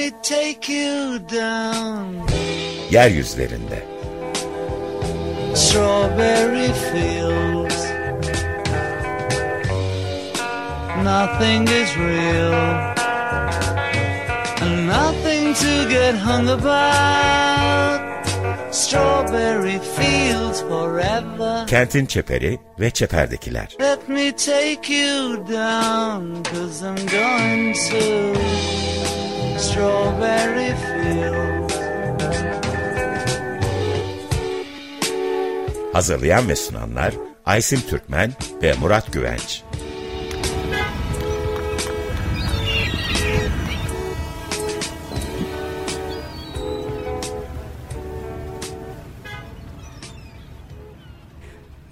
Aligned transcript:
me 0.00 0.10
take 0.22 0.66
you 0.68 1.18
down. 1.18 2.04
Yeryüzlerinde. 2.90 3.80
Strawberry 5.54 6.70
fields. 6.90 7.80
Nothing 11.14 11.62
is 11.80 11.90
real. 12.08 12.54
And 14.62 14.76
nothing 14.98 15.44
to 15.64 15.72
get 15.94 16.14
hung 16.26 16.48
about. 16.48 18.00
Strawberry 18.72 19.78
fields 19.96 20.60
forever. 20.60 21.66
Kentin 21.66 22.06
çeperi 22.06 22.58
ve 22.80 22.90
çeperdekiler. 22.90 23.76
Let 23.80 24.08
me 24.08 24.32
take 24.36 24.94
you 24.94 25.46
down, 25.48 26.42
cause 26.42 26.82
I'm 26.82 27.06
going 27.06 27.74
to 27.74 28.40
Strawberry 29.60 30.74
Fields. 30.76 31.74
Hazırlayan 35.92 36.48
ve 36.48 36.56
sunanlar 36.56 37.14
Aysim 37.46 37.80
Türkmen 37.80 38.32
ve 38.62 38.72
Murat 38.80 39.12
Güvenç. 39.12 39.62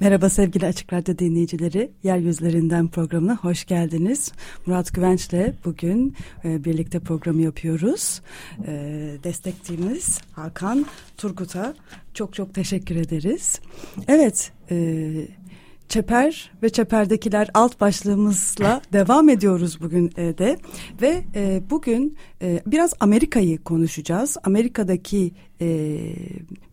Merhaba 0.00 0.28
sevgili 0.28 0.66
Açık 0.66 0.92
Radyo 0.92 1.18
dinleyicileri. 1.18 1.90
Yeryüzlerinden 2.02 2.88
programına 2.88 3.36
hoş 3.36 3.64
geldiniz. 3.64 4.32
Murat 4.66 4.94
Güvenç'le 4.94 5.64
bugün 5.64 6.14
e, 6.44 6.64
birlikte 6.64 7.00
programı 7.00 7.42
yapıyoruz. 7.42 8.20
E, 8.66 8.72
destekçimiz 9.24 10.20
Hakan 10.32 10.86
Turgut'a 11.16 11.74
çok 12.14 12.34
çok 12.34 12.54
teşekkür 12.54 12.96
ederiz. 12.96 13.60
Evet, 14.08 14.52
e, 14.70 15.08
Çeper 15.88 16.50
ve 16.62 16.70
Çeper'dekiler 16.70 17.50
alt 17.54 17.80
başlığımızla 17.80 18.82
devam 18.92 19.28
ediyoruz 19.28 19.80
bugün 19.80 20.12
e, 20.16 20.38
de 20.38 20.58
ve 21.02 21.24
e, 21.34 21.62
bugün 21.70 22.16
e, 22.42 22.60
biraz 22.66 22.92
Amerika'yı 23.00 23.58
konuşacağız. 23.62 24.36
Amerika'daki 24.44 25.32
e, 25.60 25.98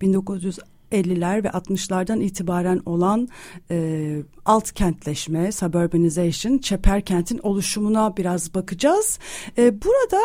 1900 0.02 0.60
50'ler 0.92 1.44
ve 1.44 1.48
60'lardan 1.48 2.22
itibaren 2.24 2.82
olan 2.86 3.28
e, 3.72 4.18
alt 4.46 4.72
kentleşme, 4.72 5.52
suburbanization, 5.52 6.58
çeper 6.58 7.02
kentin 7.02 7.40
oluşumuna 7.44 8.18
biraz 8.18 8.54
bakacağız. 8.54 9.20
E, 9.58 9.82
burada 9.82 10.22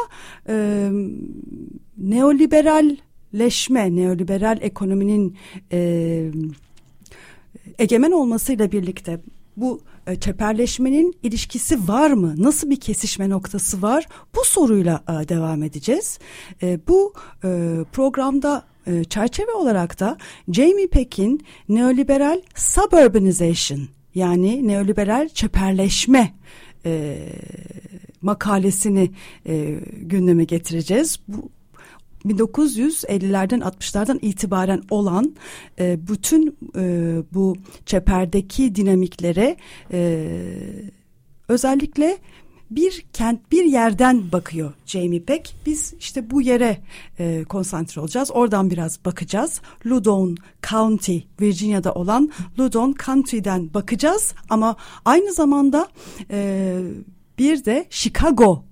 e, 0.48 0.88
neoliberalleşme, 1.98 3.96
neoliberal 3.96 4.58
ekonominin 4.60 5.36
e, 5.72 6.30
egemen 7.78 8.12
olmasıyla 8.12 8.72
birlikte 8.72 9.20
bu 9.56 9.80
e, 10.06 10.16
çeperleşmenin 10.16 11.14
ilişkisi 11.22 11.88
var 11.88 12.10
mı? 12.10 12.34
Nasıl 12.38 12.70
bir 12.70 12.80
kesişme 12.80 13.30
noktası 13.30 13.82
var? 13.82 14.06
Bu 14.34 14.44
soruyla 14.44 15.04
e, 15.08 15.28
devam 15.28 15.62
edeceğiz. 15.62 16.18
E, 16.62 16.80
bu 16.88 17.14
e, 17.44 17.48
programda 17.92 18.69
e, 18.86 19.04
çerçeve 19.04 19.52
olarak 19.52 20.00
da 20.00 20.16
Jamie 20.52 20.88
Peck'in 20.88 21.40
neoliberal 21.68 22.40
suburbanization 22.54 23.88
yani 24.14 24.68
neoliberal 24.68 25.28
çeperleşme 25.28 26.34
e, 26.86 27.18
makalesini 28.22 29.10
e, 29.46 29.80
gündeme 29.96 30.44
getireceğiz. 30.44 31.20
Bu 31.28 31.50
1950'lerden 32.24 33.60
60'lardan 33.60 34.18
itibaren 34.22 34.82
olan 34.90 35.34
e, 35.78 35.98
bütün 36.08 36.56
e, 36.76 37.16
bu 37.34 37.56
çeperdeki 37.86 38.74
dinamiklere 38.74 39.56
e, 39.92 40.26
özellikle 41.48 42.18
bir 42.70 43.04
kent 43.12 43.52
bir 43.52 43.64
yerden 43.64 44.32
bakıyor 44.32 44.72
Jamie 44.86 45.22
Peck. 45.22 45.54
Biz 45.66 45.94
işte 45.98 46.30
bu 46.30 46.42
yere 46.42 46.80
e, 47.18 47.44
konsantre 47.44 48.00
olacağız. 48.00 48.30
Oradan 48.32 48.70
biraz 48.70 49.04
bakacağız. 49.04 49.60
Loudoun 49.86 50.36
County 50.70 51.18
Virginia'da 51.40 51.92
olan 51.94 52.30
Loudoun 52.58 52.94
County'den 53.04 53.74
bakacağız. 53.74 54.34
Ama 54.50 54.76
aynı 55.04 55.32
zamanda 55.32 55.88
e, 56.30 56.78
bir 57.38 57.64
de 57.64 57.86
Chicago 57.90 58.64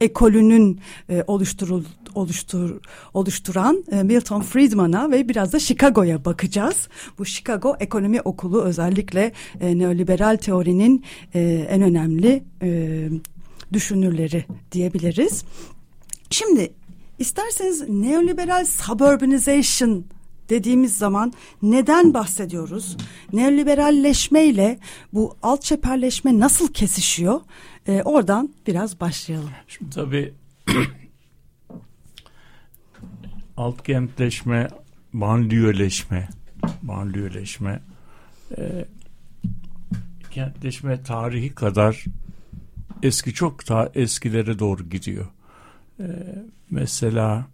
ekolünün 0.00 0.80
e, 1.08 1.24
oluşturul 1.26 1.84
oluştur 2.16 2.80
oluşturan 3.14 3.84
e, 3.92 4.02
Milton 4.02 4.40
Friedman'a 4.40 5.10
ve 5.10 5.28
biraz 5.28 5.52
da 5.52 5.58
Chicago'ya 5.58 6.24
bakacağız. 6.24 6.88
Bu 7.18 7.24
Chicago 7.24 7.76
Ekonomi 7.80 8.20
Okulu 8.20 8.62
özellikle 8.62 9.32
e, 9.60 9.78
neoliberal 9.78 10.36
teorinin 10.36 11.04
e, 11.34 11.66
en 11.70 11.82
önemli 11.82 12.44
e, 12.62 13.08
düşünürleri 13.72 14.44
diyebiliriz. 14.72 15.44
Şimdi 16.30 16.72
isterseniz 17.18 17.88
neoliberal 17.88 18.64
suburbanization 18.64 20.04
dediğimiz 20.48 20.98
zaman 20.98 21.32
neden 21.62 22.14
bahsediyoruz? 22.14 22.96
Neoliberalleşme 23.32 24.44
ile 24.44 24.78
bu 25.12 25.36
alt 25.42 25.62
çeperleşme 25.62 26.38
nasıl 26.38 26.68
kesişiyor? 26.68 27.40
Ee, 27.88 28.02
oradan 28.04 28.54
biraz 28.66 29.00
başlayalım. 29.00 29.50
Şimdi 29.68 29.90
tabii 29.90 30.34
alt 33.56 33.82
kentleşme, 33.82 34.68
banliyöleşme, 35.12 36.28
banliyöleşme, 36.82 37.82
e, 38.58 38.84
kentleşme 40.30 41.02
tarihi 41.02 41.54
kadar 41.54 42.04
eski 43.02 43.34
çok 43.34 43.68
daha 43.68 43.90
eskilere 43.94 44.58
doğru 44.58 44.88
gidiyor. 44.88 45.26
E, 46.00 46.06
mesela 46.70 47.46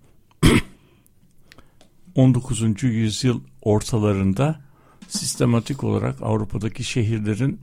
19. 2.14 2.82
yüzyıl 2.82 3.40
ortalarında 3.62 4.60
sistematik 5.08 5.84
olarak 5.84 6.22
Avrupa'daki 6.22 6.84
şehirlerin 6.84 7.60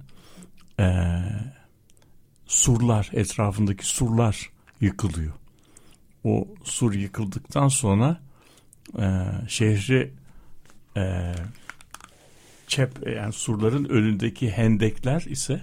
e, 0.79 1.15
surlar, 2.47 3.09
etrafındaki 3.13 3.85
surlar 3.85 4.49
yıkılıyor. 4.81 5.33
O 6.23 6.47
sur 6.63 6.93
yıkıldıktan 6.93 7.67
sonra 7.67 8.28
e, 8.97 9.25
şehri 9.47 10.13
e, 10.97 11.33
çep 12.67 13.07
yani 13.07 13.33
surların 13.33 13.85
önündeki 13.85 14.51
hendekler 14.51 15.21
ise 15.21 15.61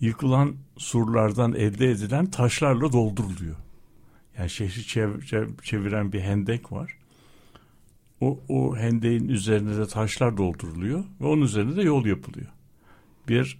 yıkılan 0.00 0.56
surlardan 0.76 1.52
elde 1.54 1.90
edilen 1.90 2.26
taşlarla 2.26 2.92
dolduruluyor. 2.92 3.56
Yani 4.38 4.50
şehri 4.50 4.86
çev, 4.86 5.20
çev, 5.20 5.48
çeviren 5.62 6.12
bir 6.12 6.20
hendek 6.20 6.72
var. 6.72 6.98
O, 8.20 8.40
o 8.48 8.76
hendeğin 8.76 9.28
üzerine 9.28 9.76
de 9.76 9.86
taşlar 9.86 10.36
dolduruluyor 10.36 11.04
ve 11.20 11.26
onun 11.26 11.42
üzerine 11.42 11.76
de 11.76 11.82
yol 11.82 12.06
yapılıyor. 12.06 12.50
Bir 13.28 13.58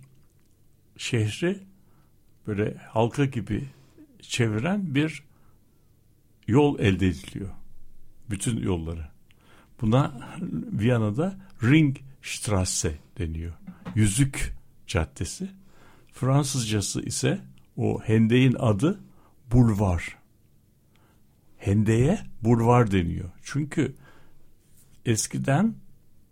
şehri 0.97 1.59
böyle 2.47 2.77
halka 2.77 3.25
gibi 3.25 3.65
çeviren 4.21 4.95
bir 4.95 5.22
yol 6.47 6.78
elde 6.78 7.06
ediliyor. 7.06 7.49
Bütün 8.31 8.56
yolları. 8.56 9.09
Buna 9.81 10.12
Viyana'da 10.72 11.37
Ringstrasse 11.62 12.99
deniyor. 13.19 13.53
Yüzük 13.94 14.55
Caddesi. 14.87 15.50
Fransızcası 16.12 17.03
ise 17.03 17.41
o 17.77 18.01
hendeğin 18.03 18.57
adı 18.59 19.01
bulvar. 19.53 20.19
Hendeye 21.59 22.19
bulvar 22.42 22.91
deniyor. 22.91 23.30
Çünkü 23.42 23.95
eskiden 25.07 25.74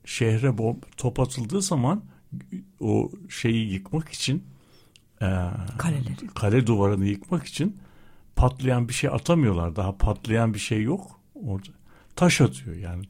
şehre 0.04 0.58
bomb, 0.58 0.82
top 0.96 1.20
atıldığı 1.20 1.62
zaman 1.62 2.04
o 2.80 3.10
şeyi 3.28 3.72
yıkmak 3.72 4.08
için 4.08 4.44
e, 5.22 5.26
Kaleleri. 5.78 6.26
kale 6.34 6.66
duvarını 6.66 7.06
yıkmak 7.06 7.46
için 7.46 7.76
patlayan 8.36 8.88
bir 8.88 8.94
şey 8.94 9.10
atamıyorlar. 9.10 9.76
Daha 9.76 9.96
patlayan 9.98 10.54
bir 10.54 10.58
şey 10.58 10.82
yok. 10.82 11.20
Orada 11.34 11.68
taş 12.16 12.40
atıyor 12.40 12.76
yani 12.76 13.04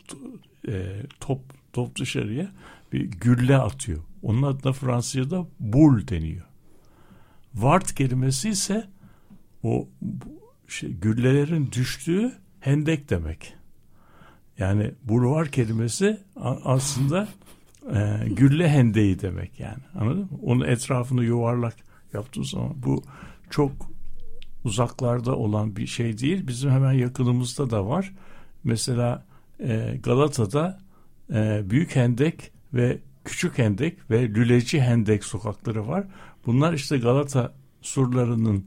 e, 0.69 1.03
top 1.21 1.41
top 1.73 1.97
dışarıya 1.99 2.53
bir 2.93 3.11
gülle 3.11 3.57
atıyor. 3.57 4.01
Onun 4.23 4.43
adına 4.43 4.73
Fransızca'da 4.73 5.47
bul 5.61 6.07
deniyor. 6.09 6.47
Vart 7.55 7.95
kelimesi 7.95 8.49
ise 8.49 8.89
o 9.63 9.89
şey, 10.69 10.91
güllelerin 10.91 11.73
düştüğü 11.73 12.33
hendek 12.61 13.11
demek. 13.11 13.55
Yani 14.59 14.95
bulvar 15.05 15.49
kelimesi 15.49 16.21
aslında 16.65 17.29
e, 17.95 18.29
gülle 18.29 18.69
hendeği 18.69 19.21
demek 19.21 19.61
yani. 19.61 19.83
Anladın 19.95 20.21
mı? 20.21 20.29
Onun 20.43 20.67
etrafını 20.67 21.25
yuvarlak 21.25 21.77
yaptığı 22.13 22.45
zaman 22.45 22.73
bu 22.77 23.03
çok 23.51 23.73
uzaklarda 24.65 25.37
olan 25.37 25.77
bir 25.77 25.87
şey 25.87 26.19
değil. 26.19 26.47
Bizim 26.47 26.71
hemen 26.71 26.93
yakınımızda 26.93 27.71
da 27.71 27.87
var. 27.87 28.13
Mesela 28.65 29.25
e, 29.61 29.99
Galata'da 30.03 30.79
e, 31.35 31.71
Büyük 31.71 31.97
Hendek 31.97 32.53
ve 32.75 32.99
Küçük 33.25 33.59
Hendek 33.59 34.11
ve 34.11 34.29
Lüleci 34.29 34.81
Hendek 34.81 35.25
sokakları 35.25 35.89
var. 35.89 36.05
Bunlar 36.47 36.73
işte 36.73 36.99
Galata 36.99 37.53
surlarının 37.83 38.65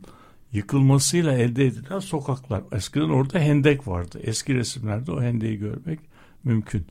yıkılmasıyla 0.52 1.34
elde 1.34 1.66
edilen 1.66 2.00
sokaklar. 2.00 2.64
Eskiden 2.72 3.10
orada 3.10 3.40
hendek 3.40 3.88
vardı. 3.88 4.20
Eski 4.24 4.56
resimlerde 4.56 5.12
o 5.12 5.22
hendeyi 5.22 5.58
görmek 5.58 6.00
mümkün. 6.44 6.86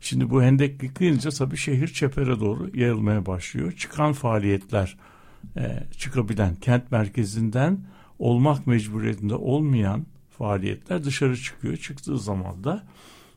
Şimdi 0.00 0.30
bu 0.30 0.42
hendek 0.42 0.82
yıkılınca 0.82 1.30
tabii 1.30 1.56
şehir 1.56 1.88
çepere 1.88 2.40
doğru 2.40 2.70
yayılmaya 2.74 3.26
başlıyor. 3.26 3.72
Çıkan 3.72 4.12
faaliyetler 4.12 4.96
e, 5.56 5.84
çıkabilen 5.98 6.54
kent 6.54 6.90
merkezinden 6.90 7.78
olmak 8.18 8.66
mecburiyetinde 8.66 9.34
olmayan 9.34 10.06
faaliyetler 10.38 11.04
dışarı 11.04 11.36
çıkıyor. 11.36 11.76
Çıktığı 11.76 12.18
zaman 12.18 12.64
da 12.64 12.86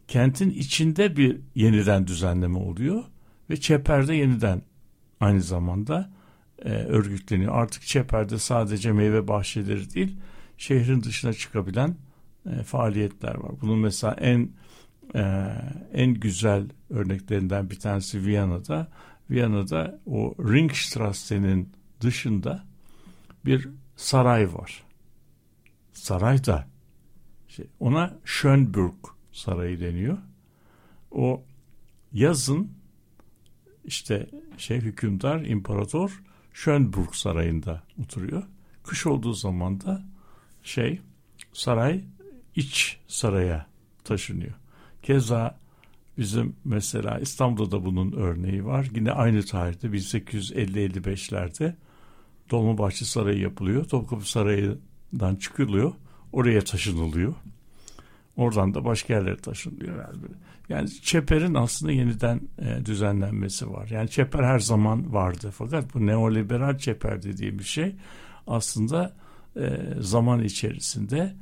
kentin 0.07 0.49
içinde 0.49 1.17
bir 1.17 1.39
yeniden 1.55 2.07
düzenleme 2.07 2.57
oluyor 2.57 3.03
ve 3.49 3.57
çeperde 3.57 4.15
yeniden 4.15 4.61
aynı 5.19 5.41
zamanda 5.41 6.11
e, 6.65 6.69
örgütleniyor. 6.69 7.55
Artık 7.55 7.83
çeperde 7.83 8.39
sadece 8.39 8.91
meyve 8.91 9.27
bahçeleri 9.27 9.93
değil 9.93 10.17
şehrin 10.57 11.03
dışına 11.03 11.33
çıkabilen 11.33 11.95
e, 12.49 12.63
faaliyetler 12.63 13.35
var. 13.35 13.51
Bunun 13.61 13.79
mesela 13.79 14.13
en 14.13 14.49
e, 15.15 15.47
en 15.93 16.13
güzel 16.13 16.69
örneklerinden 16.89 17.69
bir 17.69 17.79
tanesi 17.79 18.25
Viyana'da. 18.25 18.87
Viyana'da 19.29 19.99
o 20.05 20.35
Ringstrasse'nin 20.39 21.69
dışında 22.01 22.63
bir 23.45 23.69
saray 23.95 24.53
var. 24.53 24.83
Saray 25.93 26.45
da 26.45 26.67
şey, 27.51 27.65
ona 27.79 28.17
Schönburg 28.25 28.93
Sarayı 29.31 29.79
deniyor. 29.79 30.17
O 31.11 31.43
yazın 32.13 32.71
işte 33.85 34.29
şey 34.57 34.81
hükümdar, 34.81 35.45
imparator 35.45 36.21
Schönburg 36.53 37.13
Sarayı'nda 37.13 37.83
oturuyor. 38.03 38.43
Kış 38.83 39.05
olduğu 39.07 39.33
zaman 39.33 39.81
da 39.81 40.03
şey 40.63 41.01
saray 41.53 42.03
iç 42.55 42.99
saraya 43.07 43.67
taşınıyor. 44.03 44.53
Keza 45.03 45.59
bizim 46.17 46.55
mesela 46.65 47.19
İstanbul'da 47.19 47.71
da 47.71 47.85
bunun 47.85 48.11
örneği 48.11 48.65
var. 48.65 48.87
Yine 48.95 49.11
aynı 49.11 49.45
tarihte 49.45 49.87
1850-55'lerde 49.87 51.75
Dolmabahçe 52.49 53.05
Sarayı 53.05 53.39
yapılıyor. 53.39 53.85
Topkapı 53.85 54.29
Sarayı'dan 54.29 55.35
çıkılıyor. 55.35 55.93
Oraya 56.31 56.61
taşınılıyor. 56.61 57.33
Oradan 58.35 58.73
da 58.73 58.85
başka 58.85 59.13
yerlere 59.13 59.37
taşınıyor. 59.37 59.97
Yani, 59.97 60.17
yani 60.69 60.89
çeperin 60.89 61.53
aslında 61.53 61.91
yeniden 61.91 62.41
e, 62.59 62.85
düzenlenmesi 62.85 63.71
var. 63.71 63.87
Yani 63.89 64.09
çeper 64.09 64.43
her 64.43 64.59
zaman 64.59 65.13
vardı. 65.13 65.53
Fakat 65.57 65.93
bu 65.93 66.05
neoliberal 66.05 66.77
çeper 66.77 67.23
dediğimiz 67.23 67.65
şey 67.65 67.95
aslında 68.47 69.13
e, 69.55 69.77
zaman 69.99 70.43
içerisinde 70.43 71.35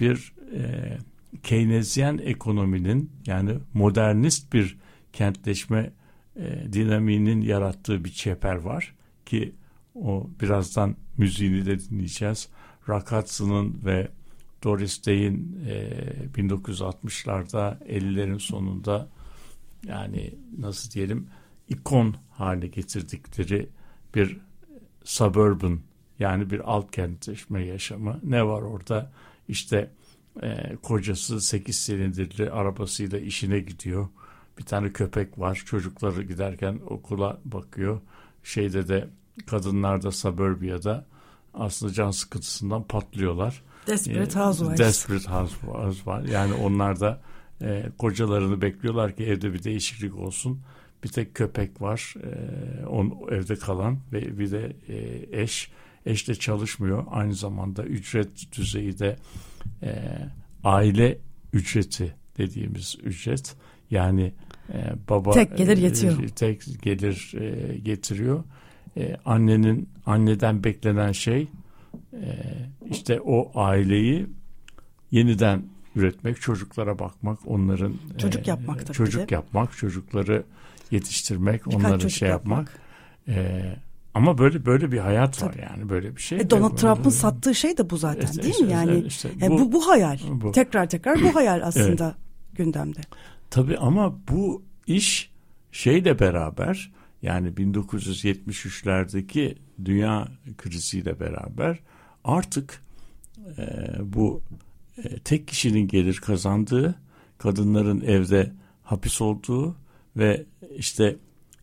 bir 0.00 0.34
e, 0.54 0.98
Keynesyen 1.42 2.18
ekonominin 2.18 3.10
yani 3.26 3.58
modernist 3.74 4.52
bir 4.52 4.78
kentleşme 5.12 5.92
e, 6.36 6.72
dinamiğinin 6.72 7.40
yarattığı 7.40 8.04
bir 8.04 8.10
çeper 8.10 8.54
var 8.54 8.94
ki 9.26 9.54
o 9.94 10.30
birazdan 10.40 10.96
müziğini 11.16 11.66
de 11.66 11.78
dinleyeceğiz. 11.78 12.48
Rakatsu'nun 12.88 13.80
ve 13.84 14.08
Doris 14.64 15.06
Day'in 15.06 15.58
e, 15.66 15.90
1960'larda 16.36 17.78
50'lerin 17.86 18.38
sonunda 18.38 19.08
yani 19.86 20.34
nasıl 20.58 20.90
diyelim 20.90 21.28
ikon 21.68 22.16
haline 22.30 22.66
getirdikleri 22.66 23.68
bir 24.14 24.40
suburban 25.04 25.80
yani 26.18 26.50
bir 26.50 26.60
alt 26.60 26.90
kentleşme 26.90 27.64
yaşamı. 27.64 28.20
Ne 28.22 28.46
var 28.46 28.62
orada? 28.62 29.12
İşte 29.48 29.90
e, 30.42 30.76
kocası 30.76 31.40
8 31.40 31.76
silindirli 31.76 32.50
arabasıyla 32.50 33.18
işine 33.18 33.60
gidiyor. 33.60 34.08
Bir 34.58 34.64
tane 34.64 34.92
köpek 34.92 35.38
var. 35.38 35.62
Çocukları 35.66 36.22
giderken 36.22 36.80
okula 36.86 37.40
bakıyor. 37.44 38.00
Şeyde 38.44 38.88
de 38.88 39.08
kadınlar 39.46 40.02
da 40.02 40.10
suburbia'da 40.10 41.06
aslında 41.54 41.92
can 41.92 42.10
sıkıntısından 42.10 42.82
patlıyorlar. 42.82 43.62
Desperate 43.86 44.38
Housewives. 44.38 44.78
Desperate 44.78 45.30
Housewives 45.30 46.06
var. 46.06 46.22
Yani 46.22 46.54
onlar 46.54 47.00
da 47.00 47.20
e, 47.62 47.84
kocalarını 47.98 48.62
bekliyorlar 48.62 49.16
ki 49.16 49.24
evde 49.24 49.52
bir 49.52 49.64
değişiklik 49.64 50.16
olsun. 50.16 50.60
Bir 51.04 51.08
tek 51.08 51.34
köpek 51.34 51.82
var. 51.82 52.14
E, 52.22 52.86
on, 52.86 53.18
evde 53.30 53.56
kalan 53.56 53.98
ve 54.12 54.38
bir 54.38 54.50
de 54.50 54.76
e, 54.88 55.42
eş. 55.42 55.70
Eş 56.06 56.28
de 56.28 56.34
çalışmıyor. 56.34 57.04
Aynı 57.10 57.34
zamanda 57.34 57.84
ücret 57.84 58.56
düzeyi 58.56 58.98
de 58.98 59.16
e, 59.82 60.18
aile 60.64 61.18
ücreti 61.52 62.14
dediğimiz 62.38 62.96
ücret. 63.02 63.54
Yani 63.90 64.32
e, 64.72 64.92
baba 65.08 65.30
tek 65.30 65.56
gelir 65.56 65.76
yetiyor. 65.76 66.22
E, 66.22 66.26
tek 66.26 66.82
gelir 66.82 67.32
e, 67.40 67.76
getiriyor. 67.78 68.44
E, 68.96 69.16
annenin 69.24 69.88
anneden 70.06 70.64
beklenen 70.64 71.12
şey 71.12 71.42
e, 71.42 71.46
işte 72.90 73.20
o 73.20 73.60
aileyi 73.60 74.26
yeniden 75.10 75.62
üretmek, 75.96 76.40
çocuklara 76.40 76.98
bakmak, 76.98 77.38
onların 77.46 77.94
çocuk 78.18 78.46
yapmak 78.46 78.86
tabii 78.86 78.96
çocuk 78.96 79.32
yapmak, 79.32 79.76
çocukları 79.76 80.44
yetiştirmek, 80.90 81.66
Birkaç 81.66 81.84
onları 81.84 82.10
şey 82.10 82.28
yapmak. 82.28 82.78
E, 83.28 83.62
ama 84.14 84.38
böyle 84.38 84.66
böyle 84.66 84.92
bir 84.92 84.98
hayat 84.98 85.42
var 85.42 85.54
yani 85.70 85.88
böyle 85.88 86.16
bir 86.16 86.20
şey. 86.20 86.38
E 86.38 86.50
Donald 86.50 86.76
Trump'ın 86.76 87.10
sattığı 87.10 87.54
şey 87.54 87.78
de 87.78 87.90
bu 87.90 87.96
zaten 87.96 88.26
İşte- 88.26 88.42
değil 88.42 88.54
işte- 88.54 88.64
mi? 88.64 88.72
Yani 88.72 89.04
işte 89.06 89.28
e, 89.42 89.50
bu, 89.50 89.72
bu, 89.72 89.88
hayal. 89.88 90.18
bu. 90.30 90.52
Tekrar 90.52 90.88
tekrar 90.88 91.22
bu 91.22 91.34
hayal 91.34 91.60
aslında 91.64 92.14
gündemde. 92.54 93.00
Tabii 93.50 93.78
ama 93.78 94.18
bu 94.30 94.62
iş 94.86 95.30
şeyle 95.72 96.18
beraber 96.18 96.92
yani 97.22 97.48
1973'lerdeki 97.48 99.56
dünya 99.84 100.28
kriziyle 100.58 101.20
beraber 101.20 101.78
artık 102.26 102.82
e, 103.58 103.64
bu 104.00 104.42
e, 105.04 105.18
tek 105.18 105.48
kişinin 105.48 105.88
gelir 105.88 106.20
kazandığı, 106.24 106.94
kadınların 107.38 108.00
evde 108.00 108.52
hapis 108.82 109.20
olduğu 109.20 109.76
ve 110.16 110.44
işte 110.76 111.16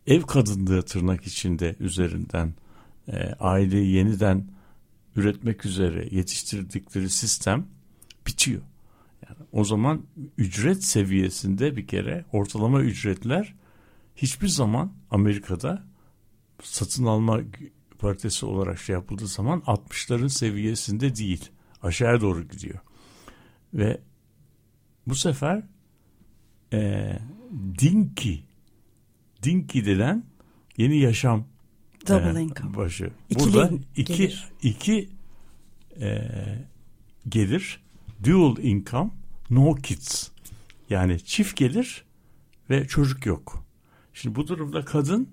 ev 0.07 0.21
kadınlığı 0.21 0.81
tırnak 0.81 1.23
içinde 1.23 1.75
üzerinden 1.79 2.53
e, 3.07 3.33
aileyi 3.39 3.91
yeniden 3.91 4.47
üretmek 5.15 5.65
üzere 5.65 6.07
yetiştirdikleri 6.11 7.09
sistem 7.09 7.65
bitiyor. 8.27 8.61
Yani 9.29 9.47
o 9.51 9.63
zaman 9.63 10.01
ücret 10.37 10.83
seviyesinde 10.83 11.75
bir 11.75 11.87
kere 11.87 12.25
ortalama 12.31 12.81
ücretler 12.81 13.55
hiçbir 14.15 14.47
zaman 14.47 14.93
Amerika'da 15.11 15.83
satın 16.63 17.05
alma 17.05 17.41
paritesi 18.03 18.45
olarak 18.45 18.79
şey 18.79 18.93
yapıldığı 18.93 19.27
zaman 19.27 19.59
60'ların 19.59 20.29
seviyesinde 20.29 21.15
değil. 21.15 21.49
Aşağıya 21.83 22.21
doğru 22.21 22.43
gidiyor. 22.47 22.79
Ve 23.73 24.01
bu 25.07 25.15
sefer 25.15 25.63
e, 26.73 27.11
Dinky 27.79 28.35
Dinky 29.43 29.85
denen 29.85 30.23
yeni 30.77 30.97
yaşam 30.99 31.45
Double 32.07 32.39
e, 32.39 32.43
income. 32.43 32.75
başı. 32.75 33.11
İkili 33.29 33.53
Burada 33.53 33.71
iki 33.95 34.17
gelir. 34.17 34.47
iki 34.61 35.09
e, 36.01 36.29
gelir 37.29 37.83
dual 38.23 38.57
income 38.57 39.11
no 39.49 39.75
kids 39.75 40.29
yani 40.89 41.19
çift 41.19 41.55
gelir 41.55 42.05
ve 42.69 42.87
çocuk 42.87 43.25
yok. 43.25 43.65
Şimdi 44.13 44.35
bu 44.35 44.47
durumda 44.47 44.85
kadın 44.85 45.29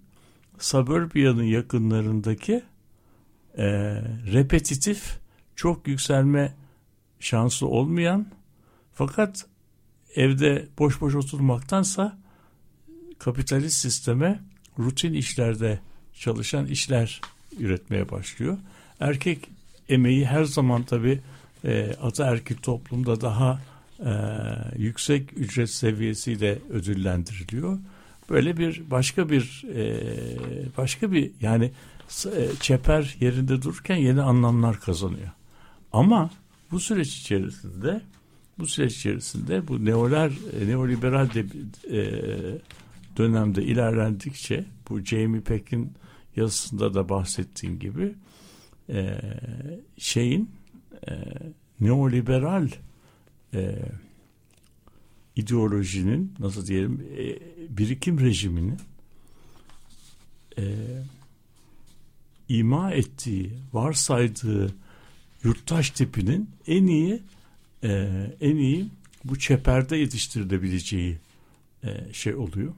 suburbia'nın 0.60 1.42
yakınlarındaki 1.42 2.62
e, 3.58 3.66
repetitif 4.32 5.18
çok 5.56 5.88
yükselme 5.88 6.54
şansı 7.20 7.66
olmayan 7.66 8.26
fakat 8.92 9.46
evde 10.14 10.68
boş 10.78 11.00
boş 11.00 11.14
oturmaktansa 11.14 12.18
kapitalist 13.18 13.76
sisteme 13.76 14.40
rutin 14.78 15.12
işlerde 15.12 15.80
çalışan 16.14 16.66
işler 16.66 17.20
üretmeye 17.58 18.10
başlıyor. 18.10 18.58
Erkek 19.00 19.48
emeği 19.88 20.26
her 20.26 20.44
zaman 20.44 20.82
tabi 20.82 21.20
e, 21.64 21.94
ataerkil 22.02 22.56
toplumda 22.56 23.20
daha 23.20 23.60
e, 23.98 24.12
yüksek 24.76 25.38
ücret 25.38 25.70
seviyesiyle 25.70 26.58
ödüllendiriliyor. 26.70 27.78
Böyle 28.30 28.56
bir 28.56 28.90
başka 28.90 29.30
bir 29.30 29.64
e, 29.74 30.02
başka 30.76 31.12
bir 31.12 31.30
yani 31.40 31.70
e, 32.26 32.48
çeper 32.60 33.16
yerinde 33.20 33.62
dururken 33.62 33.96
yeni 33.96 34.22
anlamlar 34.22 34.80
kazanıyor. 34.80 35.30
Ama 35.92 36.30
bu 36.70 36.80
süreç 36.80 37.16
içerisinde 37.16 38.00
bu 38.58 38.66
süreç 38.66 38.96
içerisinde 38.96 39.68
bu 39.68 39.84
neoler 39.84 40.32
neoliberal 40.66 41.28
de, 41.34 41.40
e, 41.90 42.00
dönemde 43.16 43.62
ilerlendikçe 43.62 44.64
bu 44.88 45.04
Jamie 45.04 45.40
Peck'in 45.40 45.92
yazısında 46.36 46.94
da 46.94 47.08
bahsettiğim 47.08 47.78
gibi 47.78 48.14
e, 48.88 49.20
şeyin 49.98 50.50
e, 51.08 51.12
neoliberal 51.80 52.68
e, 53.54 53.78
ideolojinin 55.40 56.34
nasıl 56.38 56.66
diyelim 56.66 57.06
e, 57.18 57.38
birikim 57.78 58.20
rejiminin 58.20 58.78
e, 60.58 60.64
ima 62.48 62.92
ettiği, 62.92 63.52
varsaydığı 63.72 64.74
yurttaş 65.44 65.90
tipinin 65.90 66.50
en 66.66 66.86
iyi 66.86 67.22
e, 67.82 67.90
en 68.40 68.56
iyi 68.56 68.88
bu 69.24 69.38
çeperde 69.38 69.96
yetiştirilebileceği 69.96 71.18
e, 71.84 72.12
şey 72.12 72.34
oluyor. 72.34 72.72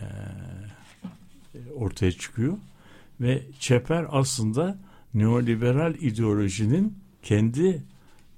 E, 0.00 0.06
ortaya 1.74 2.12
çıkıyor 2.12 2.58
ve 3.20 3.42
çeper 3.60 4.06
aslında 4.10 4.78
neoliberal 5.14 5.94
ideolojinin 5.94 6.98
kendi 7.22 7.82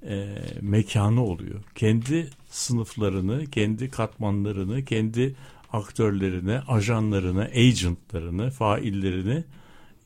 e, 0.07 0.37
mekanı 0.61 1.25
oluyor. 1.25 1.62
Kendi 1.75 2.31
sınıflarını, 2.49 3.47
kendi 3.47 3.90
katmanlarını, 3.90 4.85
kendi 4.85 5.35
aktörlerini, 5.73 6.59
ajanlarını, 6.59 7.43
agentlarını, 7.43 8.50
faillerini 8.50 9.45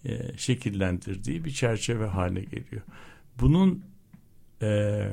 e, 0.05 0.37
şekillendirdiği 0.37 1.45
bir 1.45 1.51
çerçeve 1.51 2.07
haline 2.07 2.41
geliyor. 2.41 2.83
Bunun 3.41 3.85
e, 4.63 5.09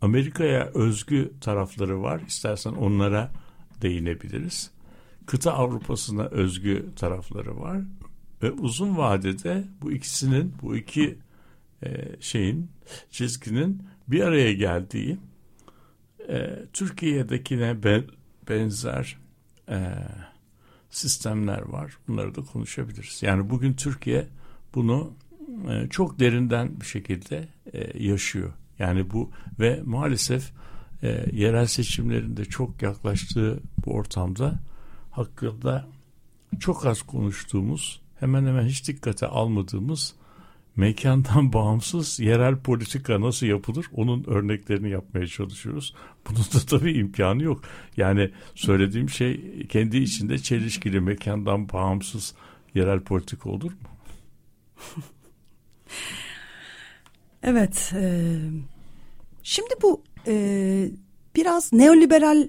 Amerika'ya 0.00 0.70
özgü 0.74 1.32
tarafları 1.40 2.02
var. 2.02 2.20
İstersen 2.28 2.72
onlara 2.72 3.32
değinebiliriz. 3.82 4.70
Kıta 5.26 5.52
Avrupa'sına 5.52 6.24
özgü 6.24 6.86
tarafları 6.96 7.60
var. 7.60 7.80
Ve 8.42 8.50
uzun 8.52 8.96
vadede 8.96 9.64
bu 9.82 9.92
ikisinin, 9.92 10.54
bu 10.62 10.76
iki 10.76 11.18
e, 11.82 12.16
şeyin, 12.20 12.70
çizginin 13.10 13.82
bir 14.08 14.20
araya 14.20 14.52
geldiği 14.52 15.18
e, 16.28 16.64
Türkiye'dekine 16.72 17.82
be, 17.82 18.04
benzer 18.48 19.18
e, 19.68 19.94
sistemler 20.90 21.60
var. 21.60 21.98
Bunları 22.08 22.34
da 22.34 22.42
konuşabiliriz. 22.42 23.22
Yani 23.22 23.50
bugün 23.50 23.74
Türkiye 23.74 24.26
bunu 24.74 25.12
e, 25.70 25.88
çok 25.88 26.18
derinden 26.18 26.80
bir 26.80 26.86
şekilde 26.86 27.48
e, 27.72 28.04
yaşıyor. 28.04 28.52
Yani 28.78 29.10
bu 29.10 29.30
ve 29.60 29.82
maalesef 29.84 30.52
e, 31.02 31.26
yerel 31.32 31.66
seçimlerinde 31.66 32.44
çok 32.44 32.82
yaklaştığı 32.82 33.60
bu 33.86 33.92
ortamda 33.92 34.58
hakkında 35.10 35.88
çok 36.60 36.86
az 36.86 37.02
konuştuğumuz, 37.02 38.00
hemen 38.20 38.46
hemen 38.46 38.64
hiç 38.64 38.88
dikkate 38.88 39.26
almadığımız 39.26 40.14
mekandan 40.76 41.52
bağımsız 41.52 42.20
yerel 42.20 42.56
politika 42.56 43.20
nasıl 43.20 43.46
yapılır 43.46 43.86
onun 43.92 44.24
örneklerini 44.24 44.90
yapmaya 44.90 45.26
çalışıyoruz. 45.26 45.94
Bunun 46.28 46.38
da 46.38 46.66
tabii 46.66 46.92
imkanı 46.92 47.42
yok. 47.42 47.62
Yani 47.96 48.30
söylediğim 48.54 49.10
şey 49.10 49.62
kendi 49.68 49.96
içinde 49.96 50.38
çelişkili 50.38 51.00
mekandan 51.00 51.68
bağımsız 51.68 52.34
yerel 52.74 53.00
politika 53.00 53.50
olur 53.50 53.70
mu? 53.70 53.88
evet. 57.42 57.92
E, 57.96 58.36
şimdi 59.42 59.74
bu 59.82 60.02
e, 60.26 60.34
biraz 61.36 61.72
neoliberal 61.72 62.48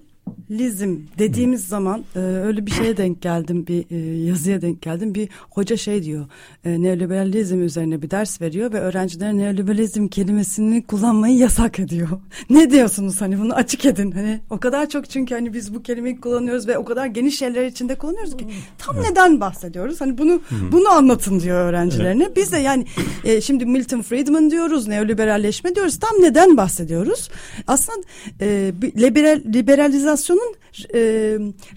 Lizm 0.51 0.97
dediğimiz 1.19 1.67
zaman 1.67 2.03
e, 2.15 2.19
öyle 2.19 2.65
bir 2.65 2.71
şeye 2.71 2.97
denk 2.97 3.21
geldim 3.21 3.67
bir 3.67 3.85
e, 3.91 4.25
yazıya 4.25 4.61
denk 4.61 4.81
geldim 4.81 5.15
bir 5.15 5.29
hoca 5.49 5.77
şey 5.77 6.03
diyor 6.03 6.25
e, 6.65 6.81
neoliberalizm 6.81 7.61
üzerine 7.61 8.01
bir 8.01 8.11
ders 8.11 8.41
veriyor 8.41 8.73
ve 8.73 8.79
öğrencilere 8.79 9.37
neoliberalizm 9.37 10.07
kelimesini 10.07 10.83
kullanmayı 10.83 11.37
yasak 11.37 11.79
ediyor. 11.79 12.07
ne 12.49 12.71
diyorsunuz 12.71 13.21
hani 13.21 13.39
bunu 13.39 13.53
açık 13.53 13.85
edin 13.85 14.11
hani 14.11 14.39
o 14.49 14.59
kadar 14.59 14.89
çok 14.89 15.09
çünkü 15.09 15.35
hani 15.35 15.53
biz 15.53 15.73
bu 15.73 15.83
kelimeyi 15.83 16.19
kullanıyoruz 16.19 16.67
ve 16.67 16.77
o 16.77 16.85
kadar 16.85 17.05
geniş 17.05 17.39
şeyler 17.39 17.65
içinde 17.65 17.95
kullanıyoruz 17.95 18.37
ki 18.37 18.47
tam 18.77 18.95
evet. 18.95 19.09
neden 19.09 19.39
bahsediyoruz 19.39 20.01
hani 20.01 20.17
bunu 20.17 20.31
Hı-hı. 20.31 20.71
bunu 20.71 20.89
anlatın 20.89 21.39
diyor 21.39 21.69
öğrencilerine. 21.69 22.23
Evet. 22.23 22.35
Biz 22.37 22.51
de 22.51 22.57
yani 22.57 22.85
e, 23.23 23.41
şimdi 23.41 23.65
Milton 23.65 24.01
Friedman 24.01 24.51
diyoruz 24.51 24.87
neoliberalleşme 24.87 25.75
diyoruz 25.75 25.99
tam 25.99 26.21
neden 26.21 26.57
bahsediyoruz? 26.57 27.29
Aslında 27.67 28.01
e, 28.41 28.73
liberal, 28.97 29.41
liberalizasyon 29.53 30.16
enflasyonun 30.17 30.55
e, 30.93 30.99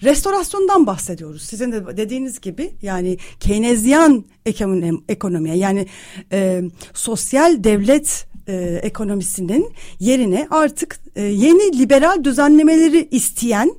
restorasyondan 0.03 0.87
bahsediyoruz. 0.87 1.41
Sizin 1.41 1.71
de 1.71 1.97
dediğiniz 1.97 2.41
gibi 2.41 2.71
yani 2.81 3.17
Keynesyen 3.39 4.23
ekonomi, 4.45 4.99
ekonomiye 5.09 5.55
yani 5.55 5.87
e, 6.31 6.61
sosyal 6.93 7.63
devlet 7.63 8.27
e, 8.47 8.79
ekonomisinin 8.83 9.69
yerine 9.99 10.47
artık 10.51 10.99
e, 11.15 11.21
yeni 11.21 11.79
liberal 11.79 12.23
düzenlemeleri 12.23 13.07
isteyen 13.11 13.75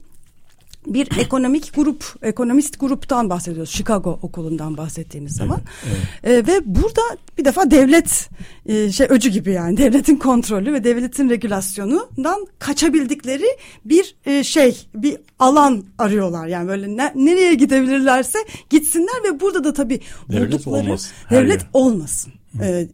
bir 0.86 1.08
ekonomik 1.18 1.74
grup, 1.74 2.04
ekonomist 2.22 2.80
gruptan 2.80 3.30
bahsediyoruz. 3.30 3.70
Chicago 3.70 4.18
okulundan 4.22 4.76
bahsettiğimiz 4.76 5.32
zaman. 5.32 5.60
Evet, 5.86 5.96
evet. 6.24 6.48
E, 6.48 6.52
ve 6.52 6.60
burada 6.64 7.00
bir 7.38 7.44
defa 7.44 7.70
devlet 7.70 8.30
e, 8.66 8.92
şey 8.92 9.06
öcü 9.10 9.30
gibi 9.30 9.52
yani 9.52 9.76
devletin 9.76 10.16
kontrolü 10.16 10.72
ve 10.72 10.84
devletin 10.84 11.30
regülasyonundan 11.30 12.46
kaçabildikleri 12.58 13.46
bir 13.84 14.16
e, 14.26 14.44
şey, 14.44 14.86
bir 14.94 15.16
alan 15.38 15.84
arıyorlar. 15.98 16.46
Yani 16.46 16.68
böyle 16.68 16.96
ne, 16.96 17.12
nereye 17.14 17.54
gidebilirlerse 17.54 18.38
gitsinler 18.70 19.24
ve 19.24 19.40
burada 19.40 19.64
da 19.64 19.72
tabii 19.72 20.00
devlet 20.28 20.52
buldukları 20.52 20.84
olmasın, 20.84 21.12
devlet 21.30 21.60
yer. 21.60 21.68
olmasın. 21.72 22.32
E, 22.60 22.86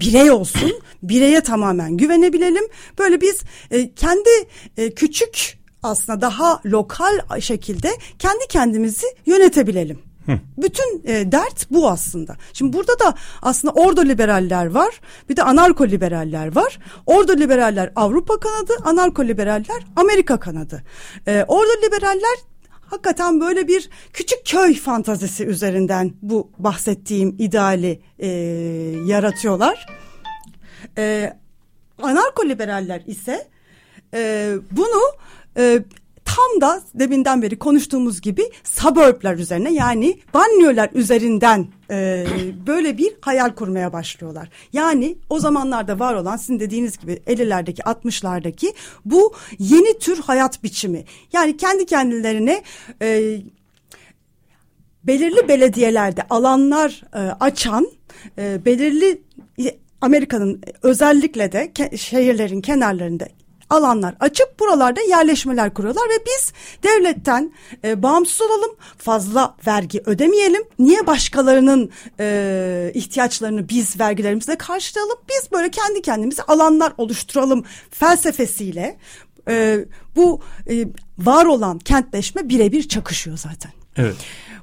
birey 0.00 0.30
olsun, 0.30 0.72
bireye 1.02 1.40
tamamen 1.40 1.96
güvenebilelim. 1.96 2.64
Böyle 2.98 3.20
biz 3.20 3.42
e, 3.70 3.94
kendi 3.94 4.30
e, 4.76 4.94
küçük 4.94 5.58
aslında 5.86 6.20
daha 6.20 6.60
lokal 6.66 7.40
şekilde 7.40 7.90
kendi 8.18 8.46
kendimizi 8.48 9.06
yönetebilelim. 9.26 9.98
Bütün 10.58 11.02
e, 11.04 11.32
dert 11.32 11.70
bu 11.70 11.90
aslında. 11.90 12.36
Şimdi 12.52 12.72
burada 12.72 12.98
da 12.98 13.14
aslında 13.42 13.74
ordo 13.74 14.04
liberaller 14.04 14.66
var. 14.66 15.00
Bir 15.28 15.36
de 15.36 15.42
anarko 15.42 15.86
liberaller 15.88 16.56
var. 16.56 16.78
Ordo 17.06 17.36
liberaller 17.36 17.92
Avrupa 17.96 18.40
kanadı, 18.40 18.72
anarko 18.84 19.24
liberaller 19.24 19.82
Amerika 19.96 20.40
kanadı. 20.40 20.82
E, 21.26 21.44
ordo 21.48 21.86
liberaller 21.86 22.36
hakikaten 22.80 23.40
böyle 23.40 23.68
bir 23.68 23.90
küçük 24.12 24.46
köy 24.46 24.74
fantazisi 24.74 25.46
üzerinden 25.46 26.12
bu 26.22 26.50
bahsettiğim 26.58 27.36
ideali 27.38 28.00
e, 28.18 28.28
yaratıyorlar. 29.06 29.86
E, 30.98 31.36
anarko 32.02 32.48
liberaller 32.48 33.02
ise 33.06 33.48
e, 34.14 34.52
bunu 34.70 35.02
e, 35.56 35.82
tam 36.24 36.60
da 36.60 36.82
deminden 36.94 37.42
beri 37.42 37.58
konuştuğumuz 37.58 38.20
gibi 38.20 38.42
suburbler 38.64 39.34
üzerine 39.34 39.72
yani 39.72 40.20
banyolar 40.34 40.90
üzerinden 40.94 41.68
e, 41.90 42.26
böyle 42.66 42.98
bir 42.98 43.12
hayal 43.20 43.54
kurmaya 43.54 43.92
başlıyorlar. 43.92 44.48
Yani 44.72 45.16
o 45.30 45.38
zamanlarda 45.38 45.98
var 45.98 46.14
olan 46.14 46.36
sizin 46.36 46.60
dediğiniz 46.60 46.98
gibi 46.98 47.12
50'lerdeki 47.12 47.82
60'lardaki 47.82 48.74
bu 49.04 49.34
yeni 49.58 49.98
tür 49.98 50.18
hayat 50.18 50.62
biçimi. 50.62 51.04
Yani 51.32 51.56
kendi 51.56 51.86
kendilerine 51.86 52.62
e, 53.02 53.38
belirli 55.04 55.48
belediyelerde 55.48 56.22
alanlar 56.30 57.02
e, 57.14 57.18
açan 57.18 57.90
e, 58.38 58.64
belirli 58.64 59.22
Amerika'nın 60.00 60.62
özellikle 60.82 61.52
de 61.52 61.72
ke 61.72 61.96
şehirlerin 61.96 62.60
kenarlarında 62.60 63.26
alanlar 63.70 64.14
açıp 64.20 64.60
buralarda 64.60 65.00
yerleşmeler 65.00 65.74
kuruyorlar 65.74 66.04
ve 66.04 66.24
biz 66.26 66.52
devletten 66.82 67.52
e, 67.84 68.02
bağımsız 68.02 68.40
olalım 68.40 68.76
fazla 68.98 69.54
vergi 69.66 70.02
ödemeyelim 70.06 70.62
niye 70.78 71.06
başkalarının 71.06 71.90
e, 72.20 72.90
ihtiyaçlarını 72.94 73.68
biz 73.68 74.00
vergilerimizle 74.00 74.58
karşılayalım 74.58 75.18
biz 75.28 75.52
böyle 75.52 75.70
kendi 75.70 76.02
kendimize 76.02 76.42
alanlar 76.42 76.92
oluşturalım 76.98 77.64
felsefesiyle 77.90 78.98
e, 79.48 79.84
bu 80.16 80.40
e, 80.70 80.86
var 81.18 81.46
olan 81.46 81.78
kentleşme 81.78 82.48
birebir 82.48 82.88
çakışıyor 82.88 83.36
zaten. 83.36 83.85
Evet. 83.96 84.16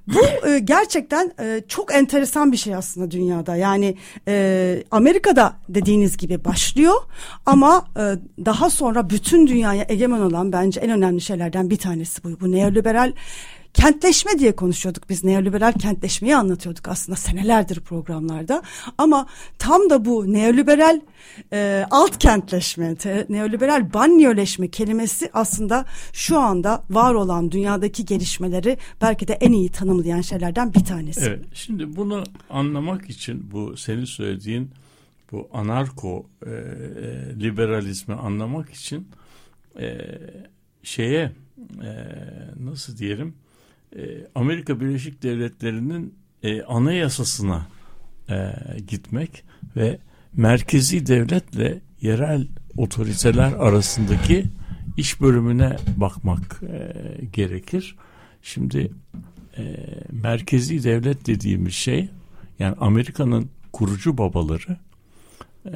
Bu 0.08 0.48
e, 0.48 0.60
gerçekten 0.60 1.32
e, 1.40 1.62
çok 1.68 1.94
enteresan 1.94 2.52
bir 2.52 2.58
şey 2.58 2.76
aslında 2.76 3.12
dünyada. 3.12 3.56
Yani 3.56 3.98
e, 4.28 4.84
Amerika'da 4.92 5.54
dediğiniz 5.70 6.18
gibi 6.18 6.46
başlıyor 6.46 6.96
ama 7.46 7.86
e, 7.98 8.04
daha 8.46 8.70
sonra 8.70 9.10
bütün 9.10 9.48
dünyaya 9.48 9.86
egemen 9.90 10.20
olan 10.22 10.52
bence 10.52 10.80
en 10.80 10.90
önemli 10.90 11.22
şeylerden 11.22 11.70
bir 11.70 11.78
tanesi 11.78 12.24
bu. 12.24 12.40
Bu 12.40 12.52
neoliberal 12.52 13.14
kentleşme 13.74 14.40
diye 14.40 14.56
konuşuyorduk 14.56 15.10
biz. 15.10 15.24
Neoliberal 15.24 15.74
kentleşmeyi 15.74 16.36
anlatıyorduk 16.36 16.88
aslında 16.88 17.16
senelerdir 17.16 17.80
programlarda. 17.80 18.64
Ama 18.98 19.28
tam 19.60 19.90
da 19.90 20.06
bu 20.06 20.34
neoliberal 20.34 21.02
e, 21.54 21.86
alt 21.92 22.20
kentleşme 22.20 22.96
te, 22.96 23.26
neoliberal 23.30 23.94
banyoleşme 23.94 24.68
kelimesi 24.68 25.30
aslında 25.34 25.86
şu 26.14 26.40
anda 26.40 26.84
var 26.90 27.14
olan 27.14 27.52
dünyadaki 27.52 28.06
gelişmeleri 28.06 28.78
belki 29.02 29.28
de 29.28 29.34
en 29.34 29.52
iyi 29.52 29.70
tanımlayan 29.70 30.22
şeylerden 30.22 30.74
bir 30.74 30.86
tanesi. 30.86 31.26
Evet 31.26 31.46
şimdi 31.54 31.96
bunu 31.96 32.24
anlamak 32.50 33.10
için 33.10 33.52
bu 33.52 33.78
senin 33.78 34.06
söylediğin 34.06 34.72
bu 35.32 35.50
anarko 35.54 36.26
e, 36.46 36.50
e, 36.50 36.56
liberalizmi 37.40 38.16
anlamak 38.16 38.70
için 38.70 39.08
e, 39.80 39.98
şeye 40.84 41.32
e, 41.84 41.92
nasıl 42.60 42.98
diyelim 42.98 43.34
e, 43.96 44.28
Amerika 44.36 44.80
Birleşik 44.80 45.24
Devletleri'nin 45.24 46.14
e, 46.44 46.62
anayasasına 46.62 47.68
e, 48.30 48.54
gitmek 48.88 49.44
ve 49.76 50.00
merkezi 50.34 51.08
devletle 51.08 51.82
yerel 52.02 52.48
otoriteler 52.78 53.52
arasındaki 53.52 54.46
iş 54.98 55.22
bölümüne 55.22 55.78
bakmak 55.98 56.62
e, 56.64 56.94
gerekir. 57.34 57.96
Şimdi 58.42 58.92
e, 59.58 59.76
merkezi 60.12 60.84
devlet 60.84 61.28
dediğimiz 61.28 61.74
şey 61.74 62.10
yani 62.60 62.76
Amerika'nın 62.80 63.50
kurucu 63.74 64.18
babaları 64.18 64.78
e, 65.66 65.72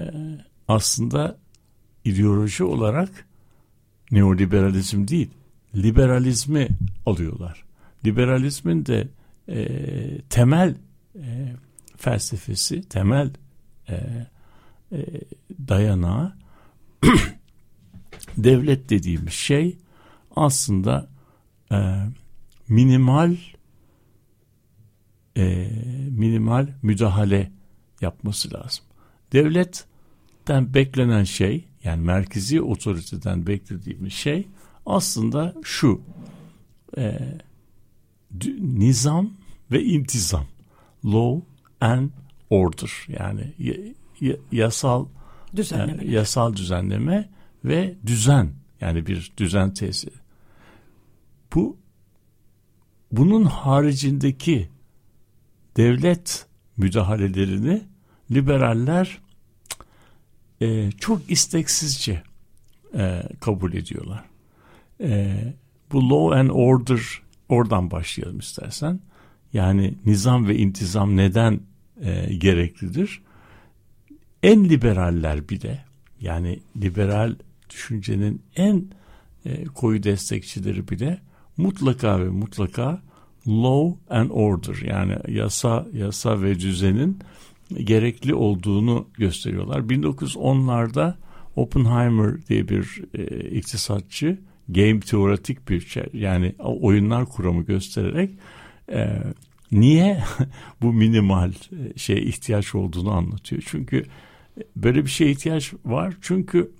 aslında 0.68 1.38
ideoloji 2.06 2.64
olarak 2.64 3.28
neoliberalizm 4.12 5.08
değil 5.08 5.30
liberalizmi 5.76 6.68
alıyorlar. 7.06 7.67
Liberalizmin 8.06 8.86
de 8.86 9.08
e, 9.50 9.68
temel 10.30 10.76
e, 11.16 11.54
felsefesi, 11.98 12.82
temel 12.82 13.32
e, 13.90 13.96
e, 14.92 15.06
dayanağı 15.68 16.34
devlet 18.38 18.90
dediğimiz 18.90 19.34
şey 19.34 19.78
aslında 20.36 21.10
e, 21.72 21.78
minimal 22.70 23.36
e, 25.38 25.70
minimal 26.10 26.68
müdahale 26.82 27.52
yapması 28.02 28.54
lazım. 28.54 28.86
Devletten 29.34 30.74
beklenen 30.74 31.24
şey 31.24 31.66
yani 31.84 32.02
merkezi 32.02 32.62
otoriteden 32.62 33.48
beklediğimiz 33.48 34.14
şey 34.14 34.48
aslında 34.86 35.56
şu 35.64 36.02
e, 36.98 37.20
nizam 38.60 39.34
ve 39.72 39.84
intizam 39.84 40.46
law 41.06 41.42
and 41.82 42.10
order 42.50 42.92
yani 43.08 43.54
yasal 44.52 45.06
düzenleme. 45.56 46.04
E, 46.04 46.12
yasal 46.12 46.56
düzenleme 46.56 47.30
ve 47.66 47.96
düzen 48.06 48.50
yani 48.82 49.06
bir 49.06 49.32
düzen 49.38 49.74
tesiri. 49.74 50.16
Bu 51.56 51.78
bunun 53.12 53.46
haricindeki 53.46 54.70
devlet 55.78 56.46
müdahalelerini 56.78 57.84
liberaller 58.32 59.20
e, 60.62 60.92
çok 60.92 61.32
isteksizce 61.32 62.24
e, 62.98 63.24
kabul 63.40 63.74
ediyorlar. 63.74 64.26
E, 65.02 65.38
bu 65.92 66.10
law 66.10 66.40
and 66.40 66.50
order 66.50 67.22
oradan 67.50 67.92
başlayalım 67.92 68.40
istersen. 68.40 69.00
Yani 69.54 69.94
nizam 70.06 70.48
ve 70.48 70.58
intizam 70.58 71.18
neden 71.18 71.60
e, 72.02 72.34
gereklidir? 72.34 73.22
En 74.44 74.70
liberaller 74.70 75.50
bir 75.50 75.62
de 75.62 75.80
yani 76.22 76.60
liberal 76.82 77.36
düşüncenin 77.70 78.42
en 78.56 78.86
e, 79.46 79.66
koyu 79.66 80.04
destekçileri 80.04 80.88
bile 80.88 81.20
mutlaka 81.58 82.20
ve 82.20 82.30
mutlaka 82.30 83.02
law 83.48 84.16
and 84.16 84.30
order 84.30 84.76
yani 84.88 85.18
yasa 85.28 85.88
yasa 85.94 86.42
ve 86.42 86.60
düzenin 86.60 87.20
gerekli 87.84 88.34
olduğunu 88.34 89.08
gösteriyorlar. 89.18 89.80
1910'larda 89.80 91.14
Oppenheimer 91.56 92.48
diye 92.48 92.68
bir 92.68 93.02
e, 93.14 93.50
iktisatçı 93.50 94.40
game 94.70 95.00
teoretik 95.00 95.70
bir 95.70 95.82
şey 95.82 96.04
yani 96.14 96.56
oyunlar 96.60 97.26
kuramı 97.26 97.64
göstererek 97.64 98.32
e, 98.92 99.24
niye 99.72 100.24
bu 100.82 100.94
minimal 100.94 101.52
e, 101.52 101.98
şeye 101.98 102.22
ihtiyaç 102.22 102.76
olduğunu 102.76 103.12
anlatıyor. 103.12 103.64
Çünkü 103.66 104.06
böyle 104.76 105.06
bir 105.06 105.10
şeye 105.10 105.32
ihtiyaç 105.32 105.74
var. 105.86 106.14
Çünkü 106.22 106.72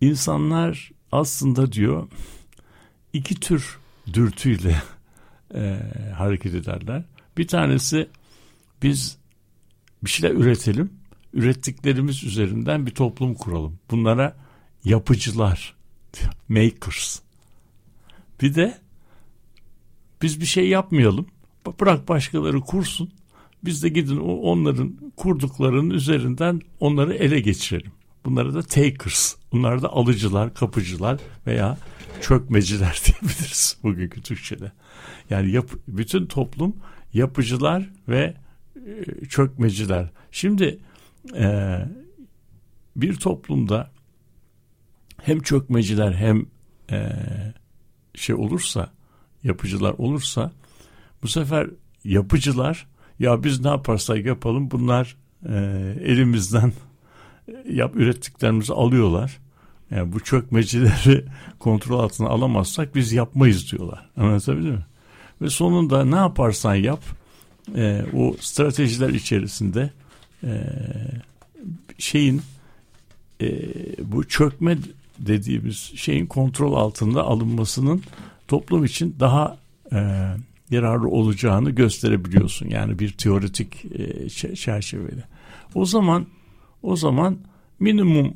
insanlar 0.00 0.90
aslında 1.12 1.72
diyor 1.72 2.08
iki 3.12 3.34
tür 3.34 3.78
dürtüyle 4.12 4.82
e, 5.54 5.78
hareket 6.14 6.54
ederler. 6.54 7.04
Bir 7.38 7.48
tanesi 7.48 8.08
biz 8.82 9.18
bir 10.04 10.10
şeyler 10.10 10.34
üretelim. 10.34 10.90
Ürettiklerimiz 11.32 12.24
üzerinden 12.24 12.86
bir 12.86 12.90
toplum 12.90 13.34
kuralım. 13.34 13.78
Bunlara 13.90 14.36
yapıcılar, 14.84 15.75
makers. 16.48 17.20
Bir 18.42 18.54
de 18.54 18.78
biz 20.22 20.40
bir 20.40 20.46
şey 20.46 20.68
yapmayalım. 20.68 21.26
Bırak 21.80 22.08
başkaları 22.08 22.60
kursun. 22.60 23.10
Biz 23.64 23.82
de 23.82 23.88
gidin 23.88 24.16
onların 24.16 25.12
kurduklarının 25.16 25.90
üzerinden 25.90 26.60
onları 26.80 27.14
ele 27.14 27.40
geçirelim. 27.40 27.92
Bunlara 28.24 28.54
da 28.54 28.62
takers. 28.62 29.34
Bunlar 29.52 29.82
da 29.82 29.92
alıcılar, 29.92 30.54
kapıcılar 30.54 31.20
veya 31.46 31.78
çökmeciler 32.20 33.02
diyebiliriz 33.06 33.78
bugünkü 33.82 34.22
Türkçe'de. 34.22 34.72
Yani 35.30 35.50
yap, 35.50 35.70
bütün 35.88 36.26
toplum 36.26 36.76
yapıcılar 37.12 37.90
ve 38.08 38.34
e, 38.86 39.26
çökmeciler. 39.26 40.10
Şimdi 40.30 40.78
e, 41.36 41.78
bir 42.96 43.16
toplumda 43.16 43.90
hem 45.26 45.40
çökmeciler 45.40 46.12
hem 46.12 46.46
e, 46.90 47.12
şey 48.14 48.34
olursa 48.34 48.90
yapıcılar 49.44 49.94
olursa 49.98 50.52
bu 51.22 51.28
sefer 51.28 51.70
yapıcılar 52.04 52.86
ya 53.18 53.44
biz 53.44 53.60
ne 53.60 53.68
yaparsak 53.68 54.26
yapalım 54.26 54.70
bunlar 54.70 55.16
e, 55.48 55.54
elimizden 56.04 56.72
yap 57.70 57.96
ürettiklerimizi 57.96 58.72
alıyorlar. 58.72 59.38
Yani 59.90 60.12
bu 60.12 60.20
çökmecileri 60.20 61.24
kontrol 61.58 61.98
altına 61.98 62.28
alamazsak 62.28 62.94
biz 62.94 63.12
yapmayız 63.12 63.72
diyorlar. 63.72 64.10
Anlatabildim 64.16 64.72
mi? 64.72 64.86
Ve 65.42 65.50
sonunda 65.50 66.04
ne 66.04 66.16
yaparsan 66.16 66.74
yap 66.74 67.00
e, 67.76 68.04
o 68.14 68.36
stratejiler 68.40 69.08
içerisinde 69.08 69.90
e, 70.44 70.60
şeyin 71.98 72.42
e, 73.40 73.48
bu 73.98 74.28
çökme 74.28 74.78
dediğimiz 75.18 75.76
şeyin 75.76 76.26
kontrol 76.26 76.74
altında 76.74 77.22
alınmasının 77.24 78.02
toplum 78.48 78.84
için 78.84 79.16
daha 79.20 79.58
e, 79.92 80.26
yararlı 80.70 81.08
olacağını 81.08 81.70
gösterebiliyorsun. 81.70 82.68
Yani 82.68 82.98
bir 82.98 83.12
teoretik 83.12 83.84
e, 83.84 84.28
çerçevede. 84.54 85.24
O 85.74 85.84
zaman 85.84 86.26
o 86.82 86.96
zaman 86.96 87.38
minimum 87.80 88.34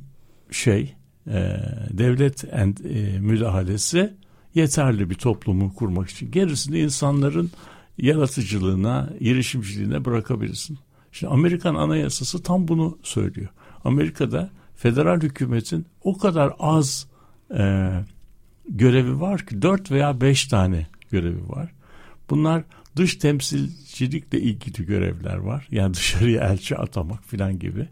şey 0.50 0.94
e, 1.26 1.56
devlet 1.90 2.54
and, 2.54 2.76
e, 2.78 3.18
müdahalesi 3.18 4.14
yeterli 4.54 5.10
bir 5.10 5.14
toplumu 5.14 5.74
kurmak 5.74 6.10
için. 6.10 6.30
Gerisini 6.30 6.78
insanların 6.78 7.50
yaratıcılığına, 7.98 9.10
girişimciliğine 9.20 10.04
bırakabilirsin. 10.04 10.78
Şimdi 11.12 11.32
Amerikan 11.32 11.74
Anayasası 11.74 12.42
tam 12.42 12.68
bunu 12.68 12.98
söylüyor. 13.02 13.48
Amerika'da 13.84 14.50
federal 14.80 15.20
hükümetin 15.20 15.86
o 16.02 16.18
kadar 16.18 16.52
az 16.58 17.06
e, 17.58 17.90
görevi 18.68 19.20
var 19.20 19.46
ki 19.46 19.62
dört 19.62 19.90
veya 19.90 20.20
beş 20.20 20.46
tane 20.46 20.86
görevi 21.10 21.48
var. 21.48 21.72
Bunlar 22.30 22.62
dış 22.96 23.16
temsilcilikle 23.16 24.40
ilgili 24.40 24.86
görevler 24.86 25.36
var. 25.36 25.68
Yani 25.70 25.94
dışarıya 25.94 26.48
elçi 26.48 26.76
atamak 26.76 27.24
filan 27.24 27.58
gibi. 27.58 27.88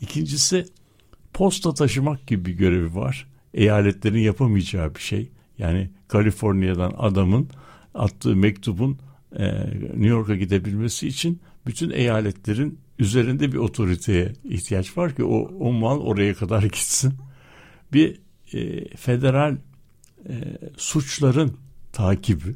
İkincisi 0.00 0.66
posta 1.32 1.74
taşımak 1.74 2.26
gibi 2.26 2.44
bir 2.44 2.52
görevi 2.52 2.94
var. 2.94 3.26
Eyaletlerin 3.54 4.20
yapamayacağı 4.20 4.94
bir 4.94 5.00
şey. 5.00 5.30
Yani 5.58 5.90
Kaliforniya'dan 6.08 6.94
adamın 6.98 7.48
attığı 7.94 8.36
mektubun 8.36 8.98
e, 9.36 9.46
New 9.80 10.06
York'a 10.06 10.36
gidebilmesi 10.36 11.08
için 11.08 11.40
bütün 11.66 11.90
eyaletlerin 11.90 12.78
üzerinde 12.98 13.52
bir 13.52 13.56
otoriteye 13.58 14.32
ihtiyaç 14.44 14.96
var 14.96 15.14
ki 15.14 15.24
o, 15.24 15.36
o 15.60 15.72
mal 15.72 16.00
oraya 16.00 16.34
kadar 16.34 16.62
gitsin. 16.62 17.14
Bir 17.92 18.20
e, 18.52 18.88
federal 18.96 19.56
e, 20.28 20.34
suçların 20.76 21.56
takibi 21.92 22.54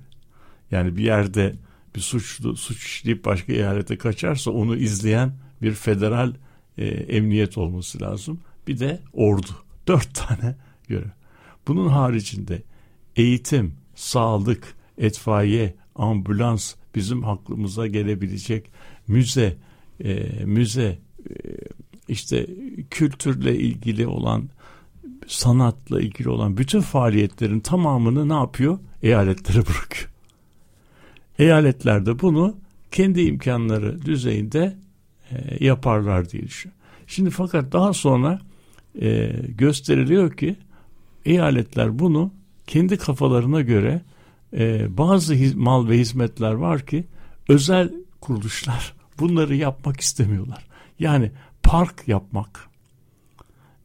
Yani 0.70 0.96
bir 0.96 1.02
yerde 1.02 1.54
bir 1.96 2.00
suçlu 2.00 2.56
suç 2.56 2.86
işleyip 2.86 3.24
başka 3.24 3.52
eyalete 3.52 3.98
kaçarsa 3.98 4.50
onu 4.50 4.76
izleyen 4.76 5.32
bir 5.62 5.72
federal 5.72 6.34
e, 6.78 6.86
emniyet 6.86 7.58
olması 7.58 8.00
lazım. 8.02 8.40
Bir 8.68 8.78
de 8.78 9.00
ordu. 9.12 9.50
Dört 9.86 10.14
tane 10.14 10.56
görev. 10.88 11.10
Bunun 11.68 11.88
haricinde 11.88 12.62
eğitim, 13.16 13.74
sağlık, 13.94 14.74
etfaiye, 14.98 15.74
ambulans, 15.94 16.74
bizim 16.94 17.24
aklımıza 17.24 17.86
gelebilecek 17.86 18.70
müze, 19.08 19.56
e, 20.04 20.44
müze, 20.44 20.98
e, 21.30 21.34
işte 22.08 22.46
kültürle 22.90 23.58
ilgili 23.58 24.06
olan, 24.06 24.48
sanatla 25.26 26.00
ilgili 26.00 26.28
olan 26.28 26.56
bütün 26.56 26.80
faaliyetlerin 26.80 27.60
tamamını 27.60 28.28
ne 28.28 28.34
yapıyor? 28.34 28.78
Eyaletlere 29.02 29.58
bırakıyor. 29.66 30.10
Eyaletler 31.38 32.06
de 32.06 32.20
bunu 32.20 32.56
kendi 32.90 33.20
imkanları 33.20 34.04
düzeyinde 34.06 34.76
e, 35.30 35.64
yaparlar 35.64 36.30
diye 36.30 36.42
düşünüyorum. 36.42 36.82
Şimdi 37.06 37.30
fakat 37.30 37.72
daha 37.72 37.92
sonra 37.92 38.40
e, 39.00 39.32
gösteriliyor 39.48 40.36
ki 40.36 40.56
eyaletler 41.24 41.98
bunu 41.98 42.32
kendi 42.66 42.96
kafalarına 42.96 43.60
göre 43.60 44.02
e, 44.56 44.96
bazı 44.98 45.36
mal 45.56 45.88
ve 45.88 45.98
hizmetler 45.98 46.52
var 46.52 46.86
ki 46.86 47.04
özel 47.48 47.92
kuruluşlar 48.20 48.99
bunları 49.20 49.56
yapmak 49.56 50.00
istemiyorlar. 50.00 50.66
Yani 50.98 51.32
park 51.62 52.08
yapmak, 52.08 52.68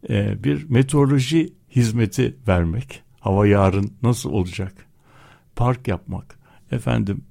e, 0.10 0.44
bir 0.44 0.70
meteoroloji 0.70 1.54
hizmeti 1.76 2.36
vermek, 2.48 3.04
hava 3.20 3.48
yarın 3.48 3.94
nasıl 4.04 4.30
olacak, 4.30 4.86
park 5.56 5.88
yapmak, 5.88 6.40
efendim 6.72 7.22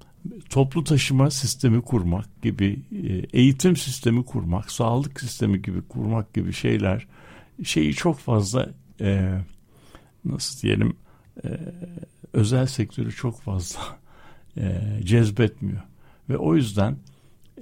toplu 0.51 0.85
taşıma 0.85 1.31
sistemi 1.31 1.83
kurmak 1.83 2.43
gibi, 2.43 2.81
e, 2.93 3.39
eğitim 3.39 3.77
sistemi 3.77 4.25
kurmak, 4.25 4.71
sağlık 4.71 5.21
sistemi 5.21 5.63
gibi 5.63 5.83
kurmak 5.83 6.35
gibi 6.35 6.53
şeyler 6.53 7.07
şeyi 7.65 7.95
çok 7.95 8.19
fazla 8.19 8.71
e, 9.01 9.39
nasıl 10.25 10.63
diyelim 10.63 10.97
özel 12.33 12.67
sektörü 12.67 13.13
çok 13.13 13.41
fazla 13.41 13.81
cezbetmiyor 15.05 15.83
ve 16.29 16.37
o 16.37 16.57
yüzden 16.57 16.97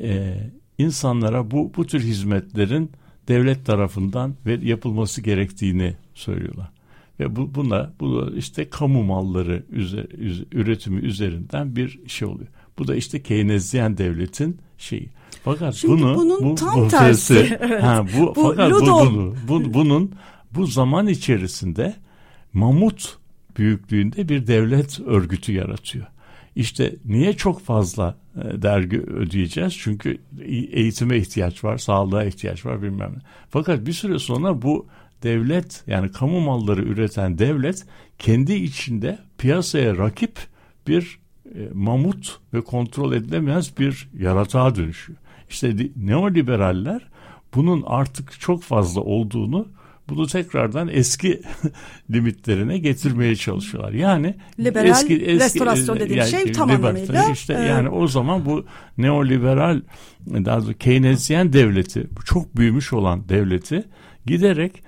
e, 0.01 0.37
insanlara 0.79 1.51
bu 1.51 1.73
bu 1.77 1.87
tür 1.87 2.01
hizmetlerin 2.01 2.91
devlet 3.29 3.67
tarafından 3.67 4.35
ve 4.47 4.59
yapılması 4.63 5.23
gerektiğini 5.23 5.97
söylüyorlar. 6.15 6.71
Ve 7.21 7.37
bu 7.37 7.55
buna 7.55 7.93
bu 8.01 8.31
işte 8.37 8.71
kamu 8.71 9.03
malları 9.03 9.65
üzer, 9.71 10.07
üretimi 10.53 11.01
üzerinden 11.01 11.77
bir 11.77 12.01
şey 12.07 12.29
oluyor. 12.29 12.49
Bu 12.79 12.89
da 12.89 12.97
işte 12.97 13.23
Keynesyen 13.23 13.99
devletin 13.99 14.59
şeyi. 14.79 15.09
Fakat 15.45 15.75
Şimdi 15.75 16.03
bunu 16.03 16.15
bunun 16.17 16.51
bu, 16.51 16.55
tam 16.55 16.81
bu 16.81 16.89
tersi. 16.89 17.35
tersi, 17.35 17.59
evet. 17.61 17.83
ha, 17.83 18.07
bu, 18.19 18.35
bu 18.37 18.43
fakat 18.43 18.73
bu, 18.73 18.81
bunu, 18.81 19.35
bu, 19.49 19.75
bunun 19.75 20.13
bu 20.55 20.67
zaman 20.67 21.07
içerisinde 21.07 21.95
mamut 22.53 23.19
büyüklüğünde 23.59 24.29
bir 24.29 24.47
devlet 24.47 25.01
örgütü 25.01 25.53
yaratıyor. 25.53 26.07
İşte 26.57 26.97
niye 27.05 27.33
çok 27.33 27.61
fazla 27.61 28.17
e, 28.37 28.63
dergi 28.63 29.01
ödeyeceğiz? 29.01 29.75
Çünkü 29.79 30.19
eğitime 30.73 31.17
ihtiyaç 31.17 31.65
var, 31.65 31.79
sağlığa 31.79 32.25
ihtiyaç 32.25 32.67
var 32.67 32.83
bilmem 32.83 33.13
ne. 33.13 33.21
Fakat 33.51 33.87
bir 33.87 33.93
süre 33.93 34.19
sonra 34.19 34.63
bu 34.63 34.87
devlet 35.23 35.85
yani 35.87 36.13
kamu 36.13 36.41
malları 36.41 36.83
üreten 36.83 37.39
devlet 37.39 37.87
kendi 38.19 38.55
içinde 38.55 39.19
piyasaya 39.39 39.99
rakip 39.99 40.39
bir 40.89 41.19
e, 41.55 41.69
mamut 41.73 42.41
ve 42.55 42.61
kontrol 42.61 43.13
edilemez 43.13 43.79
bir 43.79 44.09
yaratığa 44.19 44.75
dönüşüyor. 44.75 45.19
İşte 45.51 45.77
neoliberaller 45.97 47.09
bunun 47.55 47.83
artık 47.87 48.41
çok 48.41 48.63
fazla 48.63 49.01
olduğunu 49.01 49.69
bunu 50.09 50.27
tekrardan 50.27 50.89
eski 50.89 51.43
limitlerine 52.11 52.79
getirmeye 52.79 53.37
çalışıyorlar. 53.37 53.93
Yani 53.93 54.35
liberal 54.59 54.89
eski, 54.89 55.15
eski 55.15 55.45
restorasyon 55.45 56.01
dediğim 56.01 56.19
yani, 56.19 56.31
şey 56.31 56.53
tam 56.53 56.71
anlamıyla 56.71 57.25
işte 57.33 57.55
e, 57.55 57.61
yani 57.61 57.89
o 57.89 58.07
zaman 58.07 58.45
bu 58.45 58.67
neoliberal 58.99 59.81
daha 60.27 60.57
doğrusu 60.57 60.79
Keynesyen 60.79 61.53
devleti 61.53 62.07
çok 62.25 62.57
büyümüş 62.57 62.93
olan 62.93 63.29
devleti 63.29 63.85
giderek 64.27 64.83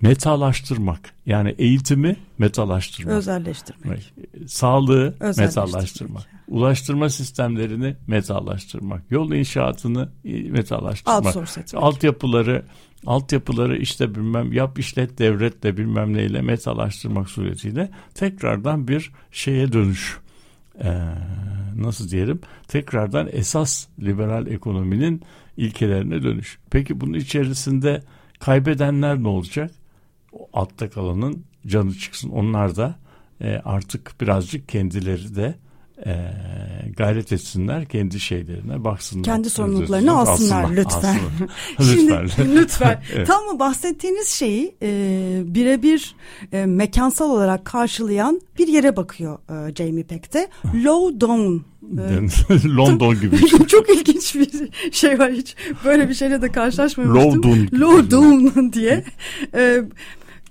metalaştırmak 0.00 1.00
yani 1.26 1.54
eğitimi 1.58 2.16
metalaştırmak 2.38 3.14
özelleştirmek. 3.14 4.14
Sağlığı 4.46 5.14
Özelleştirmek. 5.20 5.38
metalaştırmak. 5.38 6.22
Ulaştırma 6.48 7.10
sistemlerini 7.10 7.96
metalaştırmak. 8.06 9.02
Yol 9.10 9.32
inşaatını 9.32 10.08
metalaştırmak. 10.50 11.24
Outsource 11.24 11.60
etmek. 11.60 11.82
Altyapıları 11.82 12.64
altyapıları 13.06 13.76
işte 13.76 14.14
bilmem 14.14 14.52
yap 14.52 14.78
işlet 14.78 15.18
devletle 15.18 15.76
bilmem 15.76 16.14
neyle 16.14 16.42
metalaştırmak 16.42 17.30
suretiyle 17.30 17.90
tekrardan 18.14 18.88
bir 18.88 19.12
şeye 19.32 19.72
dönüş. 19.72 20.18
Ee, 20.84 20.92
nasıl 21.76 22.10
diyelim? 22.10 22.40
Tekrardan 22.68 23.28
esas 23.32 23.86
liberal 24.00 24.46
ekonominin 24.46 25.22
ilkelerine 25.56 26.22
dönüş. 26.22 26.58
Peki 26.70 27.00
bunun 27.00 27.14
içerisinde 27.14 28.02
kaybedenler 28.40 29.22
ne 29.22 29.28
olacak? 29.28 29.70
O 30.32 30.48
altta 30.52 30.90
kalanın 30.90 31.44
canı 31.66 31.94
çıksın. 31.94 32.30
Onlar 32.30 32.76
da 32.76 32.94
e, 33.40 33.60
artık 33.64 34.20
birazcık 34.20 34.68
kendileri 34.68 35.36
de 35.36 35.54
e, 36.06 36.14
gayret 36.96 37.32
etsinler 37.32 37.84
kendi 37.84 38.20
şeylerine 38.20 38.84
baksınlar. 38.84 39.24
Kendi 39.24 39.50
sorumluluklarını 39.50 40.12
alsınlar, 40.18 40.70
lütfen. 40.70 41.16
lütfen. 41.78 41.84
Şimdi 42.36 42.54
lütfen. 42.54 43.02
Evet. 43.14 43.26
Tam 43.26 43.44
mı 43.44 43.58
bahsettiğiniz 43.58 44.28
şeyi 44.28 44.74
e, 44.82 44.88
birebir 45.44 46.14
e, 46.52 46.66
mekansal 46.66 47.30
olarak 47.30 47.64
karşılayan 47.64 48.40
bir 48.58 48.68
yere 48.68 48.96
bakıyor 48.96 49.38
e, 49.68 49.74
Jamie 49.74 50.04
Peck'te. 50.04 50.48
Low 50.84 51.20
down. 51.20 51.56
E, 51.98 52.76
London 52.76 53.20
gibi. 53.20 53.36
Çok 53.66 53.90
ilginç 53.90 54.34
bir 54.34 54.50
şey 54.92 55.18
var 55.18 55.32
hiç 55.32 55.56
böyle 55.84 56.08
bir 56.08 56.14
şeyle 56.14 56.42
de 56.42 56.52
karşılaşmamıştım. 56.52 57.42
Low 57.42 57.42
down 57.42 57.60
gibi. 57.60 57.80
Low 57.80 58.10
down 58.10 58.72
diye. 58.72 59.04
E, 59.54 59.82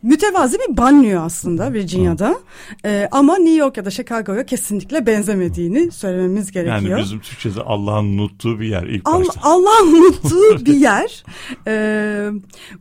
mütevazi 0.04 0.58
bir 0.60 0.78
banliyö 0.78 1.20
aslında 1.20 1.74
Virginia'da. 1.74 2.40
E, 2.86 3.08
ama 3.12 3.38
New 3.38 3.56
York 3.56 3.78
ya 3.78 3.86
da 3.86 3.92
Chicago'ya 3.92 4.46
kesinlikle 4.46 5.06
benzemediğini 5.06 5.92
söylememiz 5.92 6.52
gerekiyor. 6.52 6.92
Yani 6.92 7.02
bizim 7.04 7.20
Türkçe'de 7.20 7.62
Allah'ın 7.62 8.06
unuttuğu 8.06 8.60
bir 8.60 8.68
yer 8.68 8.84
ilk 8.84 9.10
Al- 9.10 9.20
başta. 9.20 9.42
Allah'ın 9.44 9.94
unuttuğu 10.02 10.66
bir 10.66 10.74
yer. 10.74 11.24
Ee, 11.68 12.30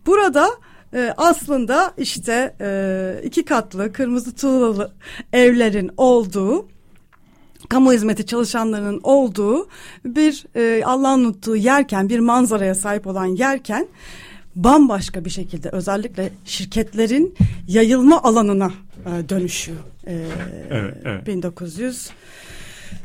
burada 0.06 0.48
e, 0.94 1.14
aslında 1.16 1.94
işte 1.98 2.56
e, 2.60 3.20
iki 3.24 3.44
katlı 3.44 3.92
kırmızı 3.92 4.34
tuğlalı 4.34 4.92
evlerin 5.32 5.90
olduğu 5.96 6.66
kamu 7.68 7.92
hizmeti 7.92 8.26
çalışanlarının 8.26 9.00
olduğu 9.02 9.68
bir 10.04 10.46
e, 10.56 10.84
Allah'ın 10.84 11.24
unuttuğu 11.24 11.56
yerken 11.56 12.08
bir 12.08 12.18
manzaraya 12.18 12.74
sahip 12.74 13.06
olan 13.06 13.26
yerken 13.26 13.88
bambaşka 14.56 15.24
bir 15.24 15.30
şekilde 15.30 15.68
özellikle 15.68 16.32
şirketlerin 16.44 17.34
yayılma 17.68 18.22
alanına 18.22 18.72
e, 19.06 19.28
dönüşüyor. 19.28 19.78
E, 20.06 20.26
Evet, 20.70 20.96
evet. 21.04 21.26
1900 21.26 22.10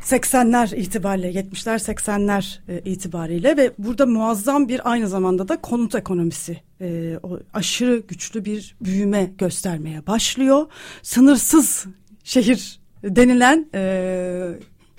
80'ler 0.04 0.76
itibariyle 0.76 1.40
70'ler 1.40 1.94
80'ler 1.94 2.58
e, 2.68 2.90
itibariyle 2.90 3.56
ve 3.56 3.72
burada 3.78 4.06
muazzam 4.06 4.68
bir 4.68 4.90
aynı 4.90 5.08
zamanda 5.08 5.48
da 5.48 5.60
konut 5.60 5.94
ekonomisi 5.94 6.60
e, 6.80 7.18
o 7.22 7.38
aşırı 7.54 7.98
güçlü 8.08 8.44
bir 8.44 8.76
büyüme 8.80 9.30
göstermeye 9.38 10.06
başlıyor. 10.06 10.66
Sınırsız 11.02 11.86
şehir 12.24 12.80
denilen 13.04 13.68
e, 13.74 14.48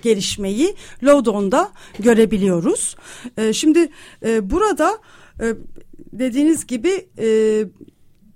gelişmeyi 0.02 0.74
Lowdown'da 1.04 1.70
görebiliyoruz. 1.98 2.96
E, 3.36 3.52
şimdi 3.52 3.88
e, 4.26 4.50
burada 4.50 4.98
e, 5.40 5.54
dediğiniz 6.12 6.66
gibi 6.66 7.08
e, 7.18 7.26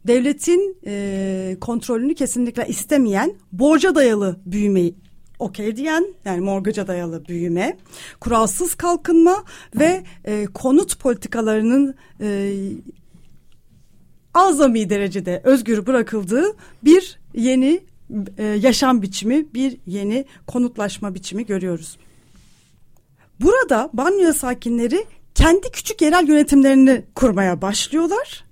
devletin 0.07 0.79
e, 0.87 1.57
kontrolünü 1.61 2.15
kesinlikle 2.15 2.67
istemeyen 2.69 3.35
borca 3.53 3.95
dayalı 3.95 4.41
büyümeyi 4.47 4.95
okey 5.39 5.77
diyen 5.77 6.15
yani 6.25 6.41
morgaca 6.41 6.87
dayalı 6.87 7.29
büyüme, 7.29 7.79
kuralsız 8.21 8.75
kalkınma 8.75 9.45
ve 9.75 10.05
e, 10.25 10.47
konut 10.47 10.99
politikalarının 10.99 11.95
e, 12.21 12.53
azami 14.35 14.91
derecede 14.91 15.41
özgür 15.45 15.87
bırakıldığı 15.87 16.45
bir 16.85 17.19
yeni 17.35 17.81
e, 18.39 18.45
yaşam 18.45 19.03
biçimi, 19.03 19.55
bir 19.55 19.79
yeni 19.87 20.25
konutlaşma 20.47 21.15
biçimi 21.15 21.47
görüyoruz. 21.47 21.99
Burada 23.41 23.91
banyo 23.93 24.33
sakinleri 24.33 25.05
kendi 25.35 25.71
küçük 25.71 26.03
yerel 26.03 26.29
yönetimlerini 26.29 27.05
kurmaya 27.15 27.63
başlıyorlar. 27.63 28.45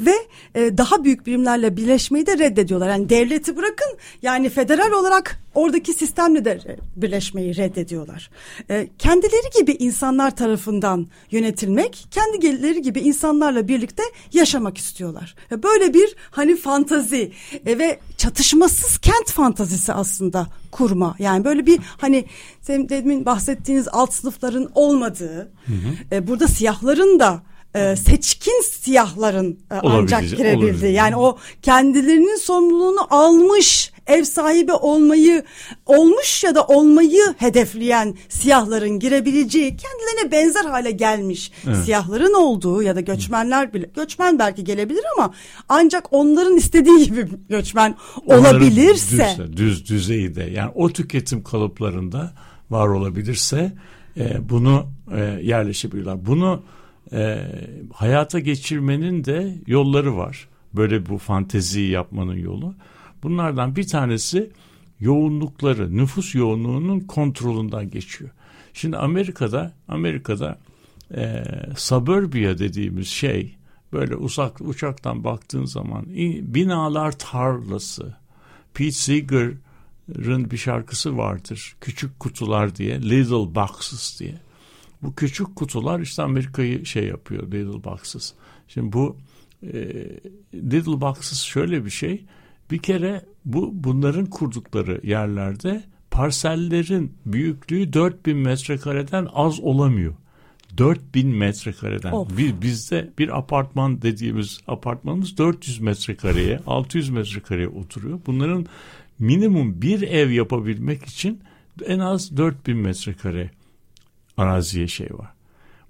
Ve 0.00 0.14
e, 0.54 0.78
daha 0.78 1.04
büyük 1.04 1.26
birimlerle 1.26 1.76
birleşmeyi 1.76 2.26
de 2.26 2.38
reddediyorlar. 2.38 2.88
Yani 2.88 3.08
devleti 3.08 3.56
bırakın 3.56 3.88
yani 4.22 4.48
federal 4.48 4.92
olarak 4.92 5.40
oradaki 5.54 5.94
sistemle 5.94 6.44
de 6.44 6.76
birleşmeyi 6.96 7.56
reddediyorlar. 7.56 8.30
E, 8.70 8.88
kendileri 8.98 9.58
gibi 9.58 9.72
insanlar 9.72 10.36
tarafından 10.36 11.06
yönetilmek, 11.30 12.06
kendileri 12.10 12.82
gibi 12.82 13.00
insanlarla 13.00 13.68
birlikte 13.68 14.02
yaşamak 14.32 14.78
istiyorlar. 14.78 15.34
E, 15.52 15.62
böyle 15.62 15.94
bir 15.94 16.16
hani 16.30 16.56
fantazi 16.56 17.32
e, 17.66 17.78
ve 17.78 17.98
çatışmasız 18.16 18.98
kent 18.98 19.30
fantazisi 19.30 19.92
aslında 19.92 20.46
kurma. 20.70 21.16
Yani 21.18 21.44
böyle 21.44 21.66
bir 21.66 21.80
hani 21.98 22.24
demin 22.68 23.26
bahsettiğiniz 23.26 23.88
alt 23.88 24.12
sınıfların 24.14 24.70
olmadığı, 24.74 25.52
hı 25.66 25.72
hı. 25.72 26.14
E, 26.16 26.26
burada 26.26 26.48
siyahların 26.48 27.20
da 27.20 27.42
e, 27.74 27.96
seçkin 27.96 28.62
siyahların 28.62 29.58
e, 29.70 29.74
ancak 29.74 30.22
girebildi. 30.22 30.64
Olabilir. 30.64 30.88
Yani 30.88 31.16
o 31.16 31.38
kendilerinin 31.62 32.36
sorumluluğunu 32.36 33.06
almış 33.10 33.92
ev 34.08 34.24
sahibi 34.24 34.72
olmayı 34.72 35.44
olmuş 35.86 36.44
ya 36.44 36.54
da 36.54 36.66
olmayı 36.66 37.34
hedefleyen 37.38 38.14
siyahların 38.28 38.98
girebileceği 38.98 39.76
kendilerine 39.76 40.32
benzer 40.32 40.64
hale 40.64 40.90
gelmiş 40.90 41.52
evet. 41.66 41.76
siyahların 41.76 42.34
olduğu 42.34 42.82
ya 42.82 42.96
da 42.96 43.00
göçmenler 43.00 43.74
bile 43.74 43.90
göçmen 43.96 44.38
belki 44.38 44.64
gelebilir 44.64 45.02
ama 45.16 45.34
ancak 45.68 46.12
onların 46.12 46.56
istediği 46.56 47.04
gibi 47.04 47.28
göçmen 47.48 47.96
Onların 48.26 48.44
olabilirse 48.44 49.36
düz, 49.38 49.56
düz 49.56 49.88
düzeyde 49.88 50.42
yani 50.42 50.70
o 50.74 50.90
tüketim 50.90 51.42
kalıplarında 51.42 52.32
var 52.70 52.88
olabilirse 52.88 53.72
e, 54.16 54.48
bunu 54.48 54.86
e, 55.16 55.20
yerleşebilirler. 55.42 56.26
Bunu 56.26 56.62
e, 57.12 57.50
hayata 57.92 58.38
geçirmenin 58.38 59.24
de 59.24 59.58
yolları 59.66 60.16
var. 60.16 60.48
Böyle 60.74 61.06
bu 61.06 61.18
fanteziyi 61.18 61.90
yapmanın 61.90 62.36
yolu. 62.36 62.74
Bunlardan 63.22 63.76
bir 63.76 63.86
tanesi 63.86 64.50
yoğunlukları, 65.00 65.96
nüfus 65.96 66.34
yoğunluğunun 66.34 67.00
kontrolünden 67.00 67.90
geçiyor. 67.90 68.30
Şimdi 68.72 68.96
Amerika'da, 68.96 69.74
Amerika'da 69.88 70.58
e, 71.14 71.44
suburbia 71.76 72.58
dediğimiz 72.58 73.08
şey 73.08 73.56
böyle 73.92 74.16
uzak 74.16 74.60
uçaktan 74.60 75.24
baktığın 75.24 75.64
zaman 75.64 76.06
binalar 76.54 77.12
tarlası. 77.12 78.16
Pete 78.74 78.90
Seeger'ın 78.90 80.50
bir 80.50 80.56
şarkısı 80.56 81.16
vardır. 81.16 81.76
Küçük 81.80 82.20
kutular 82.20 82.76
diye, 82.76 83.02
little 83.02 83.54
boxes 83.54 84.20
diye. 84.20 84.34
Bu 85.02 85.14
küçük 85.14 85.56
kutular 85.56 86.00
işte 86.00 86.22
Amerika'yı 86.22 86.86
şey 86.86 87.06
yapıyor, 87.06 87.42
little 87.42 87.84
boxes. 87.84 88.34
Şimdi 88.68 88.92
bu 88.92 89.16
e, 89.62 89.78
little 90.54 91.00
boxes 91.00 91.42
şöyle 91.42 91.84
bir 91.84 91.90
şey. 91.90 92.24
Bir 92.70 92.78
kere 92.78 93.24
bu 93.44 93.70
bunların 93.74 94.26
kurdukları 94.26 95.00
yerlerde 95.02 95.84
parsellerin 96.10 97.12
büyüklüğü 97.26 97.92
4000 97.92 98.36
metrekareden 98.36 99.28
az 99.32 99.60
olamıyor. 99.60 100.14
4000 100.78 101.28
metrekareden. 101.28 102.12
Bir, 102.36 102.62
bizde 102.62 103.10
bir 103.18 103.38
apartman 103.38 104.02
dediğimiz 104.02 104.60
apartmanımız 104.66 105.38
400 105.38 105.80
metrekareye, 105.80 106.60
600 106.66 107.10
metrekareye 107.10 107.68
oturuyor. 107.68 108.20
Bunların 108.26 108.66
minimum 109.18 109.82
bir 109.82 110.02
ev 110.02 110.30
yapabilmek 110.30 111.04
için 111.04 111.40
en 111.86 111.98
az 111.98 112.36
4000 112.36 112.76
metrekare 112.76 113.50
araziye 114.38 114.88
şey 114.88 115.08
var. 115.10 115.32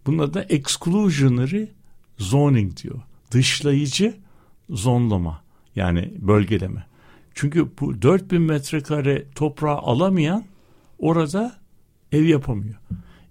Buna 0.07 0.35
da 0.35 0.43
exclusionary 0.43 1.67
zoning 2.19 2.77
diyor. 2.77 3.01
Dışlayıcı 3.31 4.15
zonlama. 4.71 5.43
Yani 5.77 6.13
bölgeleme. 6.19 6.87
Çünkü 7.35 7.69
bu 7.81 8.03
4000 8.03 8.43
metrekare 8.43 9.25
toprağı 9.35 9.79
alamayan 9.79 10.45
orada 10.99 11.57
ev 12.13 12.25
yapamıyor. 12.25 12.75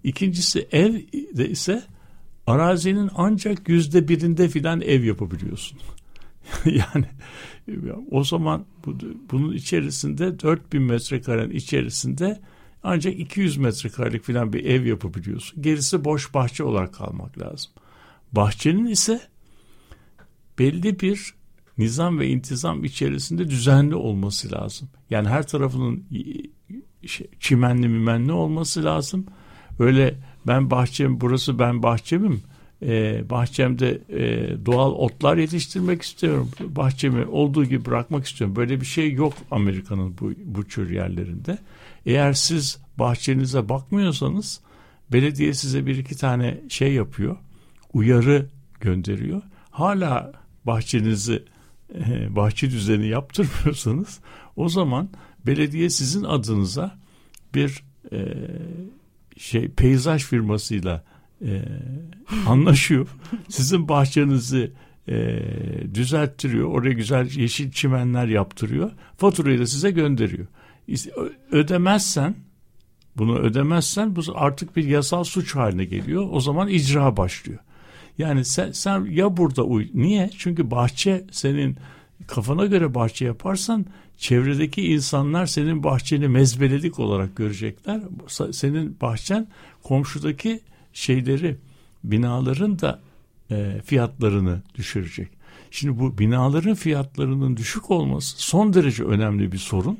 İkincisi 0.04 0.68
ev 0.72 0.94
de 1.12 1.48
ise 1.48 1.82
arazinin 2.46 3.10
ancak 3.16 3.68
yüzde 3.68 4.08
birinde 4.08 4.48
filan 4.48 4.80
ev 4.80 5.04
yapabiliyorsun. 5.04 5.78
yani 6.64 7.06
o 8.10 8.24
zaman 8.24 8.64
bu, 8.86 8.96
bunun 9.30 9.52
içerisinde 9.52 10.40
4000 10.40 10.82
metrekarenin 10.82 11.54
içerisinde 11.54 12.40
ancak 12.82 13.18
200 13.18 13.56
metrekarelik 13.56 14.24
filan 14.24 14.52
bir 14.52 14.64
ev 14.64 14.86
yapabiliyorsun. 14.86 15.62
Gerisi 15.62 16.04
boş 16.04 16.34
bahçe 16.34 16.64
olarak 16.64 16.94
kalmak 16.94 17.38
lazım. 17.38 17.70
Bahçenin 18.32 18.86
ise 18.86 19.20
belli 20.58 21.00
bir 21.00 21.34
nizam 21.78 22.18
ve 22.18 22.28
intizam 22.28 22.84
içerisinde 22.84 23.50
düzenli 23.50 23.94
olması 23.94 24.52
lazım. 24.52 24.88
Yani 25.10 25.28
her 25.28 25.46
tarafının 25.46 26.04
şey, 27.06 27.26
çimenli 27.40 27.88
mimenli 27.88 28.32
olması 28.32 28.84
lazım. 28.84 29.26
Öyle 29.78 30.14
ben 30.46 30.70
bahçem 30.70 31.20
burası 31.20 31.58
ben 31.58 31.82
bahçemim. 31.82 32.42
Ee, 32.82 33.30
bahçemde 33.30 34.00
e, 34.08 34.66
doğal 34.66 34.92
otlar 34.92 35.36
yetiştirmek 35.36 36.02
istiyorum. 36.02 36.50
Bahçemi 36.60 37.24
olduğu 37.24 37.64
gibi 37.64 37.84
bırakmak 37.84 38.26
istiyorum. 38.26 38.56
Böyle 38.56 38.80
bir 38.80 38.86
şey 38.86 39.12
yok 39.12 39.34
Amerika'nın 39.50 40.18
bu, 40.20 40.32
bu 40.44 40.64
tür 40.64 40.90
yerlerinde. 40.90 41.58
Eğer 42.08 42.32
siz 42.32 42.78
bahçenize 42.98 43.68
bakmıyorsanız 43.68 44.60
belediye 45.12 45.54
size 45.54 45.86
bir 45.86 45.96
iki 45.96 46.16
tane 46.16 46.60
şey 46.68 46.92
yapıyor. 46.92 47.36
Uyarı 47.92 48.46
gönderiyor. 48.80 49.42
Hala 49.70 50.32
bahçenizi 50.64 51.44
e, 51.94 52.36
bahçe 52.36 52.70
düzeni 52.70 53.06
yaptırmıyorsanız 53.06 54.20
o 54.56 54.68
zaman 54.68 55.08
belediye 55.46 55.90
sizin 55.90 56.24
adınıza 56.24 56.98
bir 57.54 57.82
e, 58.12 58.34
şey 59.36 59.68
peyzaj 59.68 60.24
firmasıyla 60.24 61.04
e, 61.44 61.62
anlaşıyor. 62.46 63.08
Sizin 63.48 63.88
bahçenizi 63.88 64.72
e, 65.08 65.40
düzelttiriyor. 65.94 66.68
Oraya 66.68 66.92
güzel 66.92 67.30
yeşil 67.30 67.70
çimenler 67.70 68.26
yaptırıyor. 68.26 68.90
Faturayı 69.16 69.58
da 69.58 69.66
size 69.66 69.90
gönderiyor. 69.90 70.46
Ödemezsen 71.50 72.34
bunu 73.16 73.38
ödemezsen 73.38 74.16
bu 74.16 74.20
artık 74.34 74.76
bir 74.76 74.84
yasal 74.84 75.24
suç 75.24 75.56
haline 75.56 75.84
geliyor. 75.84 76.28
O 76.30 76.40
zaman 76.40 76.68
icra 76.68 77.16
başlıyor. 77.16 77.58
Yani 78.18 78.44
sen, 78.44 78.72
sen 78.72 79.04
ya 79.04 79.36
burada 79.36 79.62
uy. 79.62 79.88
Niye? 79.94 80.30
Çünkü 80.38 80.70
bahçe 80.70 81.24
senin 81.30 81.76
kafana 82.26 82.66
göre 82.66 82.94
bahçe 82.94 83.24
yaparsan 83.24 83.86
çevredeki 84.16 84.82
insanlar 84.92 85.46
senin 85.46 85.84
bahçeni 85.84 86.28
mezbelelik 86.28 86.98
olarak 86.98 87.36
görecekler. 87.36 88.00
Senin 88.52 88.96
bahçen 89.00 89.48
komşudaki 89.82 90.60
şeyleri, 90.92 91.56
binaların 92.04 92.78
da 92.78 93.00
e, 93.50 93.80
fiyatlarını 93.84 94.62
düşürecek. 94.74 95.28
Şimdi 95.70 96.00
bu 96.00 96.18
binaların 96.18 96.74
fiyatlarının 96.74 97.56
düşük 97.56 97.90
olması 97.90 98.42
son 98.42 98.74
derece 98.74 99.04
önemli 99.04 99.52
bir 99.52 99.58
sorun. 99.58 99.98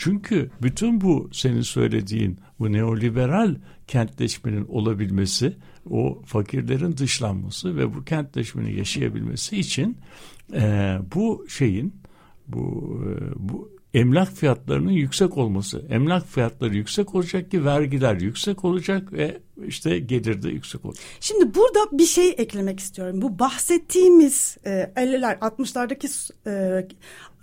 Çünkü 0.00 0.50
bütün 0.62 1.00
bu 1.00 1.30
senin 1.32 1.60
söylediğin 1.60 2.38
bu 2.58 2.72
neoliberal 2.72 3.54
kentleşmenin 3.86 4.64
olabilmesi, 4.68 5.56
o 5.90 6.22
fakirlerin 6.26 6.96
dışlanması 6.96 7.76
ve 7.76 7.94
bu 7.94 8.04
kentleşmenin 8.04 8.76
yaşayabilmesi 8.76 9.56
için 9.56 9.98
e, 10.52 10.98
bu 11.14 11.46
şeyin 11.48 11.94
bu 12.48 12.98
e, 13.06 13.10
bu 13.36 13.70
emlak 13.94 14.32
fiyatlarının 14.32 14.90
yüksek 14.90 15.36
olması. 15.36 15.86
Emlak 15.90 16.26
fiyatları 16.26 16.76
yüksek 16.76 17.14
olacak 17.14 17.50
ki 17.50 17.64
vergiler 17.64 18.14
yüksek 18.20 18.64
olacak 18.64 19.12
ve 19.12 19.40
işte 19.66 19.98
gelir 19.98 20.42
de 20.42 20.48
yüksek 20.48 20.84
olacak. 20.84 21.04
Şimdi 21.20 21.54
burada 21.54 21.98
bir 21.98 22.06
şey 22.06 22.28
eklemek 22.28 22.80
istiyorum. 22.80 23.22
Bu 23.22 23.38
bahsettiğimiz 23.38 24.56
e, 24.64 24.70
50'ler 24.70 25.38
60'lardaki 25.38 26.32
e, 26.46 26.88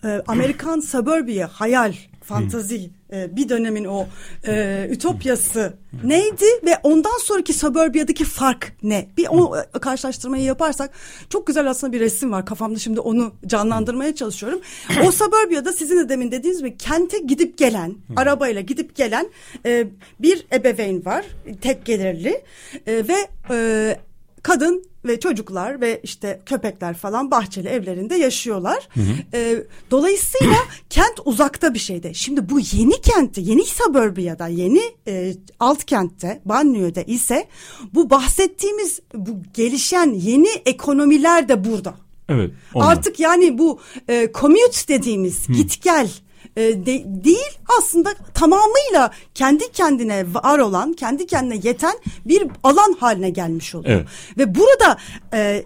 e, 0.03 0.23
Amerikan 0.27 0.79
suburbia 0.79 1.47
hayal 1.47 1.93
fantazi 2.27 2.89
e, 3.13 3.35
bir 3.35 3.49
dönemin 3.49 3.85
o 3.85 4.07
e, 4.47 4.87
ütopyası 4.91 5.73
neydi 6.03 6.45
ve 6.65 6.77
ondan 6.83 7.19
sonraki 7.23 7.53
suburbia'daki 7.53 8.25
fark 8.25 8.73
ne? 8.83 9.07
Bir 9.17 9.27
o 9.29 9.57
e, 9.57 9.79
karşılaştırmayı 9.79 10.43
yaparsak 10.43 10.91
çok 11.29 11.47
güzel 11.47 11.69
aslında 11.69 11.93
bir 11.93 11.99
resim 11.99 12.31
var 12.31 12.45
kafamda 12.45 12.79
şimdi 12.79 12.99
onu 12.99 13.33
canlandırmaya 13.45 14.15
çalışıyorum. 14.15 14.61
O 15.05 15.11
suburbia'da 15.11 15.73
sizin 15.73 15.99
de 15.99 16.09
demin 16.09 16.31
dediğiniz 16.31 16.59
gibi 16.59 16.77
kente 16.77 17.19
gidip 17.19 17.57
gelen 17.57 17.95
arabayla 18.15 18.61
gidip 18.61 18.95
gelen 18.95 19.29
e, 19.65 19.87
bir 20.19 20.45
ebeveyn 20.53 21.05
var 21.05 21.25
tek 21.61 21.85
gelirli 21.85 22.43
e, 22.87 23.07
ve 23.07 23.27
e, 23.49 23.99
kadın 24.43 24.83
ve 25.07 25.19
çocuklar 25.19 25.81
ve 25.81 25.99
işte 26.03 26.41
köpekler 26.45 26.93
falan 26.93 27.31
bahçeli 27.31 27.67
evlerinde 27.67 28.15
yaşıyorlar. 28.15 28.87
Hı 28.93 28.99
hı. 28.99 29.37
E, 29.37 29.63
dolayısıyla 29.91 30.57
kent 30.89 31.19
uzakta 31.25 31.73
bir 31.73 31.79
şeyde. 31.79 32.13
Şimdi 32.13 32.49
bu 32.49 32.59
yeni 32.59 33.01
kentte, 33.01 33.41
yeni 33.41 33.63
suburbia'da, 33.65 34.47
yeni 34.47 34.81
e, 35.07 35.33
alt 35.59 35.85
kentte, 35.85 36.41
banliyöde 36.45 37.05
ise 37.05 37.47
bu 37.93 38.09
bahsettiğimiz 38.09 38.99
bu 39.13 39.29
gelişen 39.53 40.13
yeni 40.13 40.49
ekonomiler 40.65 41.49
de 41.49 41.63
burada. 41.65 41.95
Evet. 42.29 42.51
onlar. 42.73 42.91
Artık 42.91 43.19
yani 43.19 43.57
bu 43.57 43.79
e, 44.09 44.29
commute 44.33 44.87
dediğimiz 44.87 45.47
git 45.47 45.83
gel 45.83 46.09
e, 46.57 46.85
de- 46.85 47.23
değil 47.23 47.57
aslında 47.79 48.13
tamamıyla 48.33 49.11
kendi 49.33 49.71
kendine 49.71 50.33
var 50.33 50.59
olan, 50.59 50.93
kendi 50.93 51.27
kendine 51.27 51.59
yeten 51.63 51.93
bir 52.25 52.47
alan 52.63 52.95
haline 52.99 53.29
gelmiş 53.29 53.75
oluyor. 53.75 53.95
Evet. 53.95 54.07
Ve 54.37 54.55
burada 54.55 54.97
e, 55.33 55.63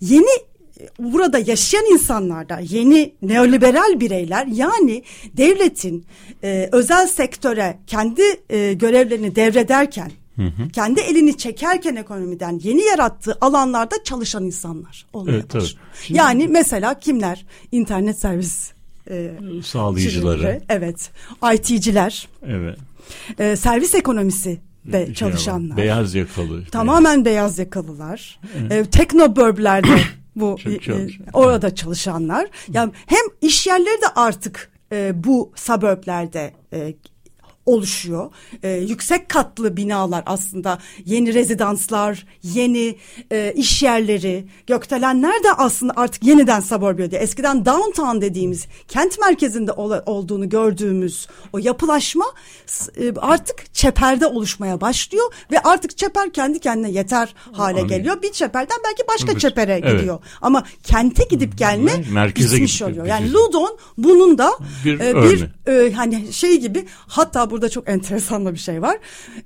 yeni 0.00 0.26
burada 0.98 1.38
yaşayan 1.38 1.84
insanlarda 1.84 2.58
yeni 2.62 3.14
neoliberal 3.22 4.00
bireyler 4.00 4.46
yani 4.46 5.02
devletin 5.36 6.06
e, 6.44 6.68
özel 6.72 7.06
sektöre 7.06 7.78
kendi 7.86 8.22
e, 8.50 8.72
görevlerini 8.72 9.36
devrederken 9.36 10.12
kendi 10.72 11.00
elini 11.00 11.36
çekerken 11.36 11.96
ekonomiden 11.96 12.60
yeni 12.62 12.82
yarattığı 12.82 13.38
alanlarda 13.40 13.96
çalışan 14.04 14.44
insanlar 14.44 15.06
olmaya 15.12 15.32
Evet, 15.36 15.50
tabii. 15.50 15.64
Şimdi- 16.02 16.18
Yani 16.18 16.48
mesela 16.48 16.98
kimler? 16.98 17.46
İnternet 17.72 18.18
servis 18.20 18.72
e, 19.10 19.30
Sağlayıcıları. 19.64 20.60
evet. 20.68 21.10
IT'ciler, 21.54 22.28
Evet. 22.46 22.78
e, 23.38 23.56
servis 23.56 23.94
ekonomisi 23.94 24.60
de 24.84 25.06
şey 25.06 25.14
çalışanlar. 25.14 25.76
Beyaz 25.76 26.14
yakalı. 26.14 26.64
Tamamen 26.64 27.24
beyaz 27.24 27.58
yakalılar. 27.58 28.40
E, 28.70 28.84
teknoburb'lerde 28.84 29.88
bu 30.36 30.56
Çok 30.64 30.72
e, 30.72 30.80
çalışan. 30.80 31.26
orada 31.32 31.74
çalışanlar. 31.74 32.46
Yani 32.72 32.92
hem 33.06 33.24
iş 33.40 33.66
yerleri 33.66 34.02
de 34.02 34.06
artık 34.16 34.70
e, 34.92 35.12
bu 35.24 35.52
suburb'lerde 35.56 36.52
e, 36.72 36.94
oluşuyor. 37.66 38.30
E, 38.62 38.70
yüksek 38.70 39.28
katlı 39.28 39.76
binalar 39.76 40.22
aslında 40.26 40.78
yeni 41.04 41.34
rezidanslar, 41.34 42.26
yeni 42.42 42.96
e, 43.32 43.52
iş 43.56 43.82
yerleri, 43.82 44.44
gökdelenler 44.66 45.44
de 45.44 45.52
aslında 45.56 45.92
artık 45.96 46.24
yeniden 46.24 46.60
suburb 46.60 47.10
diye. 47.10 47.20
Eskiden 47.20 47.66
downtown 47.66 48.20
dediğimiz 48.20 48.66
kent 48.88 49.18
merkezinde 49.20 49.72
ola- 49.72 50.02
olduğunu 50.06 50.48
gördüğümüz 50.48 51.26
o 51.52 51.58
yapılaşma 51.58 52.24
e, 53.00 53.12
artık 53.16 53.74
çeperde 53.74 54.26
oluşmaya 54.26 54.80
başlıyor 54.80 55.32
ve 55.52 55.60
artık 55.60 55.98
çeper 55.98 56.32
kendi 56.32 56.58
kendine 56.58 56.90
yeter 56.90 57.34
hale 57.52 57.70
Anladım. 57.72 57.88
geliyor. 57.88 58.22
Bir 58.22 58.32
çeperden 58.32 58.78
belki 58.84 59.02
başka 59.08 59.30
Evet, 59.32 59.40
çepere 59.40 59.80
evet. 59.84 59.98
gidiyor. 60.00 60.18
Ama 60.42 60.64
kente 60.82 61.24
gidip 61.30 61.58
gelme 61.58 61.92
Merkeze 62.12 62.56
bitmiş 62.56 62.78
gidip 62.78 62.88
oluyor. 62.92 63.06
Yani. 63.06 63.32
Ludon 63.32 63.78
bunun 63.98 64.38
da 64.38 64.50
Bir 64.84 65.00
e, 65.00 65.12
örneği. 65.12 65.44
e, 65.66 65.92
hani 65.92 66.32
şey 66.32 66.60
gibi 66.60 66.84
hatta 67.06 67.50
burada 67.54 67.68
çok 67.68 67.88
enteresan 67.88 68.46
da 68.46 68.52
bir 68.52 68.58
şey 68.58 68.82
var. 68.82 68.96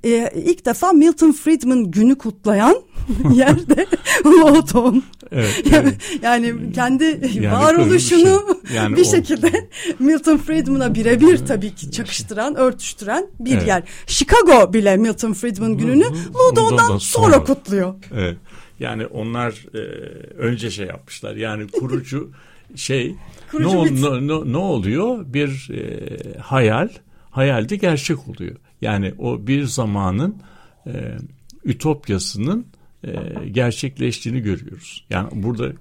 E, 0.05 0.31
ilk 0.35 0.65
defa 0.65 0.91
Milton 0.93 1.31
Friedman 1.31 1.91
günü 1.91 2.17
kutlayan 2.17 2.75
yerde 3.33 3.85
Ludon. 4.25 5.03
Evet, 5.31 5.63
Yani, 5.71 5.87
evet. 5.89 6.19
yani 6.23 6.73
kendi 6.73 7.03
Yani 7.33 7.51
varoluşunu 7.51 8.19
şey. 8.67 8.75
Yani 8.75 8.95
bir 8.95 9.01
o- 9.01 9.11
şekilde 9.11 9.69
Milton 9.99 10.37
Friedman'a 10.37 10.95
birebir 10.95 11.37
tabii 11.45 11.75
ki 11.75 11.91
çakıştıran, 11.91 12.55
örtüştüren 12.55 13.27
bir 13.39 13.51
Evet. 13.53 13.67
yer. 13.67 13.83
Chicago 14.07 14.73
bile 14.73 14.97
Milton 14.97 15.33
Friedman 15.33 15.77
gününü 15.77 16.05
Ludon'dan 16.35 16.87
sonra 16.87 16.99
sonra. 16.99 17.43
kutluyor. 17.43 17.93
Evet. 18.15 18.37
Yani 18.79 19.05
onlar 19.05 19.65
e, 19.73 19.77
önce 20.37 20.71
şey 20.71 20.85
yapmışlar. 20.87 21.35
Yani 21.35 21.67
kurucu 21.67 22.31
şey 22.75 23.15
Kurucu 23.51 23.69
ne, 23.69 23.77
ol- 23.77 23.85
ne, 23.85 24.27
ne, 24.27 24.51
ne 24.53 24.57
oluyor? 24.57 25.25
Bir 25.33 25.69
e, 25.73 26.07
hayal, 26.39 26.89
hayalde 27.39 27.75
gerçek 27.75 28.27
oluyor. 28.29 28.55
Yani 28.81 29.13
o 29.17 29.47
bir 29.47 29.63
zamanın 29.63 30.35
e, 30.87 30.91
ütopyasının 31.65 32.65
e, 33.03 33.11
gerçekleştiğini 33.51 34.39
görüyoruz. 34.39 35.05
Yani 35.09 35.29
burada 35.33 35.71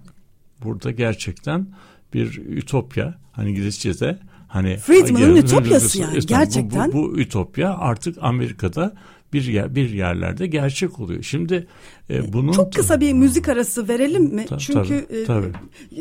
burada 0.65 0.91
gerçekten 0.91 1.67
bir 2.15 2.37
ütopya 2.37 3.15
hani 3.33 3.51
İngilizce'de 3.51 4.19
hani 4.49 4.77
Friedman'ın 4.77 5.37
ütopyası 5.37 6.01
yani, 6.01 6.13
Bu- 6.17 6.23
bu- 6.23 6.27
gerçekten. 6.27 6.93
Bu, 6.93 7.13
bu 7.13 7.19
ütopya 7.21 7.75
artık 7.79 8.17
Amerika'da 8.21 8.95
bir 9.33 9.45
yer 9.45 9.75
bir 9.75 9.91
yerlerde 9.91 10.47
gerçek 10.47 11.01
oluyor. 11.01 11.23
Şimdi 11.23 11.67
e, 12.11 12.33
bunun 12.33 12.53
Çok 12.53 12.73
kısa 12.75 13.01
bir 13.01 13.13
müzik 13.13 13.49
arası 13.49 13.89
verelim 13.89 14.23
mi? 14.25 14.47
Ta- 14.47 14.59
Çünkü 14.59 15.07
tabii, 15.09 15.21
e, 15.21 15.25
tabii. 15.25 15.53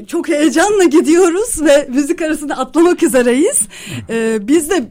çok 0.08 0.30
heyecanla 0.30 0.84
gidiyoruz 0.84 1.62
ve 1.66 1.88
müzik 1.94 2.22
arasını 2.22 2.60
atlamak 2.60 3.04
üzereyiz. 3.04 3.62
E, 4.10 4.48
biz 4.48 4.70
de 4.70 4.84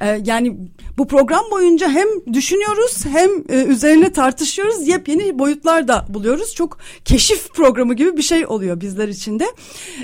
e, 0.00 0.22
yani 0.24 0.56
bu 0.98 1.06
program 1.08 1.44
boyunca 1.50 1.88
hem 1.90 2.06
düşünüyoruz 2.34 3.06
hem 3.06 3.30
e, 3.48 3.64
üzerine 3.64 4.12
tartışıyoruz. 4.12 4.88
Yepyeni 4.88 5.38
boyutlar 5.38 5.88
da 5.88 6.06
buluyoruz. 6.08 6.54
Çok 6.54 6.78
keşif 7.04 7.54
programı 7.54 7.94
gibi 7.94 8.16
bir 8.16 8.22
şey 8.22 8.46
oluyor 8.46 8.80
bizler 8.80 9.08
için 9.08 9.38
de. 9.38 9.46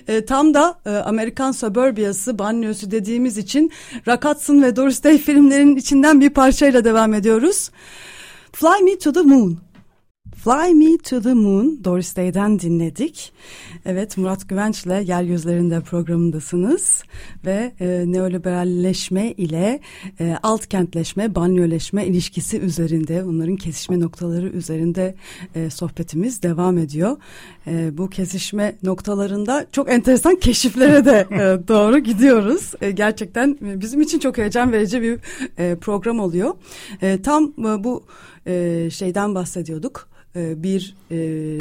E, 0.09 0.25
tam 0.25 0.55
da 0.55 0.81
e, 0.87 0.91
Amerikan 0.91 1.53
Suburbia'sı, 1.53 2.39
banyosu 2.39 2.91
dediğimiz 2.91 3.39
için 3.39 3.73
Rock 4.09 4.25
Hudson 4.25 4.63
ve 4.63 4.77
Doris 4.77 5.05
Day 5.05 5.19
filmlerinin 5.19 5.77
içinden 5.77 6.21
bir 6.21 6.31
parçayla 6.31 6.85
devam 6.85 7.15
ediyoruz. 7.15 7.71
Fly 8.53 8.85
Me 8.85 8.99
to 8.99 9.13
the 9.13 9.21
Moon. 9.23 9.59
Fly 10.45 10.75
Me 10.75 10.99
to 10.99 11.21
the 11.21 11.35
Moon 11.35 11.85
Doris 11.85 12.17
Day'den 12.17 12.61
dinledik. 12.61 13.33
Evet 13.85 14.17
Murat 14.17 14.49
Güvenç'le 14.49 14.87
Yeryüzlerinde 14.87 15.81
programındasınız 15.81 17.03
ve 17.45 17.73
e, 17.81 18.05
neoliberalleşme 18.07 19.31
ile 19.33 19.81
e, 20.21 20.37
alt 20.43 20.67
kentleşme, 20.67 21.35
banyoleşme 21.35 22.07
ilişkisi 22.07 22.59
üzerinde, 22.59 23.25
onların 23.25 23.57
kesişme 23.57 24.01
noktaları 24.01 24.49
üzerinde 24.49 25.15
e, 25.55 25.71
sohbetimiz 25.71 26.43
devam 26.43 26.79
ediyor. 26.79 27.17
E, 27.67 27.99
bu 27.99 28.11
kesişme 28.11 28.77
noktalarında 28.83 29.67
çok 29.73 29.91
enteresan 29.91 30.37
keşiflere 30.37 31.05
de 31.05 31.29
e, 31.31 31.69
doğru 31.69 31.99
gidiyoruz. 31.99 32.73
E, 32.81 32.91
gerçekten 32.91 33.59
e, 33.67 33.81
bizim 33.81 34.01
için 34.01 34.19
çok 34.19 34.39
heyecan 34.39 34.73
verici 34.73 35.03
bir 35.03 35.19
e, 35.59 35.77
program 35.77 36.21
oluyor. 36.21 36.55
E, 37.03 37.23
tam 37.23 37.45
e, 37.45 37.85
bu 37.85 38.05
e, 38.47 38.89
şeyden 38.91 39.35
bahsediyorduk. 39.35 40.11
E, 40.37 40.63
bir 40.63 40.97
e, 41.11 41.59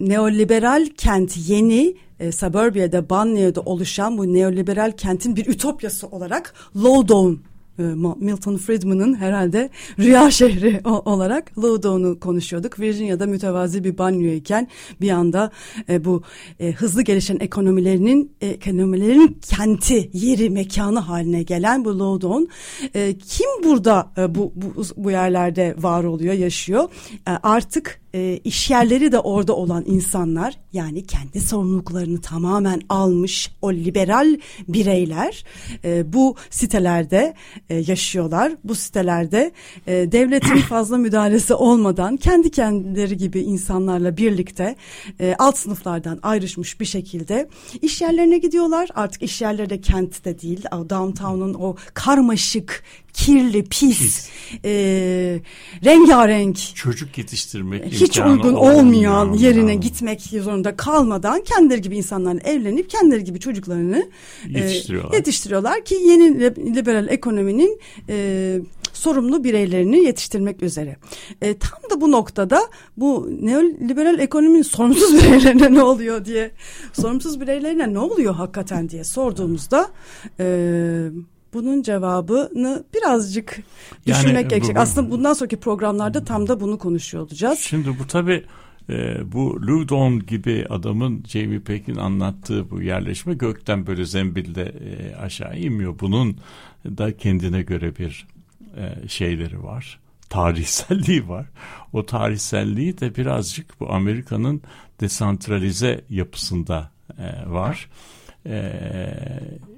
neoliberal 0.00 0.86
kent 0.96 1.36
yeni 1.48 1.96
e, 2.20 2.32
suburbia'da, 2.32 3.10
Banliyö'de 3.10 3.60
oluşan 3.60 4.18
bu 4.18 4.34
neoliberal 4.34 4.92
kentin 4.96 5.36
bir 5.36 5.46
ütopyası 5.46 6.06
olarak 6.06 6.54
Loudoun 6.76 7.32
e, 7.32 7.32
Ma- 7.32 7.51
Milton 7.78 8.56
Friedman'ın 8.56 9.14
herhalde 9.14 9.70
rüya 9.98 10.30
şehri 10.30 10.80
olarak 10.84 11.58
Loudoun'u 11.58 12.20
konuşuyorduk. 12.20 12.80
Virginia'da 12.80 13.26
mütevazi 13.26 13.84
bir 13.84 13.98
banyoyken 13.98 14.68
bir 15.00 15.10
anda 15.10 15.50
e, 15.88 16.04
bu 16.04 16.22
e, 16.60 16.72
hızlı 16.72 17.02
gelişen 17.02 17.36
ekonomilerinin 17.40 18.32
e, 18.40 18.46
ekonomilerin 18.46 19.38
kenti, 19.42 20.10
yeri, 20.12 20.50
mekanı 20.50 20.98
haline 20.98 21.42
gelen 21.42 21.84
bu 21.84 21.98
Loudoun. 21.98 22.48
E, 22.94 23.18
kim 23.18 23.48
burada 23.64 24.12
e, 24.18 24.34
bu, 24.34 24.52
bu 24.56 24.82
bu 24.96 25.10
yerlerde 25.10 25.74
var 25.78 26.04
oluyor, 26.04 26.34
yaşıyor? 26.34 26.88
E, 27.28 27.30
artık 27.42 28.00
e, 28.14 28.40
iş 28.44 28.70
yerleri 28.70 29.12
de 29.12 29.18
orada 29.18 29.56
olan 29.56 29.84
insanlar 29.86 30.61
yani 30.72 31.06
kendi 31.06 31.40
sorumluluklarını 31.40 32.20
tamamen 32.20 32.80
almış 32.88 33.50
o 33.62 33.72
liberal 33.72 34.36
bireyler 34.68 35.44
e, 35.84 36.12
bu 36.12 36.36
sitelerde 36.50 37.34
e, 37.70 37.74
yaşıyorlar. 37.76 38.52
Bu 38.64 38.74
sitelerde 38.74 39.52
e, 39.86 39.92
devletin 40.12 40.56
fazla 40.68 40.96
müdahalesi 40.96 41.54
olmadan 41.54 42.16
kendi 42.16 42.50
kendileri 42.50 43.16
gibi 43.16 43.40
insanlarla 43.40 44.16
birlikte 44.16 44.76
e, 45.20 45.34
alt 45.38 45.58
sınıflardan 45.58 46.18
ayrışmış 46.22 46.80
bir 46.80 46.84
şekilde 46.84 47.48
iş 47.82 48.00
yerlerine 48.00 48.38
gidiyorlar. 48.38 48.88
Artık 48.94 49.22
iş 49.22 49.42
yerleri 49.42 49.70
de 49.70 49.80
kentte 49.80 50.40
değil. 50.40 50.64
Downtown'un 50.72 51.54
o 51.54 51.76
karmaşık, 51.94 52.84
kirli, 53.12 53.64
pis, 53.64 54.28
e, 54.64 54.70
rengarenk 55.84 56.58
çocuk 56.74 57.18
yetiştirmek 57.18 57.84
hiç 57.92 58.18
uygun 58.18 58.54
olmayan 58.54 59.28
olmayan- 59.28 59.32
yerine 59.34 59.74
gitmek 59.74 60.20
zorunda 60.20 60.76
kalmadan 60.76 61.42
kendileri 61.42 61.80
gibi 61.82 61.96
insanlarla 61.96 62.40
evlenip 62.40 62.90
kendileri 62.90 63.24
gibi 63.24 63.40
çocuklarını 63.40 64.10
e, 64.54 64.58
Yetiştiriyorlar. 64.58 65.12
yetiştiriyorlar 65.16 65.84
ki 65.84 65.94
yeni 65.94 66.40
li- 66.40 66.74
liberal 66.76 67.08
ekonominin 67.08 67.78
e, 68.08 68.58
sorumlu 68.92 69.44
bireylerini 69.44 70.04
yetiştirmek 70.04 70.62
üzere. 70.62 70.96
E, 71.42 71.58
tam 71.58 71.90
da 71.90 72.00
bu 72.00 72.10
noktada 72.10 72.60
bu 72.96 73.28
neoliberal 73.40 74.18
ekonominin 74.18 74.62
sorumsuz 74.62 75.14
bireylerine 75.24 75.74
ne 75.74 75.82
oluyor 75.82 76.24
diye 76.24 76.50
sorumsuz 76.92 77.40
bireylerine 77.40 77.92
ne 77.94 77.98
oluyor 77.98 78.34
hakikaten 78.34 78.88
diye 78.88 79.04
sorduğumuzda 79.04 79.88
e, 80.40 80.44
bunun 81.54 81.82
cevabını 81.82 82.84
birazcık 82.94 83.62
Yani 84.06 84.16
düşünmek 84.18 84.44
bu- 84.44 84.48
gerekecek. 84.48 84.76
bu- 84.76 84.80
Aslında 84.80 85.10
bundan 85.10 85.32
sonraki 85.32 85.56
programlarda 85.56 86.24
tam 86.24 86.48
da 86.48 86.60
bunu 86.60 86.78
konuşuyor 86.78 87.24
olacağız. 87.24 87.58
Şimdi 87.58 87.88
bu 87.98 88.06
tabi 88.06 88.44
bu 89.24 89.66
Loudon 89.66 90.26
gibi 90.26 90.66
adamın 90.70 91.24
Jamie 91.28 91.60
Peck'in 91.60 91.96
anlattığı 91.96 92.70
bu 92.70 92.82
yerleşme 92.82 93.34
gökten 93.34 93.86
böyle 93.86 94.04
zembilde 94.04 94.62
e, 94.62 95.16
aşağı 95.16 95.58
inmiyor. 95.58 95.94
Bunun 96.00 96.36
da 96.86 97.16
kendine 97.16 97.62
göre 97.62 97.96
bir 97.96 98.26
e, 98.76 99.08
şeyleri 99.08 99.62
var. 99.62 99.98
tarihselliği 100.28 101.28
var. 101.28 101.46
O 101.92 102.06
tarihselliği 102.06 103.00
de 103.00 103.16
birazcık 103.16 103.80
bu 103.80 103.92
Amerika'nın 103.92 104.62
desantralize 105.00 106.00
yapısında 106.10 106.90
e, 107.18 107.50
var. 107.50 107.88
E, 108.46 108.72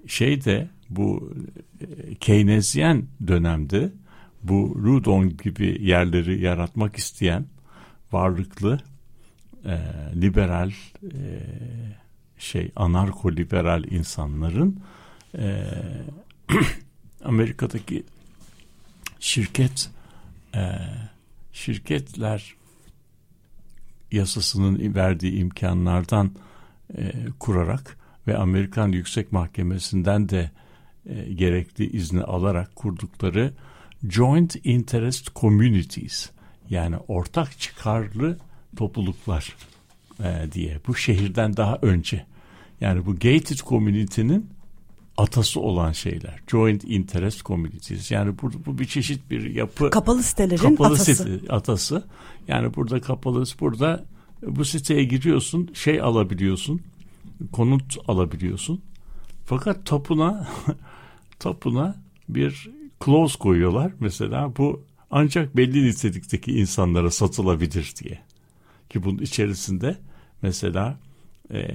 şey 0.06 0.44
de 0.44 0.68
bu 0.90 1.34
e, 1.80 2.14
Keynesyen 2.14 3.06
dönemde 3.26 3.92
bu 4.42 4.76
Rudon 4.82 5.36
gibi 5.36 5.78
yerleri 5.80 6.42
yaratmak 6.42 6.96
isteyen 6.96 7.46
varlıklı 8.12 8.80
e, 9.64 9.80
liberal 10.14 10.70
e, 10.70 11.14
şey 12.38 12.70
anarko 12.76 13.32
liberal 13.32 13.84
insanların 13.84 14.80
e, 15.38 15.64
Amerika'daki 17.24 18.04
şirket 19.20 19.90
e, 20.54 20.62
şirketler 21.52 22.54
yasasının 24.12 24.94
verdiği 24.94 25.32
imkanlardan 25.32 26.30
e, 26.98 27.12
kurarak 27.38 27.96
ve 28.26 28.36
Amerikan 28.36 28.92
Yüksek 28.92 29.32
Mahkemesi'nden 29.32 30.28
de 30.28 30.50
e, 31.06 31.32
gerekli 31.32 31.90
izni 31.90 32.22
alarak 32.22 32.76
kurdukları 32.76 33.52
Joint 34.10 34.56
Interest 34.64 35.34
Communities 35.34 36.30
yani 36.70 36.96
ortak 37.08 37.58
çıkarlı 37.58 38.38
topluluklar 38.76 39.56
e, 40.20 40.52
diye 40.52 40.80
bu 40.86 40.94
şehirden 40.94 41.56
daha 41.56 41.78
önce 41.82 42.26
yani 42.80 43.06
bu 43.06 43.12
gated 43.12 43.58
community'nin 43.58 44.50
atası 45.16 45.60
olan 45.60 45.92
şeyler. 45.92 46.40
Joint 46.50 46.84
Interest 46.84 47.44
Communities. 47.44 48.10
Yani 48.10 48.34
bu, 48.42 48.50
bu 48.66 48.78
bir 48.78 48.84
çeşit 48.84 49.30
bir 49.30 49.54
yapı. 49.54 49.90
Kapalı 49.90 50.22
sitelerin 50.22 50.62
kapalı 50.62 50.94
atası. 50.94 51.14
Site, 51.14 51.52
atası. 51.52 52.04
Yani 52.48 52.74
burada 52.74 53.00
kapalı 53.00 53.44
burada 53.60 54.04
bu 54.46 54.64
siteye 54.64 55.04
giriyorsun 55.04 55.70
şey 55.74 56.00
alabiliyorsun. 56.00 56.80
Konut 57.52 57.96
alabiliyorsun. 58.08 58.80
Fakat 59.44 59.86
tapuna 59.86 60.48
tapuna 61.44 61.96
bir 62.28 62.70
clause 63.04 63.38
koyuyorlar. 63.38 63.92
Mesela 64.00 64.56
bu 64.56 64.84
ancak 65.10 65.56
belli 65.56 65.86
nitelikteki 65.86 66.52
insanlara 66.52 67.10
satılabilir 67.10 67.94
diye. 68.02 68.18
Ki 68.90 69.02
bunun 69.04 69.18
içerisinde 69.18 69.96
mesela 70.42 70.98
e, 71.50 71.58
e, 71.58 71.68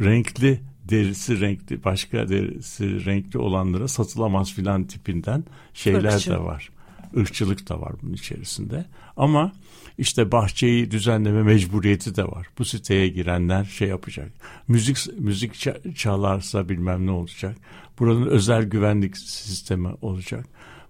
renkli 0.00 0.60
derisi 0.84 1.40
renkli 1.40 1.84
başka 1.84 2.28
derisi 2.28 3.04
renkli 3.04 3.38
olanlara 3.38 3.88
satılamaz 3.88 4.52
filan 4.52 4.84
tipinden 4.84 5.44
şeyler 5.74 6.12
Irkçı. 6.12 6.30
de 6.30 6.38
var. 6.38 6.70
Irkçılık 7.14 7.68
da 7.68 7.80
var 7.80 7.92
bunun 8.02 8.12
içerisinde. 8.12 8.84
Ama 9.16 9.52
işte 9.98 10.32
bahçeyi 10.32 10.90
düzenleme 10.90 11.42
mecburiyeti 11.42 12.16
de 12.16 12.24
var. 12.24 12.46
Bu 12.58 12.64
siteye 12.64 13.08
girenler 13.08 13.64
şey 13.64 13.88
yapacak. 13.88 14.32
Müzik 14.68 14.98
müzik 15.18 15.54
ça- 15.54 15.94
çalarsa 15.94 16.68
bilmem 16.68 17.06
ne 17.06 17.10
olacak. 17.10 17.56
Buranın 17.98 18.26
özel 18.26 18.64
güvenlik 18.64 19.16
sistemi 19.16 19.88
olacak. 20.02 20.46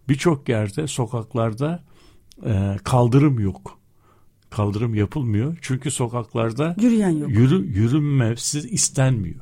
Birçok 0.09 0.49
yerde 0.49 0.87
sokaklarda 0.87 1.83
e, 2.47 2.77
kaldırım 2.85 3.39
yok. 3.39 3.79
Kaldırım 4.51 4.95
yapılmıyor. 4.95 5.59
Çünkü 5.61 5.91
sokaklarda 5.91 6.77
Yürüyen 6.81 7.11
yok. 7.11 7.31
yürü, 7.31 7.67
yürünmesi 7.79 8.59
istenmiyor. 8.59 9.41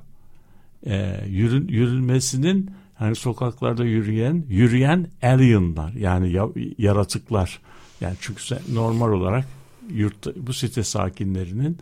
Ee, 0.87 1.25
yürün, 1.29 1.69
yürünmesinin 1.69 2.71
hani 3.01 3.17
sokaklarda 3.17 3.85
yürüyen 3.85 4.45
yürüyen 4.49 5.07
alienlar 5.23 5.93
yani 5.93 6.33
ya- 6.33 6.49
yaratıklar 6.79 7.61
yani 8.01 8.17
çünkü 8.21 8.43
normal 8.75 9.13
olarak 9.13 9.47
yurt 9.91 10.37
bu 10.37 10.53
site 10.53 10.83
sakinlerinin 10.83 11.79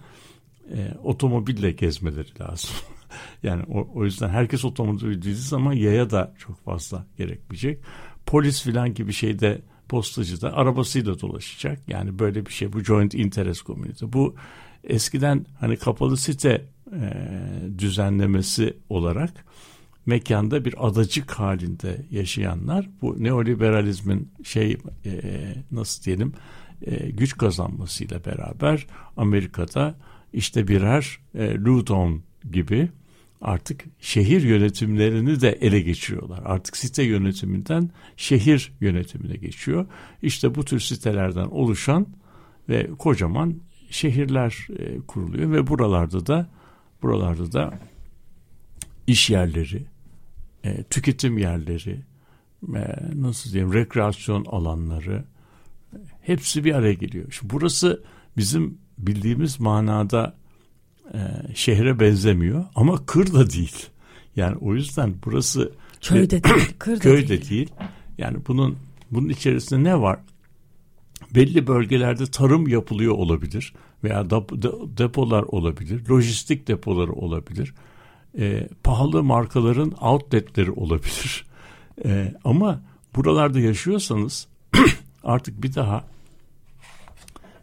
e, 0.75 0.95
otomobille 1.03 1.71
gezmeleri 1.71 2.41
lazım. 2.41 2.71
yani 3.43 3.63
o, 3.69 3.89
o 3.95 4.05
yüzden 4.05 4.29
herkes 4.29 4.65
otomobil 4.65 5.19
dediği 5.19 5.35
zaman 5.35 5.73
yaya 5.73 6.11
da 6.11 6.35
çok 6.39 6.65
fazla 6.65 7.07
gerekmeyecek. 7.17 7.79
Polis 8.27 8.63
filan 8.63 8.95
gibi 8.95 9.13
şeyde 9.13 9.63
postacı 9.89 10.43
da 10.43 10.53
arabasıyla 10.53 11.21
dolaşacak. 11.21 11.89
Yani 11.89 12.19
böyle 12.19 12.47
bir 12.47 12.53
şey 12.53 12.73
bu 12.73 12.85
joint 12.85 13.15
interest 13.15 13.67
community. 13.67 14.05
Bu 14.09 14.35
eskiden 14.85 15.47
hani 15.61 15.77
kapalı 15.77 16.17
site 16.17 16.65
e, 16.93 17.11
düzenlemesi 17.79 18.77
olarak 18.89 19.45
mekanda 20.09 20.65
bir 20.65 20.87
adacık 20.87 21.31
halinde 21.31 22.07
yaşayanlar 22.11 22.91
bu 23.03 23.23
neoliberalizmin 23.23 24.33
şey 24.45 24.79
e, 25.07 25.13
nasıl 25.71 26.05
diyelim 26.05 26.33
e, 26.83 27.11
güç 27.11 27.37
kazanmasıyla 27.37 28.25
beraber 28.25 28.87
Amerika'da 29.17 29.95
işte 30.33 30.69
birer 30.69 31.19
e, 31.35 31.55
Loudon 31.55 32.23
gibi 32.53 32.89
artık 33.41 33.85
şehir 34.01 34.43
yönetimlerini 34.43 35.41
de 35.41 35.51
ele 35.51 35.81
geçiriyorlar. 35.81 36.43
Artık 36.45 36.77
site 36.77 37.03
yönetiminden 37.03 37.91
şehir 38.17 38.73
yönetimine 38.81 39.37
geçiyor. 39.37 39.87
İşte 40.23 40.55
bu 40.55 40.65
tür 40.65 40.81
sitelerden 40.81 41.47
oluşan 41.47 42.07
ve 42.69 42.91
kocaman 42.99 43.61
şehirler 43.91 44.67
e, 44.79 45.01
kuruluyor 45.01 45.53
ve 45.53 45.67
buralarda 45.67 46.27
da 46.27 46.51
buralarda 47.03 47.53
da 47.53 47.81
iş 49.07 49.31
yerleri, 49.31 49.85
e, 50.69 50.83
tüketim 50.83 51.39
yerleri, 51.39 52.01
e, 52.75 52.97
nasıl 53.15 53.53
diyeyim 53.53 53.75
rekreasyon 53.75 54.45
alanları 54.45 55.25
e, 55.93 55.97
hepsi 56.21 56.65
bir 56.65 56.75
araya 56.75 56.95
geliyor. 56.95 57.27
Şimdi 57.31 57.55
burası 57.55 58.03
bizim 58.37 58.79
bildiğimiz 58.99 59.61
manada 59.61 60.37
e, 61.15 61.19
şehre 61.55 62.01
benzemiyor 62.01 62.65
ama 62.75 63.07
kır 63.07 63.35
da 63.35 63.51
değil. 63.51 63.87
Yani 64.37 64.57
o 64.57 64.75
yüzden 64.75 65.15
burası 65.25 65.73
Köyde 66.01 66.45
değil, 66.45 66.75
kırda 66.79 66.99
köyde 67.01 67.29
değil. 67.29 67.51
değil. 67.51 67.71
Yani 68.19 68.39
bunun 68.49 68.79
bunun 69.11 69.29
içerisinde 69.29 69.85
ne 69.85 70.01
var? 70.01 70.21
Belli 71.35 71.67
bölgelerde 71.67 72.27
tarım 72.27 72.69
yapılıyor 72.69 73.15
olabilir 73.15 73.73
veya 74.05 74.21
dep- 74.21 74.63
de- 74.63 74.99
depolar 74.99 75.43
olabilir, 75.43 76.09
lojistik 76.09 76.69
depoları 76.69 77.13
olabilir, 77.13 77.75
e, 78.39 78.69
pahalı 78.85 79.23
markaların 79.23 79.93
outletleri 80.01 80.71
olabilir. 80.71 81.49
E, 82.05 82.35
ama 82.45 82.81
buralarda 83.17 83.61
yaşıyorsanız 83.61 84.49
artık 85.25 85.63
bir 85.63 85.75
daha 85.75 86.05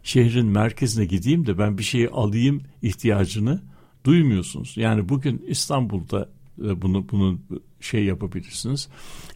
şehrin 0.02 0.46
merkezine 0.46 1.04
gideyim 1.04 1.46
de 1.46 1.58
ben 1.58 1.78
bir 1.78 1.82
şeyi 1.82 2.08
alayım 2.08 2.62
ihtiyacını 2.82 3.62
duymuyorsunuz. 4.04 4.76
Yani 4.76 5.08
bugün 5.08 5.44
İstanbul'da 5.48 6.28
e, 6.64 6.82
bunu 6.82 7.08
bunu 7.10 7.38
şey 7.86 8.04
yapabilirsiniz. 8.04 8.88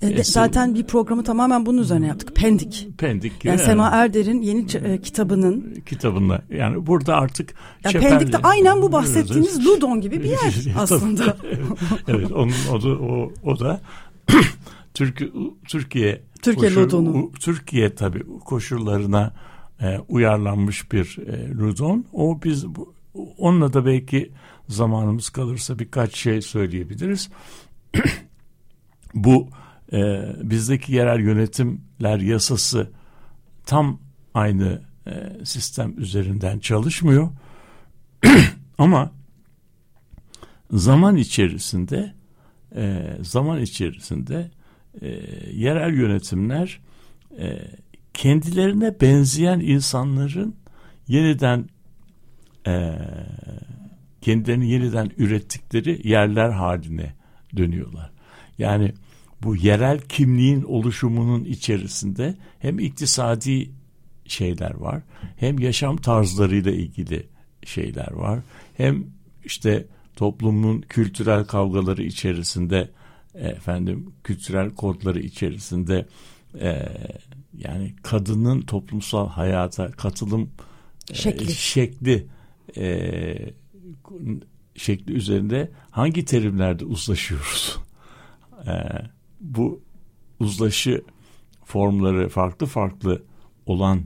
E, 0.02 0.06
Eski- 0.08 0.32
zaten 0.32 0.74
bir 0.74 0.84
programı 0.84 1.24
tamamen 1.24 1.66
bunun 1.66 1.78
üzerine 1.78 2.06
yaptık. 2.06 2.36
Pendik. 2.36 2.88
Pendik 2.98 3.44
Yani 3.44 3.60
e, 3.60 3.64
Sema 3.64 3.88
Erder'in 3.88 4.42
yeni 4.42 4.66
e, 4.76 5.00
kitabının 5.00 5.74
kitabında 5.86 6.42
yani 6.50 6.86
burada 6.86 7.14
artık 7.16 7.54
ya 7.84 7.90
Çeperli- 7.90 8.08
Pendik'te 8.08 8.38
aynen 8.42 8.82
bu 8.82 8.92
bahsettiğiniz 8.92 9.66
Ludon 9.66 10.00
gibi 10.00 10.18
bir 10.20 10.30
yer 10.30 10.54
aslında. 10.76 11.36
evet 12.08 12.32
onun 12.32 12.52
o 12.72 12.82
da 12.82 12.88
o, 12.88 13.32
o 13.44 13.60
da 13.60 13.80
Türkiye 14.94 15.30
Türkiye 15.68 16.22
Türkiye 16.42 16.74
Ludon'u. 16.74 17.10
u- 17.10 17.32
Türkiye 17.32 17.94
tabii 17.94 18.22
koşullarına 18.44 19.32
e, 19.82 19.98
uyarlanmış 20.08 20.92
bir 20.92 21.18
e, 21.26 21.54
Ludon. 21.58 22.04
O 22.12 22.40
biz 22.44 22.66
bu, 22.68 22.94
onunla 23.38 23.72
da 23.72 23.86
belki 23.86 24.30
zamanımız 24.68 25.28
kalırsa 25.30 25.78
birkaç 25.78 26.16
şey 26.16 26.42
söyleyebiliriz. 26.42 27.30
bu 29.14 29.48
e, 29.92 30.22
bizdeki 30.50 30.92
yerel 30.94 31.20
yönetimler 31.20 32.18
yasası 32.18 32.90
tam 33.66 34.00
aynı 34.34 34.82
e, 35.06 35.44
sistem 35.44 35.94
üzerinden 35.98 36.58
çalışmıyor. 36.58 37.28
Ama 38.78 39.12
zaman 40.70 41.16
içerisinde 41.16 42.14
e, 42.76 43.16
zaman 43.22 43.60
içerisinde 43.60 44.50
e, 45.00 45.08
yerel 45.52 45.94
yönetimler 45.94 46.80
e, 47.38 47.58
kendilerine 48.14 49.00
benzeyen 49.00 49.60
insanların 49.60 50.56
yeniden 51.08 51.68
e, 52.66 52.98
kendilerini 54.20 54.70
yeniden 54.70 55.10
ürettikleri 55.16 56.08
yerler 56.08 56.50
haline 56.50 57.14
dönüyorlar. 57.56 58.10
Yani 58.60 58.92
bu 59.42 59.56
yerel 59.56 60.00
kimliğin 60.00 60.62
oluşumunun 60.62 61.44
içerisinde 61.44 62.36
hem 62.58 62.78
iktisadi 62.78 63.70
şeyler 64.26 64.74
var, 64.74 65.02
hem 65.36 65.58
yaşam 65.58 65.96
tarzlarıyla 65.96 66.72
ilgili 66.72 67.26
şeyler 67.64 68.12
var, 68.12 68.40
hem 68.76 69.06
işte 69.44 69.86
toplumun 70.16 70.80
kültürel 70.80 71.44
kavgaları 71.44 72.02
içerisinde 72.02 72.90
efendim 73.34 74.12
kültürel 74.24 74.70
kodları 74.70 75.20
içerisinde 75.20 76.06
e, 76.60 76.88
yani 77.58 77.94
kadının 78.02 78.60
toplumsal 78.60 79.28
hayata 79.28 79.90
katılım 79.90 80.50
e, 81.10 81.14
Şekli. 81.14 81.52
şekli 81.52 82.26
e, 82.76 83.36
şekli 84.74 85.12
üzerinde 85.12 85.70
hangi 85.90 86.24
terimlerde 86.24 86.84
uzlaşıyoruz? 86.84 87.89
E, 88.66 88.72
bu 89.40 89.82
uzlaşı 90.40 91.04
formları 91.64 92.28
farklı 92.28 92.66
farklı 92.66 93.22
olan 93.66 94.02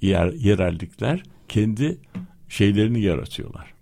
yer, 0.00 0.32
yerellikler 0.32 1.22
kendi 1.48 1.98
şeylerini 2.48 3.00
yaratıyorlar. 3.00 3.74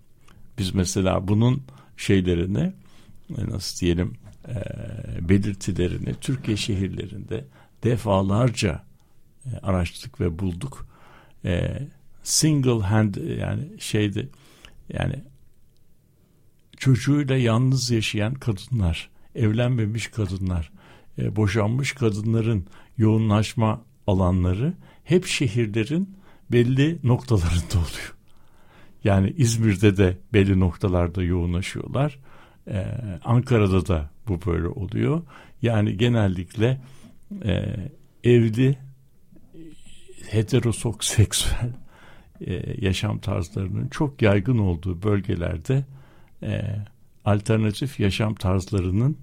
Biz 0.58 0.74
mesela 0.74 1.28
bunun 1.28 1.62
şeylerini 1.96 2.72
e, 3.38 3.48
nasıl 3.48 3.80
diyelim 3.80 4.14
e, 4.48 4.54
belirtilerini 5.28 6.14
Türkiye 6.20 6.56
şehirlerinde 6.56 7.44
defalarca 7.84 8.84
e, 9.46 9.56
araştırdık 9.56 10.20
ve 10.20 10.38
bulduk. 10.38 10.86
E, 11.44 11.82
single 12.22 12.80
hand 12.82 13.14
yani 13.38 13.64
şeydi 13.78 14.28
yani 14.92 15.14
çocuğuyla 16.76 17.36
yalnız 17.36 17.90
yaşayan 17.90 18.34
kadınlar, 18.34 19.09
evlenmemiş 19.34 20.08
kadınlar, 20.08 20.70
e, 21.18 21.36
boşanmış 21.36 21.92
kadınların 21.92 22.66
yoğunlaşma 22.98 23.82
alanları 24.06 24.74
hep 25.04 25.26
şehirlerin 25.26 26.16
belli 26.52 26.98
noktalarında 27.02 27.74
oluyor. 27.74 28.14
Yani 29.04 29.34
İzmir'de 29.36 29.96
de 29.96 30.18
belli 30.32 30.60
noktalarda 30.60 31.22
yoğunlaşıyorlar. 31.22 32.18
Ee, 32.68 32.86
Ankara'da 33.24 33.86
da 33.86 34.10
bu 34.28 34.40
böyle 34.46 34.68
oluyor. 34.68 35.22
Yani 35.62 35.96
genellikle 35.96 36.80
e, 37.44 37.76
evli 38.24 38.78
heteroseksüel 40.30 41.72
e, 42.40 42.84
yaşam 42.86 43.18
tarzlarının 43.18 43.88
çok 43.88 44.22
yaygın 44.22 44.58
olduğu 44.58 45.02
bölgelerde 45.02 45.84
e, 46.42 46.62
alternatif 47.24 48.00
yaşam 48.00 48.34
tarzlarının 48.34 49.16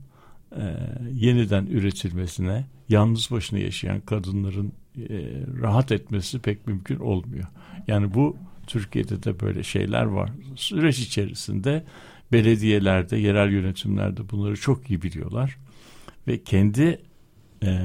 e, 0.55 0.75
yeniden 1.13 1.65
üretilmesine 1.65 2.65
yalnız 2.89 3.31
başına 3.31 3.59
yaşayan 3.59 4.01
kadınların 4.01 4.73
e, 4.97 5.05
rahat 5.61 5.91
etmesi 5.91 6.39
pek 6.39 6.67
mümkün 6.67 6.99
olmuyor. 6.99 7.47
Yani 7.87 8.13
bu 8.13 8.37
Türkiye'de 8.67 9.23
de 9.23 9.39
böyle 9.39 9.63
şeyler 9.63 10.03
var. 10.03 10.29
Süreç 10.55 10.99
içerisinde 10.99 11.83
belediyelerde, 12.31 13.17
yerel 13.17 13.51
yönetimlerde 13.51 14.29
bunları 14.29 14.55
çok 14.55 14.89
iyi 14.89 15.01
biliyorlar 15.01 15.57
ve 16.27 16.43
kendi 16.43 17.01
e, 17.63 17.79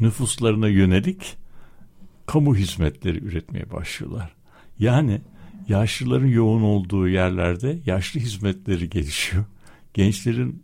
nüfuslarına 0.00 0.68
yönelik 0.68 1.36
kamu 2.26 2.56
hizmetleri 2.56 3.24
üretmeye 3.24 3.70
başlıyorlar. 3.70 4.34
Yani 4.78 5.20
yaşlıların 5.68 6.26
yoğun 6.26 6.62
olduğu 6.62 7.08
yerlerde 7.08 7.78
yaşlı 7.86 8.20
hizmetleri 8.20 8.90
gelişiyor. 8.90 9.44
Gençlerin 9.94 10.62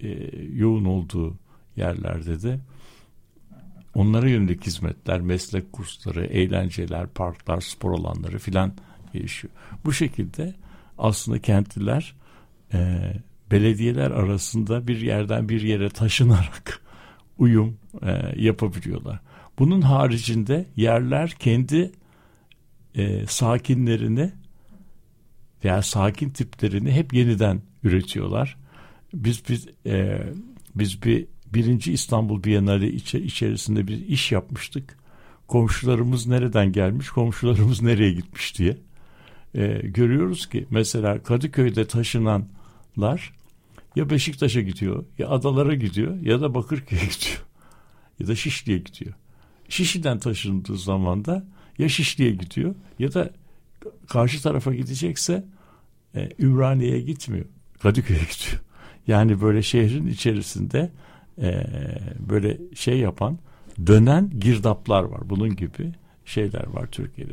e, 0.00 0.08
yoğun 0.54 0.84
olduğu 0.84 1.38
yerlerde 1.76 2.42
de 2.42 2.60
onlara 3.94 4.28
yönelik 4.28 4.66
hizmetler, 4.66 5.20
meslek 5.20 5.72
kursları, 5.72 6.26
eğlenceler, 6.26 7.06
parklar, 7.06 7.60
spor 7.60 7.92
alanları 7.92 8.38
filan 8.38 8.72
gelişiyor. 9.12 9.52
Bu 9.84 9.92
şekilde 9.92 10.54
aslında 10.98 11.38
kentliler 11.38 12.14
e, 12.72 13.12
belediyeler 13.50 14.10
arasında 14.10 14.88
bir 14.88 15.00
yerden 15.00 15.48
bir 15.48 15.60
yere 15.60 15.90
taşınarak 15.90 16.82
uyum 17.38 17.78
e, 18.02 18.42
yapabiliyorlar. 18.42 19.20
Bunun 19.58 19.80
haricinde 19.80 20.66
yerler 20.76 21.30
kendi 21.30 21.92
e, 22.98 23.26
sakinlerini 23.26 24.32
veya 25.64 25.82
sakin 25.82 26.30
tiplerini 26.30 26.92
hep 26.92 27.14
yeniden 27.14 27.62
üretiyorlar. 27.82 28.56
Biz 29.14 29.42
biz 29.48 29.68
e, 29.86 30.22
biz 30.74 31.02
bir 31.02 31.26
birinci 31.54 31.92
İstanbul 31.92 32.44
Bienali 32.44 32.94
içi, 32.94 33.18
içerisinde 33.18 33.88
bir 33.88 34.06
iş 34.06 34.32
yapmıştık. 34.32 34.98
Komşularımız 35.46 36.26
nereden 36.26 36.72
gelmiş, 36.72 37.08
komşularımız 37.10 37.82
nereye 37.82 38.12
gitmiş 38.12 38.58
diye. 38.58 38.76
E, 39.54 39.66
görüyoruz 39.84 40.48
ki 40.48 40.66
mesela 40.70 41.22
Kadıköy'de 41.22 41.86
taşınanlar 41.86 43.32
ya 43.96 44.10
Beşiktaş'a 44.10 44.60
gidiyor, 44.60 45.04
ya 45.18 45.28
Adalara 45.28 45.74
gidiyor, 45.74 46.20
ya 46.22 46.40
da 46.40 46.54
Bakırköy'e 46.54 47.00
gidiyor. 47.18 47.44
Ya 48.20 48.26
da 48.26 48.36
Şişli'ye 48.36 48.78
gidiyor. 48.78 49.14
Şişli'den 49.68 50.18
taşındığı 50.18 50.78
zaman 50.78 51.24
da 51.24 51.46
ya 51.78 51.88
Şişli'ye 51.88 52.30
gidiyor 52.30 52.74
ya 52.98 53.14
da 53.14 53.30
karşı 54.08 54.42
tarafa 54.42 54.74
gidecekse 54.74 55.44
e, 56.14 56.28
Ümraniye'ye 56.38 57.00
gitmiyor. 57.00 57.44
Kadıköy'e 57.82 58.18
gidiyor. 58.18 58.62
Yani 59.06 59.40
böyle 59.40 59.62
şehrin 59.62 60.06
içerisinde 60.06 60.90
e, 61.42 61.66
böyle 62.28 62.58
şey 62.74 62.98
yapan 62.98 63.38
dönen 63.86 64.30
girdaplar 64.40 65.02
var. 65.02 65.30
Bunun 65.30 65.56
gibi 65.56 65.92
şeyler 66.24 66.66
var 66.66 66.86
Türkiye'de. 66.86 67.32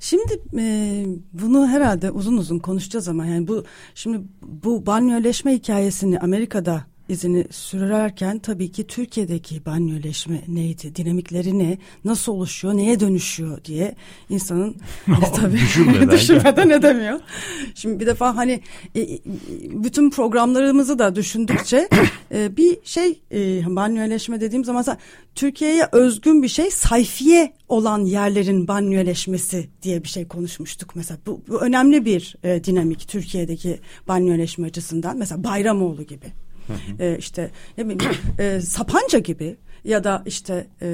Şimdi 0.00 0.40
e, 0.58 1.06
bunu 1.32 1.68
herhalde 1.68 2.10
uzun 2.10 2.36
uzun 2.36 2.58
konuşacağız 2.58 3.08
ama 3.08 3.26
yani 3.26 3.48
bu 3.48 3.64
şimdi 3.94 4.20
bu 4.42 4.86
banyoleşme 4.86 5.54
hikayesini 5.54 6.18
Amerika'da 6.18 6.86
izini 7.08 7.44
sürerken 7.50 8.38
tabii 8.38 8.72
ki 8.72 8.86
Türkiye'deki 8.86 9.66
banyoleşme 9.66 10.40
neydi, 10.48 10.96
dinamikleri 10.96 11.58
ne, 11.58 11.78
nasıl 12.04 12.32
oluşuyor, 12.32 12.74
neye 12.74 13.00
dönüşüyor 13.00 13.64
diye 13.64 13.94
insanın 14.28 14.76
tabii 15.36 15.52
Düşünmeden. 15.52 16.10
düşünmeden 16.10 16.70
edemiyor. 16.70 17.20
Şimdi 17.74 18.00
bir 18.00 18.06
defa 18.06 18.36
hani 18.36 18.60
e, 18.94 19.00
e, 19.00 19.18
bütün 19.70 20.10
programlarımızı 20.10 20.98
da 20.98 21.16
düşündükçe 21.16 21.88
e, 22.34 22.56
bir 22.56 22.78
şey 22.84 23.20
e, 23.32 23.76
banyoleşme 23.76 24.40
dediğim 24.40 24.64
zaman 24.64 24.84
Türkiye'ye 25.34 25.88
özgün 25.92 26.42
bir 26.42 26.48
şey 26.48 26.70
sayfiye 26.70 27.52
olan 27.68 27.98
yerlerin 28.04 28.68
banyoleşmesi 28.68 29.68
diye 29.82 30.04
bir 30.04 30.08
şey 30.08 30.28
konuşmuştuk 30.28 30.96
mesela. 30.96 31.18
Bu, 31.26 31.40
bu 31.48 31.60
önemli 31.60 32.04
bir 32.04 32.36
e, 32.44 32.64
dinamik 32.64 33.08
Türkiye'deki 33.08 33.78
banyoleşme 34.08 34.66
açısından. 34.66 35.18
Mesela 35.18 35.44
Bayramoğlu 35.44 36.02
gibi 36.02 36.26
e, 36.98 37.18
işte 37.18 37.50
ne 37.78 37.84
bileyim 37.84 38.12
e, 38.38 38.60
Sapanca 38.60 39.18
gibi 39.18 39.56
ya 39.84 40.04
da 40.04 40.22
işte 40.26 40.66
e, 40.82 40.88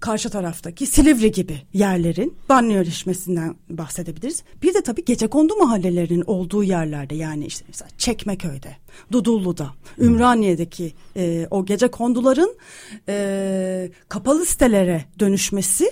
karşı 0.00 0.30
taraftaki 0.30 0.86
Silivri 0.86 1.32
gibi 1.32 1.62
yerlerin 1.72 2.36
banyoleşmesinden 2.48 3.54
bahsedebiliriz. 3.70 4.42
Bir 4.62 4.74
de 4.74 4.82
tabii 4.82 5.04
gecekondu 5.04 5.56
mahallelerinin 5.56 6.24
olduğu 6.26 6.64
yerlerde 6.64 7.14
yani 7.14 7.46
işte 7.46 7.64
mesela 7.68 7.88
Çekmeköy'de, 7.98 8.76
Dudullu'da, 9.12 9.70
Ümraniye'deki 9.98 10.92
e, 11.16 11.46
o 11.50 11.64
gece 11.64 11.88
konduların 11.88 12.56
e, 13.08 13.90
kapalı 14.08 14.46
sitelere 14.46 15.04
dönüşmesi 15.20 15.90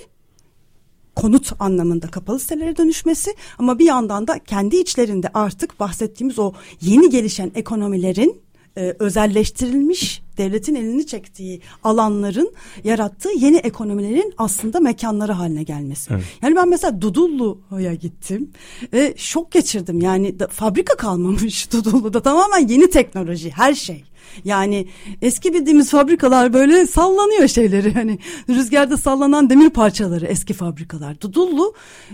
konut 1.15 1.51
anlamında 1.59 2.07
kapalı 2.07 2.39
sitelere 2.39 2.77
dönüşmesi 2.77 3.35
ama 3.57 3.79
bir 3.79 3.85
yandan 3.85 4.27
da 4.27 4.39
kendi 4.39 4.75
içlerinde 4.75 5.29
artık 5.33 5.79
bahsettiğimiz 5.79 6.39
o 6.39 6.53
yeni 6.81 7.09
gelişen 7.09 7.51
ekonomilerin 7.55 8.41
e, 8.77 8.95
özelleştirilmiş 8.99 10.21
devletin 10.37 10.75
elini 10.75 11.05
çektiği 11.05 11.61
alanların 11.83 12.53
yarattığı 12.83 13.29
yeni 13.37 13.57
ekonomilerin 13.57 14.33
aslında 14.37 14.79
mekanları 14.79 15.31
haline 15.31 15.63
gelmesi. 15.63 16.13
Evet. 16.13 16.23
Yani 16.41 16.55
ben 16.55 16.69
mesela 16.69 17.01
Dudullu'ya 17.01 17.93
gittim 17.93 18.51
ve 18.93 19.13
şok 19.17 19.51
geçirdim. 19.51 20.01
Yani 20.01 20.39
da, 20.39 20.47
fabrika 20.47 20.97
kalmamış 20.97 21.71
Dudullu'da 21.73 22.21
tamamen 22.21 22.67
yeni 22.67 22.89
teknoloji 22.89 23.51
her 23.51 23.73
şey. 23.73 24.03
Yani 24.45 24.87
eski 25.21 25.53
bildiğimiz 25.53 25.91
fabrikalar 25.91 26.53
böyle 26.53 26.87
sallanıyor 26.87 27.47
şeyleri 27.47 27.93
hani 27.93 28.19
rüzgarda 28.49 28.97
sallanan 28.97 29.49
demir 29.49 29.69
parçaları 29.69 30.25
eski 30.25 30.53
fabrikalar. 30.53 31.21
Dudullu 31.21 31.73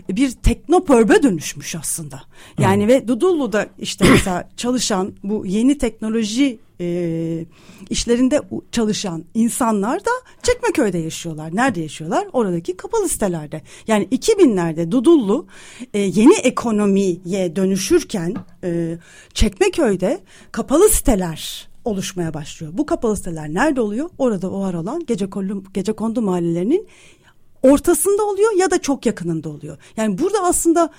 bir 0.10 0.32
teknopörbe 0.32 1.24
dönüşmüş 1.24 1.76
aslında. 1.76 2.22
Yani 2.60 2.88
ve 2.88 3.08
Dudullu'da 3.08 3.68
işte 3.80 4.06
mesela 4.12 4.50
çalışan 4.58 5.14
bu 5.24 5.46
yeni 5.46 5.78
teknoloji 5.78 6.60
e, 6.82 7.46
işlerinde 7.90 8.42
çalışan 8.72 9.26
insanlar 9.34 10.00
da 10.00 10.12
Çekmeköy'de 10.44 10.98
yaşıyorlar. 10.98 11.56
Nerede 11.56 11.82
yaşıyorlar? 11.82 12.28
Oradaki 12.34 12.78
kapalı 12.78 13.10
sitelerde. 13.10 13.62
Yani 13.88 14.06
2000'lerde 14.12 14.92
Dudullu 14.92 15.48
e, 15.94 16.00
yeni 16.00 16.36
ekonomiye 16.36 17.56
dönüşürken 17.56 18.36
e, 18.64 18.98
Çekmeköy'de 19.34 20.20
kapalı 20.52 20.90
siteler 20.90 21.69
oluşmaya 21.90 22.34
başlıyor. 22.34 22.74
Bu 22.76 22.86
kapalı 22.86 23.18
siteler 23.18 23.54
nerede 23.54 23.82
oluyor? 23.82 24.10
Orada 24.18 24.52
var 24.52 24.74
olan 24.74 25.06
gece 25.06 25.30
kondu, 25.30 25.64
gece 25.74 25.94
kondu 25.94 26.22
mahallelerinin 26.22 26.88
ortasında 27.64 28.24
oluyor 28.24 28.52
ya 28.58 28.72
da 28.72 28.82
çok 28.82 29.06
yakınında 29.06 29.50
oluyor. 29.50 29.78
Yani 29.98 30.18
burada 30.18 30.38
aslında 30.44 30.90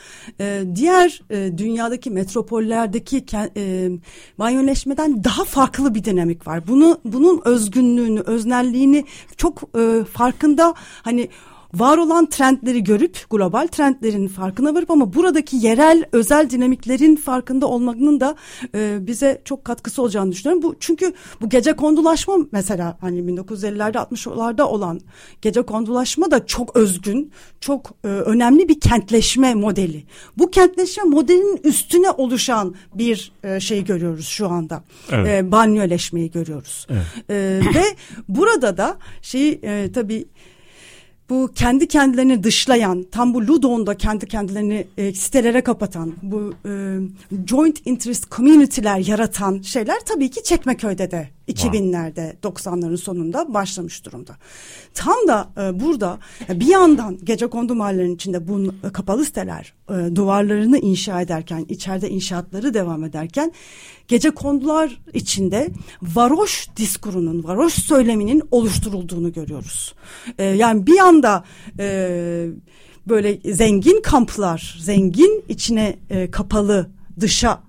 e, 0.41 0.63
diğer 0.75 1.23
e, 1.31 1.59
dünyadaki 1.59 2.11
metropollerdeki 2.11 3.25
e, 3.57 3.91
manyöleşmeden 4.39 5.25
daha 5.25 5.45
farklı 5.45 5.95
bir 5.95 6.05
dinamik 6.05 6.47
var. 6.47 6.67
Bunu 6.69 7.01
bunun 7.05 7.43
özgünlüğünü, 7.45 8.21
öznelliğini 8.21 9.05
çok 9.37 9.63
e, 9.79 10.05
farkında 10.05 10.75
hani 10.79 11.29
var 11.75 11.99
olan 11.99 12.29
trendleri 12.29 12.85
görüp 12.85 13.31
global 13.31 13.67
trendlerin 13.67 14.29
farkına 14.29 14.75
varıp 14.75 14.91
ama 14.91 15.15
buradaki 15.15 15.57
yerel 15.57 16.05
özel 16.13 16.51
dinamiklerin 16.51 17.17
farkında 17.17 17.67
olmanın 17.67 18.21
da 18.21 18.37
e, 18.75 18.99
bize 19.07 19.43
çok 19.45 19.65
katkısı 19.65 20.03
olacağını 20.03 20.33
düşünüyorum. 20.33 20.63
Bu 20.63 20.77
çünkü 20.81 21.13
bu 21.41 21.49
gece 21.49 21.73
kondulaşma 21.73 22.37
mesela 22.53 22.99
hani 23.01 23.21
1950'lerde 23.21 23.99
60'larda 23.99 24.63
olan 24.63 25.01
gece 25.43 25.63
kondulaşma 25.63 26.31
da 26.31 26.47
çok 26.47 26.77
özgün, 26.77 27.33
çok 27.61 27.91
e, 28.05 28.09
önemli 28.09 28.69
bir 28.69 28.81
kentleşme 28.81 29.55
modeli. 29.55 30.05
Bu 30.39 30.51
kentleşme 30.51 31.05
modelinin 31.05 31.61
üstüne 31.65 32.11
oluşan 32.11 32.75
bir 32.95 33.33
e, 33.45 33.61
şey 33.61 33.85
görüyoruz 33.85 34.27
şu 34.27 34.49
anda. 34.49 34.83
Evet. 35.11 35.29
E, 35.29 35.53
banyoleşmeyi 35.53 36.31
görüyoruz. 36.31 36.87
Evet. 36.91 37.31
E, 37.31 37.61
ve 37.75 37.85
burada 38.29 38.77
da 38.77 38.99
şey 39.23 39.61
e, 39.63 39.93
tabii 39.93 40.27
bu 41.31 41.51
kendi 41.55 41.89
kendilerini 41.89 42.45
dışlayan, 42.45 43.07
tam 43.13 43.35
bu 43.35 43.47
Ludon'da 43.47 43.95
kendi 43.95 44.27
kendilerini 44.27 44.87
e, 44.97 45.15
sitelere 45.15 45.61
kapatan, 45.61 46.15
bu 46.23 46.55
e, 46.69 46.73
joint 47.47 47.87
interest 47.87 48.31
community'ler 48.31 48.99
yaratan 48.99 49.61
şeyler 49.61 50.01
tabii 50.01 50.31
ki 50.31 50.43
Çekmeköy'de 50.43 51.11
de 51.11 51.29
2000'lerde 51.51 52.35
90'ların 52.43 52.97
sonunda 52.97 53.55
başlamış 53.55 54.05
durumda. 54.05 54.37
Tam 54.95 55.29
da 55.29 55.49
e, 55.57 55.81
burada 55.81 56.19
bir 56.49 56.67
yandan 56.67 57.19
gece 57.25 57.47
kondu 57.47 57.75
mahallelerinin 57.75 58.15
içinde 58.15 58.49
bu 58.49 58.75
kapalı 58.93 59.25
siteler 59.25 59.75
e, 59.91 60.17
duvarlarını 60.17 60.79
inşa 60.79 61.21
ederken, 61.21 61.67
içeride 61.69 62.11
inşaatları 62.11 62.75
devam 62.75 63.05
ederken 63.05 63.53
gece 64.09 64.31
kondular 64.31 65.01
içinde 65.15 65.69
varoş 66.03 66.69
diskurunun, 66.77 67.45
varoş 67.45 67.75
söyleminin 67.75 68.43
oluşturulduğunu 68.51 69.33
görüyoruz. 69.33 69.95
E, 70.39 70.45
yani 70.45 70.87
bir 70.87 70.97
yanda 70.97 71.45
e, 71.79 72.47
böyle 73.09 73.55
zengin 73.55 74.03
kamplar, 74.03 74.79
zengin 74.81 75.45
içine 75.49 75.99
e, 76.11 76.31
kapalı 76.31 76.91
dışa 77.21 77.61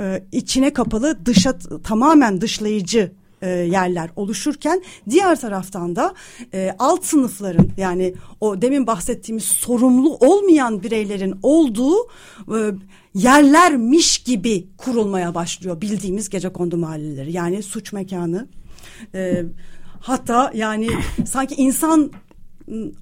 e, 0.00 0.24
içine 0.32 0.72
kapalı 0.72 1.26
dışa 1.26 1.58
tamamen 1.84 2.40
dışlayıcı 2.40 3.12
e, 3.42 3.48
yerler 3.48 4.10
oluşurken 4.16 4.82
diğer 5.10 5.40
taraftan 5.40 5.96
da 5.96 6.14
e, 6.54 6.74
alt 6.78 7.04
sınıfların 7.04 7.68
yani 7.76 8.14
o 8.40 8.62
demin 8.62 8.86
bahsettiğimiz 8.86 9.44
sorumlu 9.44 10.16
olmayan 10.16 10.82
bireylerin 10.82 11.34
olduğu 11.42 11.96
e, 12.54 12.58
yerlermiş 13.14 14.18
gibi 14.18 14.66
kurulmaya 14.76 15.34
başlıyor 15.34 15.80
bildiğimiz 15.80 16.28
gece 16.28 16.48
kondu 16.48 16.76
mahalleleri. 16.76 17.32
Yani 17.32 17.62
suç 17.62 17.92
mekanı 17.92 18.48
hatta 20.00 20.50
yani 20.54 20.88
sanki 21.26 21.54
insan 21.54 22.10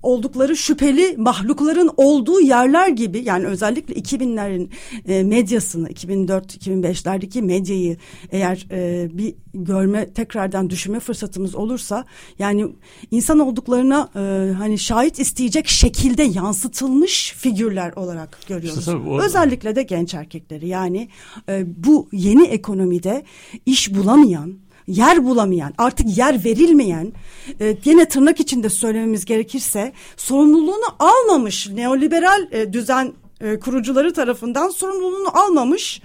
oldukları 0.03 0.57
şüpheli 0.57 1.17
mahlukların 1.17 1.91
olduğu 1.97 2.41
yerler 2.41 2.89
gibi 2.89 3.23
yani 3.25 3.47
özellikle 3.47 3.95
2000'lerin 3.95 4.69
e, 5.09 5.23
medyasını 5.23 5.89
2004-2005'lerdeki 5.89 7.43
medyayı 7.43 7.97
eğer 8.31 8.67
e, 8.71 9.09
bir 9.19 9.35
görme 9.55 10.13
tekrardan 10.13 10.71
düşünme 10.71 11.01
fırsatımız 11.01 11.55
olursa 11.55 12.05
yani 12.39 12.67
insan 13.11 13.39
olduklarına 13.39 14.09
e, 14.17 14.53
hani 14.53 14.79
şahit 14.79 15.19
isteyecek 15.19 15.69
şekilde 15.69 16.23
yansıtılmış 16.23 17.35
figürler 17.39 17.93
olarak 17.97 18.39
görüyoruz. 18.49 18.79
İşte 18.79 18.97
o... 18.97 19.21
Özellikle 19.23 19.77
de 19.77 19.83
genç 19.83 20.15
erkekleri 20.15 20.69
yani 20.69 21.09
e, 21.49 21.65
bu 21.85 22.09
yeni 22.13 22.45
ekonomide 22.45 23.25
iş 23.67 23.95
bulamayan 23.95 24.66
yer 24.87 25.25
bulamayan, 25.25 25.75
artık 25.79 26.19
yer 26.19 26.45
verilmeyen, 26.45 27.13
e, 27.61 27.77
yine 27.85 28.09
tırnak 28.09 28.41
içinde 28.41 28.69
söylememiz 28.69 29.25
gerekirse 29.25 29.93
sorumluluğunu 30.17 30.85
almamış 30.99 31.69
neoliberal 31.69 32.53
e, 32.53 32.73
düzen 32.73 33.13
e, 33.41 33.59
kurucuları 33.59 34.13
tarafından 34.13 34.69
sorumluluğunu 34.69 35.39
almamış 35.39 36.03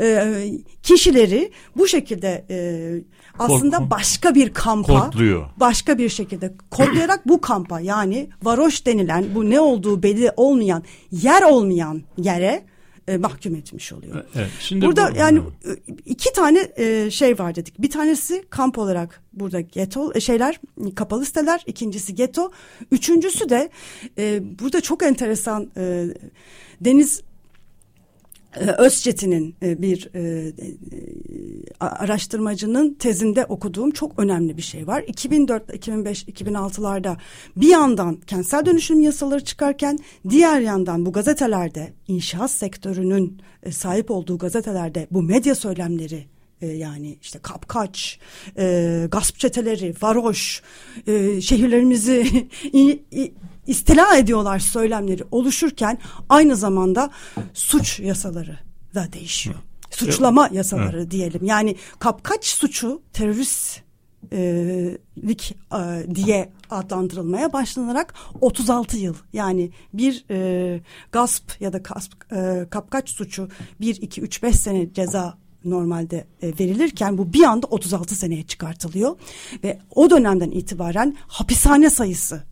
e, 0.00 0.44
kişileri 0.82 1.52
bu 1.76 1.88
şekilde 1.88 2.44
e, 2.50 2.58
aslında 3.38 3.90
başka 3.90 4.34
bir 4.34 4.54
kampa 4.54 5.10
kodluyor. 5.10 5.46
başka 5.56 5.98
bir 5.98 6.08
şekilde 6.08 6.52
kodlayarak 6.70 7.28
bu 7.28 7.40
kampa 7.40 7.80
yani 7.80 8.28
varoş 8.42 8.86
denilen 8.86 9.24
bu 9.34 9.50
ne 9.50 9.60
olduğu 9.60 10.02
belli 10.02 10.32
olmayan 10.36 10.82
yer 11.10 11.42
olmayan 11.42 12.02
yere 12.18 12.64
e, 13.10 13.16
mahkum 13.16 13.54
etmiş 13.54 13.92
oluyor. 13.92 14.24
Evet, 14.34 14.50
şimdi 14.60 14.86
burada 14.86 15.12
bu, 15.14 15.18
yani 15.18 15.38
e, 15.38 15.70
iki 16.06 16.32
tane 16.32 16.72
e, 16.76 17.10
şey 17.10 17.38
var 17.38 17.54
dedik. 17.54 17.82
Bir 17.82 17.90
tanesi 17.90 18.44
kamp 18.50 18.78
olarak 18.78 19.22
burada 19.32 19.60
geto 19.60 20.12
e, 20.14 20.20
şeyler 20.20 20.60
kapalı 20.94 21.24
siteler. 21.24 21.64
İkincisi 21.66 22.14
geto. 22.14 22.50
Üçüncüsü 22.90 23.48
de 23.48 23.70
e, 24.18 24.42
burada 24.58 24.80
çok 24.80 25.02
enteresan 25.02 25.70
e, 25.76 26.06
deniz 26.80 27.22
Özçetin'in 28.56 29.56
e, 29.62 29.82
bir 29.82 30.10
e, 30.14 30.20
e, 30.20 30.52
araştırmacının 31.80 32.94
tezinde 32.94 33.44
okuduğum 33.44 33.90
çok 33.90 34.18
önemli 34.18 34.56
bir 34.56 34.62
şey 34.62 34.86
var. 34.86 35.04
2004, 35.06 35.74
2005, 35.74 36.24
2006'larda 36.24 37.16
bir 37.56 37.68
yandan 37.68 38.16
kentsel 38.16 38.66
dönüşüm 38.66 39.00
yasaları 39.00 39.44
çıkarken 39.44 39.98
diğer 40.28 40.60
yandan 40.60 41.06
bu 41.06 41.12
gazetelerde 41.12 41.92
inşaat 42.08 42.50
sektörünün 42.50 43.40
sahip 43.70 44.10
olduğu 44.10 44.38
gazetelerde 44.38 45.06
bu 45.10 45.22
medya 45.22 45.54
söylemleri 45.54 46.24
yani 46.60 47.18
işte 47.22 47.38
kapkaç, 47.42 48.18
gasp 49.08 49.38
çeteleri, 49.38 49.94
varoş, 50.02 50.62
şehirlerimizi 51.40 52.48
istila 53.66 54.16
ediyorlar 54.16 54.58
söylemleri 54.58 55.24
oluşurken 55.30 55.98
aynı 56.28 56.56
zamanda 56.56 57.10
suç 57.54 58.00
yasaları 58.00 58.58
da 58.94 59.12
değişiyor. 59.12 59.56
Suçlama 59.90 60.48
yasaları 60.52 61.10
diyelim. 61.10 61.44
Yani 61.44 61.76
kapkaç 61.98 62.46
suçu 62.46 63.02
terörist 63.12 63.80
lik 65.18 65.56
e, 65.72 66.14
diye 66.14 66.52
adlandırılmaya 66.70 67.52
başlanarak 67.52 68.14
36 68.40 68.96
yıl 68.96 69.14
yani 69.32 69.70
bir 69.94 70.24
e, 70.30 70.80
gasp 71.12 71.60
ya 71.60 71.72
da 71.72 71.78
gasp, 71.78 72.12
e, 72.32 72.66
kapkaç 72.70 73.10
suçu 73.10 73.48
1 73.80 74.02
2 74.02 74.20
3 74.20 74.42
5 74.42 74.56
sene 74.56 74.92
ceza 74.92 75.38
normalde 75.64 76.26
e, 76.42 76.48
verilirken 76.48 77.18
bu 77.18 77.32
bir 77.32 77.42
anda 77.42 77.66
36 77.66 78.14
seneye 78.14 78.42
çıkartılıyor 78.42 79.16
ve 79.64 79.78
o 79.94 80.10
dönemden 80.10 80.50
itibaren 80.50 81.16
hapishane 81.26 81.90
sayısı 81.90 82.42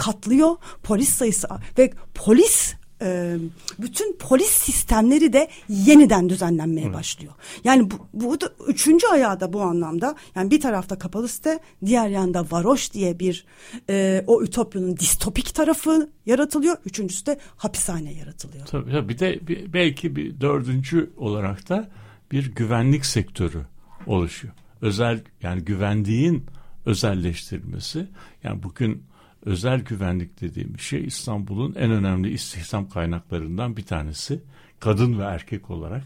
katlıyor. 0.00 0.56
Polis 0.82 1.08
sayısı 1.08 1.48
ve 1.78 1.92
polis 2.14 2.74
e, 3.02 3.36
bütün 3.78 4.16
polis 4.16 4.50
sistemleri 4.50 5.32
de 5.32 5.48
yeniden 5.68 6.28
düzenlenmeye 6.28 6.86
evet. 6.86 6.96
başlıyor. 6.96 7.32
Yani 7.64 7.90
bu, 7.90 7.94
bu 8.14 8.40
da 8.40 8.52
üçüncü 8.66 9.06
ayağı 9.06 9.40
da 9.40 9.52
bu 9.52 9.62
anlamda. 9.62 10.16
Yani 10.34 10.50
bir 10.50 10.60
tarafta 10.60 10.98
kapalı 10.98 11.28
site, 11.28 11.58
diğer 11.86 12.08
yanda 12.08 12.46
varoş 12.50 12.92
diye 12.92 13.18
bir 13.18 13.44
e, 13.90 14.24
o 14.26 14.42
ütopyanın 14.42 14.96
distopik 14.96 15.54
tarafı 15.54 16.10
yaratılıyor. 16.26 16.76
Üçüncüsü 16.84 17.26
de 17.26 17.38
hapishane 17.56 18.12
yaratılıyor. 18.12 18.66
Tabii, 18.66 18.90
tabii 18.90 19.08
bir 19.08 19.18
de 19.18 19.46
bir, 19.48 19.72
belki 19.72 20.16
bir 20.16 20.40
dördüncü 20.40 21.10
olarak 21.16 21.68
da 21.68 21.88
bir 22.32 22.54
güvenlik 22.54 23.06
sektörü 23.06 23.66
oluşuyor. 24.06 24.54
Özel 24.82 25.20
yani 25.42 25.62
güvenliğin 25.64 26.46
özelleştirilmesi. 26.86 28.06
Yani 28.44 28.62
bugün 28.62 29.09
özel 29.44 29.80
güvenlik 29.80 30.40
dediğim 30.40 30.78
şey 30.78 31.04
İstanbul'un 31.04 31.74
en 31.74 31.90
önemli 31.90 32.30
istihdam 32.30 32.88
kaynaklarından 32.88 33.76
bir 33.76 33.84
tanesi. 33.84 34.40
Kadın 34.80 35.18
ve 35.18 35.22
erkek 35.22 35.70
olarak 35.70 36.02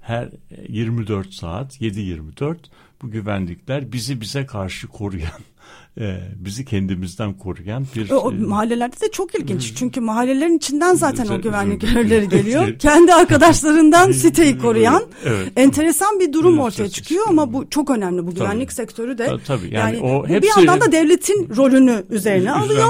her 0.00 0.28
24 0.68 1.34
saat 1.34 1.80
7-24 1.80 2.56
bu 3.02 3.10
güvenlikler 3.10 3.92
bizi 3.92 4.20
bize 4.20 4.46
karşı 4.46 4.88
koruyan 4.88 5.40
e, 6.00 6.18
bizi 6.36 6.64
kendimizden 6.64 7.32
koruyan 7.32 7.86
bir... 7.96 8.10
O, 8.10 8.32
e, 8.32 8.34
mahallelerde 8.34 9.00
de 9.00 9.10
çok 9.10 9.34
ilginç. 9.34 9.72
Çünkü 9.76 10.00
mahallelerin 10.00 10.56
içinden 10.56 10.94
zaten 10.94 11.26
o 11.26 11.40
güvenlik 11.40 11.80
görevlileri 11.80 12.28
geliyor. 12.38 12.78
Kendi 12.78 13.14
arkadaşlarından 13.14 14.12
siteyi 14.22 14.58
koruyan 14.58 15.02
evet. 15.24 15.52
enteresan 15.56 16.20
bir 16.20 16.32
durum 16.32 16.58
ortaya 16.58 16.88
çıkıyor 16.88 17.24
ama 17.28 17.52
bu 17.52 17.70
çok 17.70 17.90
önemli. 17.90 18.26
Bu 18.26 18.34
güvenlik 18.34 18.68
tabii. 18.68 18.74
sektörü 18.74 19.18
de 19.18 19.30
tabii, 19.46 19.74
yani, 19.74 19.96
yani 19.96 20.06
o 20.06 20.28
hepsi, 20.28 20.42
bir 20.42 20.48
yandan 20.56 20.80
da 20.80 20.92
devletin 20.92 21.56
rolünü 21.56 22.04
üzerine 22.10 22.52
alıyor. 22.52 22.88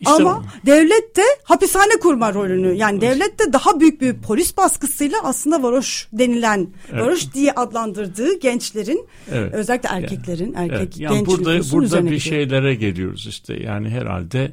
İşte, 0.00 0.12
ama 0.12 0.44
devlet 0.66 1.16
de 1.16 1.22
hapishane 1.44 1.92
kurma 2.00 2.34
rolünü 2.34 2.72
yani 2.72 3.00
devlet 3.00 3.38
de 3.38 3.52
daha 3.52 3.80
büyük 3.80 4.00
bir 4.00 4.14
polis 4.14 4.56
baskısıyla 4.56 5.18
aslında 5.22 5.62
varoş 5.62 6.08
denilen 6.12 6.68
evet. 6.92 7.02
varoş 7.02 7.34
diye 7.34 7.52
adlandırdığı 7.52 8.40
gençlerin 8.40 9.06
evet. 9.32 9.49
Özellikle 9.52 9.88
erkeklerin 9.88 10.54
erkek 10.54 10.78
evet. 10.78 11.00
yani 11.00 11.16
genç 11.16 11.26
burada, 11.26 11.72
burada 11.72 12.04
bir 12.04 12.18
şey 12.18 12.32
şeylere 12.32 12.74
geliyoruz 12.74 13.26
işte 13.26 13.62
yani 13.62 13.88
herhalde 13.88 14.52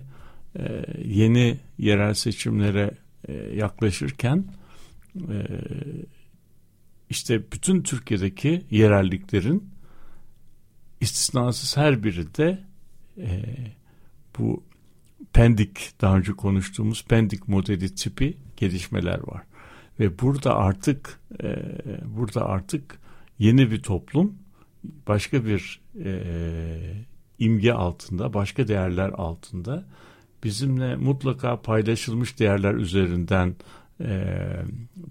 e, 0.60 0.86
yeni 1.06 1.58
yerel 1.78 2.14
seçimlere 2.14 2.92
e, 3.28 3.34
yaklaşırken 3.34 4.46
e, 5.16 5.38
işte 7.10 7.52
bütün 7.52 7.82
Türkiye'deki 7.82 8.66
yerelliklerin 8.72 9.70
istisnasız 11.02 11.78
her 11.78 12.04
biri 12.04 12.36
de 12.36 12.60
e, 13.18 13.44
bu 14.38 14.64
Pendik 15.34 15.92
daha 16.02 16.18
önce 16.18 16.32
konuştuğumuz 16.32 17.06
Pendik 17.06 17.48
modeli 17.48 17.96
tipi 17.96 18.38
gelişmeler 18.58 19.20
var. 19.28 19.44
Ve 20.00 20.20
burada 20.20 20.56
artık 20.56 21.20
e, 21.44 21.56
burada 22.06 22.46
artık 22.46 23.00
yeni 23.40 23.72
bir 23.72 23.82
toplum 23.82 24.34
başka 25.08 25.46
bir 25.46 25.82
e, 26.04 26.24
imge 27.40 27.72
altında, 27.72 28.34
başka 28.34 28.68
değerler 28.68 29.10
altında 29.10 29.86
bizimle 30.44 30.96
mutlaka 30.96 31.62
paylaşılmış 31.62 32.40
değerler 32.40 32.74
üzerinden 32.74 33.56
e, 34.02 34.34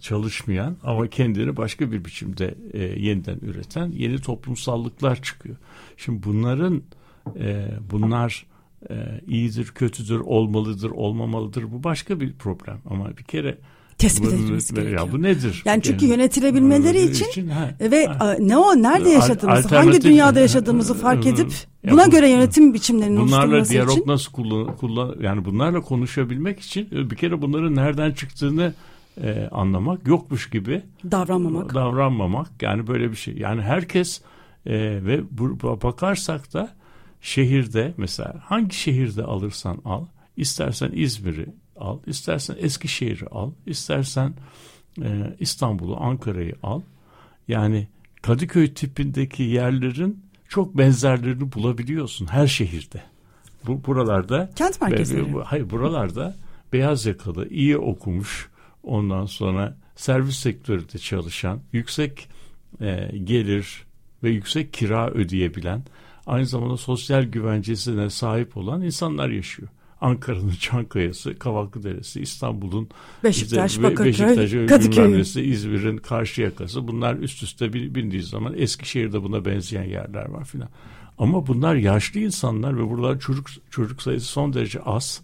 çalışmayan 0.01 0.77
ama 0.83 1.09
kendini 1.09 1.57
başka 1.57 1.93
bir 1.93 2.05
biçimde 2.05 2.55
e, 2.72 2.83
yeniden 2.83 3.39
üreten 3.43 3.91
yeni 3.91 4.18
toplumsallıklar 4.18 5.22
çıkıyor. 5.22 5.57
Şimdi 5.97 6.22
bunların 6.22 6.83
e, 7.39 7.68
bunlar 7.91 8.47
e, 8.91 9.20
iyidir, 9.27 9.66
kötüdür, 9.66 10.20
olmalıdır, 10.20 10.91
olmamalıdır 10.91 11.72
bu 11.72 11.85
başka 11.85 12.20
bir 12.20 12.33
problem 12.33 12.79
ama 12.91 13.16
bir 13.16 13.24
kere 13.24 13.59
tespit 13.99 14.32
edilmesi 14.32 14.74
gerekiyor. 14.74 15.07
Ya 15.07 15.12
bu 15.12 15.22
nedir? 15.22 15.62
Yani 15.64 15.82
çünkü 15.82 16.07
yönetilebilmeleri 16.07 16.99
Bunun 16.99 17.12
için, 17.12 17.49
ha, 17.49 17.70
ve 17.80 18.07
ha. 18.07 18.36
ne 18.40 18.57
o 18.57 18.82
nerede 18.82 19.09
yaşadığımızı, 19.11 19.76
hangi 19.76 20.03
dünyada 20.03 20.40
yaşadığımızı 20.40 20.94
fark 20.94 21.26
edip 21.26 21.51
ya 21.84 21.92
buna 21.92 22.07
bu- 22.07 22.11
göre 22.11 22.28
yönetim 22.30 22.74
biçimlerinin 22.74 23.20
Bunlarla 23.20 23.68
diyalog 23.68 23.92
için 23.92 24.07
nasıl 24.07 24.32
kullan, 24.32 24.76
kullan 24.76 25.14
yani 25.20 25.44
bunlarla 25.44 25.80
konuşabilmek 25.80 26.61
için 26.61 26.88
e, 26.92 27.11
bir 27.11 27.16
kere 27.16 27.42
bunların 27.42 27.74
nereden 27.76 28.12
çıktığını 28.12 28.74
e, 29.22 29.49
anlamak 29.53 30.07
yokmuş 30.09 30.51
gibi 30.51 30.82
davranmamak. 31.11 31.74
davranmamak 31.74 32.49
yani 32.62 32.86
böyle 32.86 33.11
bir 33.11 33.16
şey. 33.16 33.34
Yani 33.38 33.62
herkes 33.62 34.20
e, 34.66 34.72
ve 35.05 35.20
bu- 35.30 35.59
bakarsak 35.82 36.53
da 36.55 36.68
şehirde 37.20 37.94
mesela 37.97 38.34
hangi 38.44 38.74
şehirde 38.76 39.22
alırsan 39.22 39.78
al 39.84 40.05
istersen 40.36 40.90
İzmir'i 40.94 41.47
al 41.79 41.99
istersen 42.07 42.57
Eskişehir'i 42.59 43.27
al 43.27 43.51
istersen 43.66 44.35
e, 45.03 45.37
İstanbul'u 45.41 45.97
Ankara'yı 46.01 46.55
al 46.62 46.81
yani 47.49 47.89
Kadıköy 48.22 48.74
tipindeki 48.74 49.43
yerlerin 49.43 50.24
çok 50.49 50.79
benzerlerini 50.79 51.53
bulabiliyorsun 51.53 52.27
her 52.27 52.47
şehirde. 52.47 53.03
Bu 53.66 53.85
buralarda 53.87 54.51
Kent 54.57 54.81
merkezleri. 54.81 55.35
be- 55.37 55.43
hayır 55.45 55.70
buralarda 55.70 56.37
beyaz 56.72 57.07
yakalı, 57.07 57.49
iyi 57.49 57.79
okumuş, 57.79 58.49
ondan 58.83 59.27
sonra 59.27 59.77
servis 59.97 60.37
sektöründe 60.37 60.99
çalışan, 60.99 61.61
yüksek 61.72 62.29
e, 62.81 63.11
gelir 63.24 63.87
ve 64.22 64.31
yüksek 64.31 64.72
kira 64.72 65.11
ödeyebilen, 65.11 65.83
aynı 66.27 66.47
zamanda 66.47 66.77
sosyal 66.77 67.22
güvencesine 67.22 68.11
sahip 68.11 68.57
olan 68.57 68.83
insanlar 68.83 69.29
yaşıyor. 69.29 69.68
Ankara'nın 70.07 70.51
Çankaya'sı, 70.61 71.39
Kavaklıderesi, 71.39 72.21
İstanbul'un 72.21 72.89
Beşiktaş, 73.25 73.71
işte 73.71 73.83
Bakırköy, 73.83 74.07
Beşiktaş'ı, 74.07 74.67
Kadıköy. 74.67 75.21
İzmir'in 75.21 75.97
Karşıyaka'sı 75.97 76.89
bunlar 76.89 77.15
üst 77.15 77.43
üste 77.43 77.73
bin- 77.73 77.95
bindiği 77.95 78.23
zaman 78.23 78.55
Eskişehir'de 78.57 79.23
buna 79.23 79.45
benzeyen 79.45 79.85
yerler 79.85 80.29
var 80.29 80.45
filan. 80.45 80.69
Ama 81.19 81.47
bunlar 81.47 81.75
yaşlı 81.75 82.21
insanlar 82.21 82.79
ve 82.79 82.91
burada 82.91 83.19
çocuk 83.19 83.47
çocuk 83.71 84.03
sayısı 84.03 84.27
son 84.27 84.53
derece 84.53 84.81
az. 84.81 85.23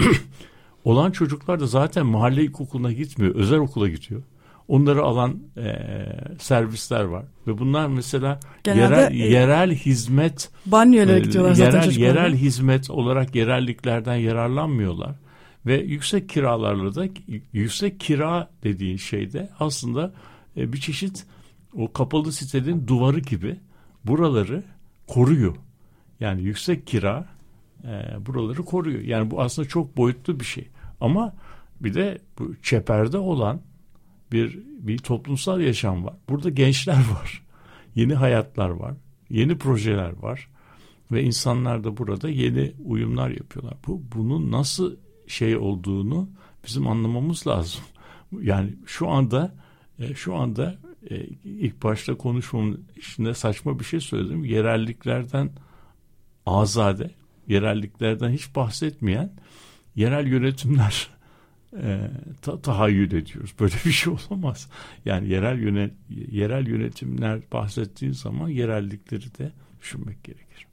Olan 0.84 1.10
çocuklar 1.10 1.60
da 1.60 1.66
zaten 1.66 2.06
mahalle 2.06 2.44
ilkokuluna 2.44 2.92
gitmiyor, 2.92 3.34
özel 3.34 3.58
okula 3.58 3.88
gidiyor. 3.88 4.22
Onları 4.70 5.02
alan 5.02 5.38
eee, 5.56 6.18
servisler 6.38 7.04
var 7.04 7.24
ve 7.46 7.58
bunlar 7.58 7.86
mesela 7.86 8.40
Genelde, 8.64 8.94
yerel, 8.94 9.12
e, 9.12 9.16
yerel 9.16 9.74
hizmet 9.74 10.50
Banyolara 10.66 11.16
e, 11.16 11.20
gidiyorlar 11.20 11.54
zaten 11.54 11.70
yerel, 11.72 11.84
çocuklar. 11.84 12.06
yerel 12.06 12.34
hizmet 12.34 12.90
olarak 12.90 13.34
yerelliklerden 13.34 14.14
yararlanmıyorlar 14.14 15.14
ve 15.66 15.80
yüksek 15.80 16.28
kiralarla 16.28 16.94
da 16.94 17.06
yüksek 17.52 18.00
kira 18.00 18.50
dediğin 18.62 18.96
şeyde 18.96 19.50
aslında 19.60 20.12
e, 20.56 20.72
bir 20.72 20.78
çeşit 20.78 21.26
o 21.76 21.92
kapalı 21.92 22.32
sitenin 22.32 22.86
duvarı 22.86 23.20
gibi 23.20 23.56
buraları 24.04 24.62
koruyor. 25.06 25.56
Yani 26.20 26.42
yüksek 26.42 26.86
kira 26.86 27.26
e, 27.84 28.26
buraları 28.26 28.64
koruyor. 28.64 29.00
Yani 29.00 29.30
bu 29.30 29.40
aslında 29.40 29.68
çok 29.68 29.96
boyutlu 29.96 30.40
bir 30.40 30.44
şey. 30.44 30.68
Ama 31.00 31.34
bir 31.80 31.94
de 31.94 32.18
bu 32.38 32.54
çeperde 32.62 33.18
olan 33.18 33.60
bir 34.32 34.58
bir 34.80 34.98
toplumsal 34.98 35.60
yaşam 35.60 36.04
var. 36.04 36.14
Burada 36.28 36.50
gençler 36.50 37.04
var. 37.20 37.42
Yeni 37.94 38.14
hayatlar 38.14 38.68
var. 38.68 38.94
Yeni 39.30 39.58
projeler 39.58 40.12
var. 40.12 40.48
Ve 41.12 41.22
insanlar 41.22 41.84
da 41.84 41.96
burada 41.96 42.28
yeni 42.28 42.72
uyumlar 42.84 43.30
yapıyorlar. 43.30 43.74
Bu 43.86 44.02
bunun 44.14 44.52
nasıl 44.52 44.96
şey 45.26 45.56
olduğunu 45.56 46.28
bizim 46.66 46.86
anlamamız 46.86 47.46
lazım. 47.46 47.80
Yani 48.42 48.74
şu 48.86 49.08
anda 49.08 49.54
e, 49.98 50.14
şu 50.14 50.34
anda 50.34 50.78
e, 51.10 51.16
ilk 51.44 51.82
başta 51.82 52.14
konuşmamın 52.16 52.84
içinde 52.96 53.34
saçma 53.34 53.78
bir 53.78 53.84
şey 53.84 54.00
söyledim. 54.00 54.44
Yerelliklerden 54.44 55.50
azade, 56.46 57.10
yerelliklerden 57.48 58.30
hiç 58.30 58.56
bahsetmeyen 58.56 59.32
yerel 59.96 60.26
yönetimler 60.26 61.08
e, 61.76 62.10
ta- 62.42 62.60
tahayyül 62.62 63.12
ediyoruz. 63.12 63.54
Böyle 63.60 63.74
bir 63.84 63.90
şey 63.92 64.12
olamaz. 64.30 64.68
Yani 65.04 65.28
yerel 65.28 65.58
yönet 65.58 65.92
yerel 66.30 66.66
yönetimler 66.66 67.40
bahsettiğin 67.52 68.12
zaman 68.12 68.48
yerellikleri 68.48 69.38
de 69.38 69.52
düşünmek 69.80 70.24
gerekir. 70.24 70.66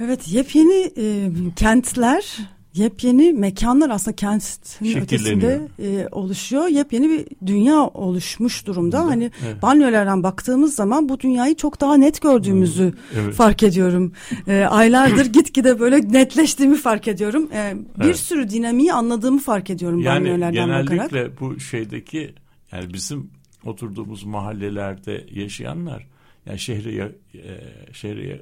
Evet 0.00 0.28
yepyeni 0.28 0.92
e, 0.96 1.30
kentler, 1.56 2.38
yepyeni 2.74 3.32
mekanlar 3.32 3.90
aslında 3.90 4.16
kentin 4.16 5.00
ötesinde 5.00 5.68
e, 5.82 6.08
oluşuyor. 6.12 6.66
Yepyeni 6.68 7.08
bir 7.10 7.26
dünya 7.46 7.80
oluşmuş 7.80 8.66
durumda. 8.66 8.98
Evet. 9.00 9.10
Hani 9.10 9.30
Evet. 9.46 9.62
banyolardan 9.62 10.22
baktığımız 10.22 10.74
zaman 10.74 11.08
bu 11.08 11.20
dünyayı 11.20 11.54
çok 11.54 11.80
daha 11.80 11.96
net 11.96 12.22
gördüğümüzü 12.22 12.94
Evet. 13.14 13.34
fark 13.34 13.62
ediyorum. 13.62 14.12
E, 14.48 14.64
aylardır 14.70 15.26
gitgide 15.32 15.80
böyle 15.80 16.12
netleştiğimi 16.12 16.76
fark 16.76 17.08
ediyorum. 17.08 17.48
E, 17.52 17.74
bir 18.00 18.04
Evet. 18.04 18.16
sürü 18.16 18.50
dinamiği 18.50 18.92
anladığımı 18.92 19.38
fark 19.40 19.70
ediyorum 19.70 20.00
Yani 20.00 20.24
banyolardan 20.24 20.68
bakarak. 20.70 21.10
genellikle 21.10 21.40
bu 21.40 21.60
şeydeki 21.60 22.34
yani 22.72 22.94
bizim 22.94 23.30
oturduğumuz 23.64 24.24
mahallelerde 24.24 25.26
yaşayanlar 25.32 26.06
yani 26.46 26.58
şehre 26.58 27.12
e, 27.34 27.40
şehre 27.92 28.26
ya- 28.28 28.38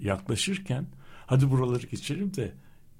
yaklaşırken 0.00 0.84
hadi 1.26 1.50
buraları 1.50 1.86
geçelim 1.86 2.34
de 2.34 2.52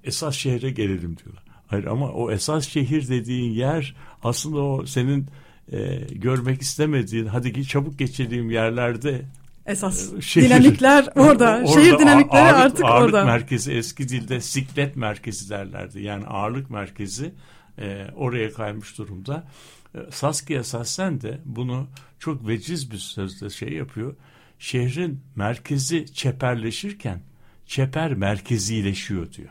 esas 0.03 0.35
şehre 0.35 0.69
gelelim 0.69 1.17
diyorlar. 1.17 1.43
Hayır 1.67 1.85
ama 1.85 2.09
o 2.11 2.31
esas 2.31 2.67
şehir 2.67 3.07
dediğin 3.09 3.51
yer 3.51 3.95
aslında 4.23 4.61
o 4.61 4.85
senin 4.85 5.27
e, 5.71 5.95
görmek 6.11 6.61
istemediğin 6.61 7.25
hadi 7.25 7.53
git 7.53 7.69
çabuk 7.69 7.99
geçelim 7.99 8.49
yerlerde 8.51 9.21
Esas 9.65 10.21
Şehir. 10.21 10.45
dinamikler 10.49 11.07
orada. 11.15 11.61
O- 11.65 11.73
Şehir 11.73 11.99
dinamikleri 11.99 12.41
ağırlık, 12.41 12.57
artık 12.65 12.85
ağırlık 12.85 13.13
orada. 13.13 13.25
merkezi 13.25 13.71
eski 13.73 14.09
dilde 14.09 14.41
siklet 14.41 14.95
merkezi 14.95 15.49
derlerdi. 15.49 16.01
Yani 16.01 16.25
ağırlık 16.25 16.69
merkezi 16.69 17.31
e, 17.79 18.07
oraya 18.15 18.53
kaymış 18.53 18.97
durumda. 18.97 19.47
E, 19.95 19.97
Saskia 20.11 20.63
Sassen 20.63 21.21
de 21.21 21.39
bunu 21.45 21.87
çok 22.19 22.47
veciz 22.47 22.91
bir 22.91 22.97
sözle 22.97 23.49
şey 23.49 23.69
yapıyor. 23.73 24.15
Şehrin 24.59 25.19
merkezi 25.35 26.13
çeperleşirken 26.13 27.21
çeper 27.65 28.13
merkezileşiyor 28.13 29.33
diyor. 29.33 29.49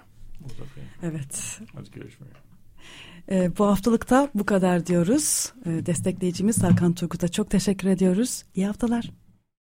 Evet. 1.03 1.61
Hadi 1.75 1.91
görüşmek 1.91 2.31
üzere. 2.31 2.43
E, 3.31 3.59
bu 3.59 3.67
haftalıkta 3.67 4.31
bu 4.35 4.47
kadar 4.47 4.87
diyoruz. 4.87 5.53
E, 5.67 5.87
destekleyicimiz 5.87 6.63
Hakan 6.63 6.93
Turgut'a 6.93 7.29
çok 7.29 7.51
teşekkür 7.51 7.89
ediyoruz. 7.89 8.45
İyi 8.55 8.67
haftalar. 8.67 9.11